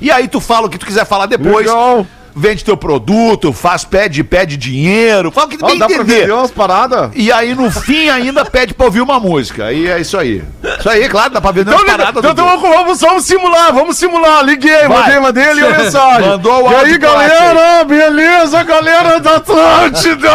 E 0.00 0.10
aí 0.10 0.28
tu 0.28 0.40
fala 0.40 0.66
o 0.66 0.70
que 0.70 0.78
tu 0.78 0.86
quiser 0.86 1.06
falar 1.06 1.26
depois. 1.26 1.66
Legal. 1.66 2.06
Vende 2.34 2.64
teu 2.64 2.76
produto, 2.76 3.52
faz, 3.52 3.84
pede, 3.84 4.24
pede 4.24 4.56
dinheiro, 4.56 5.30
fala 5.30 5.46
o 5.46 5.50
que 5.50 5.58
tu 5.58 5.66
tem 5.66 5.78
dá 5.78 5.86
que 5.86 5.94
pra 5.94 6.02
entender. 6.02 6.20
vender 6.22 6.32
umas 6.32 6.50
paradas? 6.50 7.10
E 7.14 7.30
aí 7.30 7.54
no 7.54 7.70
fim 7.70 8.08
ainda 8.08 8.44
pede 8.44 8.72
pra 8.74 8.86
ouvir 8.86 9.00
uma 9.02 9.20
música. 9.20 9.70
E 9.72 9.86
é 9.86 10.00
isso 10.00 10.16
aí. 10.16 10.42
Isso 10.78 10.88
aí, 10.88 11.08
claro, 11.08 11.30
dá 11.34 11.40
pra 11.40 11.50
vender 11.50 11.70
Então, 11.72 11.82
umas 11.82 11.90
paradas. 11.96 12.16
então, 12.18 12.30
então 12.32 12.58
vamos, 12.60 13.00
vamos 13.00 13.24
simular, 13.24 13.72
vamos 13.72 13.96
simular. 13.96 14.42
Liguei, 14.44 14.88
Vai. 14.88 14.88
mandei, 14.88 15.20
mandei 15.20 15.44
ali 15.44 15.64
a 15.66 15.70
mensagem. 15.78 16.28
Mandou 16.28 16.68
o 16.68 16.72
E 16.72 16.74
aí, 16.76 16.98
galera, 16.98 17.84
beleza, 17.84 18.62
galera 18.62 19.20
da 19.20 19.36
Atlântida? 19.36 20.28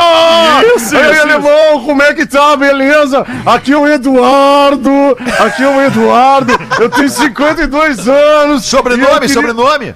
Isso, 0.76 0.96
E 0.96 0.98
aí, 1.00 1.12
isso, 1.14 1.22
alemão, 1.24 1.84
como 1.86 2.04
é 2.04 2.14
que 2.14 2.26
tá, 2.26 2.56
beleza? 2.56 3.26
Aqui 3.46 3.72
é 3.74 3.78
o 3.78 3.88
Eduardo, 3.88 5.18
aqui 5.40 5.64
é 5.64 5.68
o 5.68 5.82
Eduardo, 5.82 6.54
eu 6.80 6.90
tenho 6.90 7.10
52 7.10 8.08
anos. 8.08 8.66
Sobrenome, 8.66 9.14
queria- 9.14 9.30
sobrenome? 9.30 9.96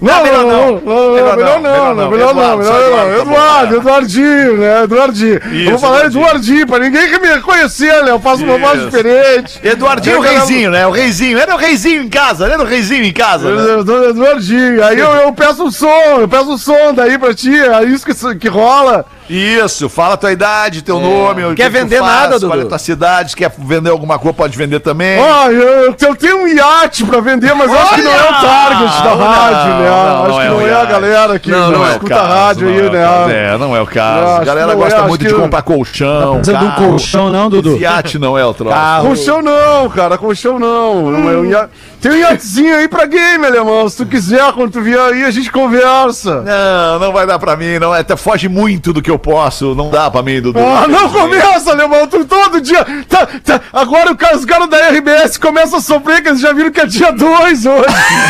Não, 0.00 0.22
melhor 0.22 0.44
não, 0.44 0.48
não. 0.48 0.80
não, 0.80 0.80
não, 0.80 1.12
Melhor 1.14 1.36
não, 1.36 1.60
não, 1.60 1.60
melhor 1.60 1.94
não. 1.94 2.10
melhor 2.10 2.34
não. 2.34 2.62
Eduardo, 2.62 2.94
tá. 3.04 3.20
Eduardo, 3.20 3.76
Eduardinho, 3.76 4.56
né? 4.58 4.82
Eduardinho. 4.84 5.34
Eu 5.34 5.40
vou 5.50 5.74
Isso, 5.74 5.78
falar 5.78 6.04
Eduardinho. 6.06 6.66
Pra 6.68 6.78
ninguém 6.78 7.08
que 7.10 7.18
me 7.18 7.40
conhecer, 7.40 8.04
né? 8.04 8.10
Eu 8.12 8.20
faço 8.20 8.44
uma 8.44 8.58
voz 8.58 8.78
Isso. 8.78 8.90
diferente. 8.90 9.60
Eduardinho 9.62 10.14
o 10.14 10.18
Eu 10.18 10.22
quero- 10.22 10.36
Reizinho, 10.38 10.70
né? 10.70 10.86
O 10.86 10.90
Reizinho. 10.92 11.38
Era 11.38 11.54
o 11.54 11.58
Reizinho 11.58 12.02
em 12.02 12.08
casa, 12.08 12.46
era 12.46 12.62
o 12.62 12.64
Reizinho 12.64 13.04
em 13.04 13.12
casa. 13.12 13.50
né? 13.50 13.80
Edu- 13.80 14.04
Eduardinho. 14.10 14.84
Aí 14.84 14.98
eu, 15.00 15.32
peço 15.32 15.64
um 15.64 15.70
som, 15.70 16.20
eu 16.20 16.28
peço 16.28 16.50
um 16.52 16.58
som 16.58 16.94
daí 16.94 17.18
pra 17.18 17.34
ti, 17.34 17.52
é 17.58 17.82
isso 17.84 18.06
que 18.38 18.48
rola. 18.48 19.04
Isso, 19.28 19.88
fala 19.88 20.14
a 20.14 20.16
tua 20.16 20.32
idade, 20.32 20.82
teu 20.82 20.98
nome. 21.00 21.44
o 21.44 21.54
Quer 21.54 21.70
vender 21.70 21.98
faz, 21.98 22.10
nada, 22.12 22.38
Qual 22.40 22.50
é 22.50 22.54
a 22.54 22.56
Dudu? 22.58 22.68
tua 22.68 22.78
cidade, 22.78 23.36
quer 23.36 23.52
vender 23.58 23.90
alguma 23.90 24.18
coisa, 24.18 24.34
pode 24.34 24.56
vender 24.56 24.80
também. 24.80 25.18
Ó, 25.18 25.50
eu, 25.50 25.94
eu 26.00 26.14
tenho 26.16 26.38
um 26.44 26.48
iate 26.48 27.04
pra 27.04 27.20
vender, 27.20 27.54
mas 27.54 27.70
eu 27.70 27.78
acho 27.78 27.94
que 27.94 28.02
não 28.02 28.10
é 28.12 28.22
o 28.22 28.34
target 28.40 29.02
da 29.02 29.16
Não, 29.16 29.18
rádio, 29.18 29.74
né? 29.74 29.88
não, 29.90 30.22
acho 30.22 30.28
não 30.28 30.36
que 30.38 30.40
é 30.42 30.48
não 30.48 30.60
é 30.60 30.64
a 30.64 30.68
iate. 30.78 30.92
galera 30.92 31.38
que 31.38 31.50
Não, 31.50 31.70
não 31.72 31.86
é 31.86 31.90
escuta 31.92 32.14
caso, 32.14 32.28
rádio 32.32 32.66
não 32.68 32.72
aí, 32.74 32.78
é 32.86 32.90
caso. 32.90 33.28
né? 33.28 33.54
É, 33.54 33.58
não 33.58 33.76
é 33.76 33.80
o 33.82 33.86
caso. 33.86 34.40
A 34.40 34.44
galera 34.44 34.72
é, 34.72 34.74
gosta 34.76 35.02
muito 35.02 35.24
de 35.26 35.34
comprar 35.34 35.62
colchão. 35.62 36.36
Precisa 36.36 36.58
de 36.58 36.64
um 36.64 36.70
colchão, 36.72 37.30
não, 37.30 37.50
Dudu? 37.50 37.76
Iate 37.78 38.18
não 38.18 38.38
é 38.38 38.44
o 38.44 38.54
troço. 38.54 38.76
Colchão 39.02 39.42
não, 39.42 39.88
cara, 39.90 40.16
colchão 40.18 40.58
não. 40.58 41.10
não 41.10 41.30
é 41.30 41.36
um 41.36 41.44
ia- 41.44 41.68
Tem 42.00 42.12
um 42.12 42.16
iatezinho 42.16 42.74
aí 42.76 42.88
pra 42.88 43.04
game, 43.06 43.44
alemão. 43.44 43.88
Se 43.88 43.96
tu 43.98 44.06
quiser, 44.06 44.52
quando 44.52 44.72
tu 44.72 44.80
vier 44.80 44.98
aí, 45.00 45.24
a 45.24 45.30
gente 45.30 45.50
conversa. 45.50 46.42
Não, 46.42 46.98
não 46.98 47.12
vai 47.12 47.26
dar 47.26 47.38
pra 47.38 47.56
mim, 47.56 47.78
não. 47.78 47.92
Até 47.92 48.16
foge 48.16 48.48
muito 48.48 48.92
do 48.92 49.02
que 49.02 49.10
eu 49.10 49.17
posso. 49.18 49.74
Não 49.74 49.90
dá 49.90 50.10
pra 50.10 50.22
mim, 50.22 50.40
Dudu. 50.40 50.58
Ah, 50.60 50.86
não 50.88 51.08
começa, 51.08 51.70
alemão, 51.70 52.06
tu 52.06 52.24
todo 52.24 52.60
dia. 52.60 52.84
Tá, 53.08 53.26
tá, 53.44 53.60
agora 53.72 54.12
o 54.12 54.16
cara- 54.16 54.36
os 54.36 54.44
caras 54.44 54.68
da 54.68 54.76
RBS 54.88 55.36
começam 55.38 55.78
a 55.78 55.82
sofrer, 55.82 56.22
que 56.22 56.28
eles 56.28 56.40
já 56.40 56.52
viram 56.52 56.70
que 56.70 56.80
é 56.80 56.86
dia 56.86 57.12
2 57.12 57.66
hoje. 57.66 57.84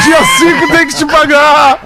dia 0.04 0.24
5 0.38 0.68
tem 0.72 0.86
que 0.86 0.94
te 0.94 1.06
pagar. 1.06 1.78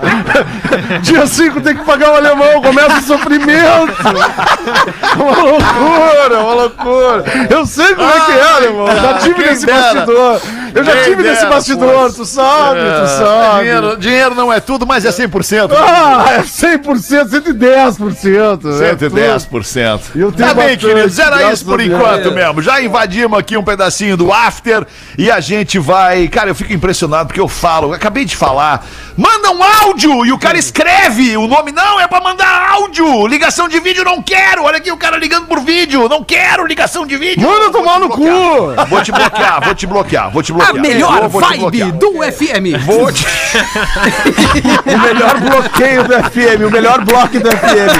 dia 1.03 1.27
5 1.27 1.61
tem 1.61 1.77
que 1.77 1.85
pagar 1.85 2.11
o 2.13 2.17
alemão, 2.17 2.63
começa 2.63 2.99
o 2.99 3.03
sofrimento. 3.03 3.93
uma 5.17 5.43
loucura, 5.43 6.41
uma 6.41 6.55
loucura. 6.55 7.25
Eu 7.51 7.67
sei 7.67 7.95
como 7.95 8.09
é 8.09 8.21
que 8.21 8.33
é, 8.33 8.43
alemão. 8.43 8.89
Eu 8.89 8.97
já 9.03 9.15
tive 9.19 9.45
nesse 9.45 9.67
bastidor. 9.67 10.41
Eu 10.75 10.85
já 10.85 10.93
Quem 10.93 11.05
tive 11.05 11.23
nesse 11.23 11.47
bastidor, 11.47 12.13
tu 12.13 12.25
sabe, 12.25 12.81
tu 12.81 13.07
sabe. 13.09 13.59
Dinheiro, 13.65 13.97
dinheiro 13.97 14.35
não 14.35 14.53
é 14.53 14.61
tudo, 14.61 14.87
mas 14.87 15.05
é 15.05 15.11
100%. 15.11 15.71
Ah, 15.77 16.25
é 16.39 16.43
100%, 16.43 17.29
110%. 17.29 18.83
é 18.83 18.95
tudo. 18.95 19.17
110%. 19.17 20.01
Eu 20.15 20.33
tenho 20.33 20.49
Tá 20.49 20.55
bem, 20.55 20.77
queridos, 20.77 21.19
era 21.19 21.53
isso 21.53 21.65
por 21.65 21.81
enquanto 21.81 22.29
É. 22.29 22.31
mesmo. 22.31 22.63
Já 22.63 22.81
invadimos 22.81 23.39
aqui 23.39 23.57
um 23.57 23.63
pedacinho 23.63 24.17
do 24.17 24.33
after 24.33 24.87
e 25.19 25.31
a 25.31 25.41
gente 25.41 25.79
vai. 25.79 26.29
Cara, 26.29 26.51
eu 26.51 26.55
fico 26.55 26.73
impressionado 26.73 27.27
porque 27.27 27.41
eu 27.41 27.49
falo, 27.49 27.89
eu 27.89 27.95
acabei 27.95 28.25
de 28.25 28.37
falar. 28.37 28.85
Manda 29.17 29.51
um 29.51 29.63
áudio 29.63 30.25
e 30.25 30.33
o 30.33 30.39
cara 30.39 30.57
escreve 30.59 31.37
o 31.37 31.47
nome. 31.47 31.71
Não, 31.73 32.01
é 32.01 32.07
pra 32.09 32.21
mandar 32.21 32.71
áudio. 32.73 33.27
Ligação 33.27 33.69
de 33.69 33.79
vídeo 33.81 34.05
não 34.05 34.23
quero. 34.23 34.65
Olha 34.65 34.79
aqui 34.79 34.91
o 34.91 34.97
cara 34.97 35.17
ligando 35.19 35.47
por 35.47 35.61
vídeo. 35.61 36.09
Não 36.09 36.25
quero 36.25 36.67
ligação 36.67 37.07
de 37.07 37.17
vídeo. 37.17 37.47
Manda 37.47 37.71
tomar 37.71 38.01
no 38.01 38.09
bloquear. 38.09 38.35
cu. 38.35 38.87
Vou 38.89 39.03
te 39.03 39.13
bloquear, 39.13 39.61
vou 39.65 39.75
te 39.75 39.87
bloquear, 39.87 40.31
vou 40.31 40.43
te 40.43 40.53
bloquear. 40.53 40.62
Bloquear. 40.71 40.71
A 40.71 40.89
melhor 40.89 41.29
vou 41.29 41.41
vibe 41.41 41.93
do 41.93 42.13
FM. 42.23 42.85
Vou 42.87 43.13
te... 43.13 43.27
O 44.87 44.99
melhor 44.99 45.41
bloqueio 45.41 46.05
do 46.05 46.15
FM, 46.15 46.67
o 46.67 46.71
melhor 46.71 47.05
bloco 47.05 47.39
do 47.41 47.51
FM. 47.51 47.93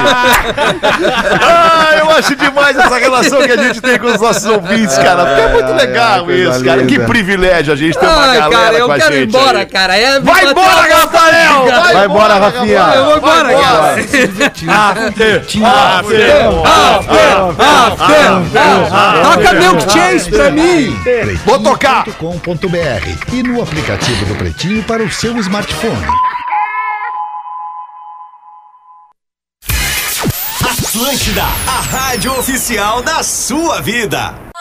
Ah, 1.43 1.97
eu 1.99 2.11
acho 2.11 2.37
demais 2.37 2.77
essa 2.77 2.97
relação 2.97 3.43
que 3.43 3.53
a 3.53 3.57
gente 3.57 3.81
tem 3.81 3.99
com 3.99 4.07
os 4.07 4.21
nossos 4.21 4.45
ouvintes, 4.45 4.97
cara. 4.97 5.25
Porque 5.27 5.41
é 5.41 5.49
muito 5.53 5.73
legal 5.73 6.25
coisa 6.25 6.51
isso, 6.51 6.65
cara. 6.65 6.85
Que 6.85 6.95
linda. 6.95 7.07
privilégio 7.07 7.73
a 7.73 7.77
gente 7.77 7.99
ter 7.99 8.07
uma 8.07 8.27
galera 8.27 8.51
cara, 8.51 8.75
eu 8.79 8.87
com 8.87 8.93
a 8.93 8.99
quero 8.99 9.15
ir 9.15 9.29
embora, 9.29 9.59
aí. 9.61 9.67
cara. 9.67 9.97
É, 9.97 10.21
Vai 10.21 10.45
embora, 10.45 10.95
Rafael! 10.95 11.67
Vai 11.93 12.07
embora, 12.07 12.35
Rafinha. 12.35 12.93
Eu 12.95 13.05
vou 13.05 13.17
embora, 13.19 13.45
Vai 13.45 13.63
cara. 13.63 13.97
Toca 19.23 19.53
Milk 19.55 19.93
Chase 19.93 20.31
pra 20.31 20.51
mim. 20.51 20.97
Vou 21.45 21.59
tocar. 21.59 22.05
pretinho.com.br 22.57 23.35
e 23.35 23.43
no 23.43 23.63
aplicativo 23.63 24.27
do 24.27 24.35
Pretinho 24.37 24.83
para 24.85 25.03
o 25.03 25.11
seu 25.11 25.37
smartphone. 25.39 26.07
Atlântida, 30.61 31.43
a 31.43 31.81
rádio 31.81 32.39
oficial 32.39 33.03
da 33.03 33.23
sua 33.23 33.81
vida. 33.81 34.52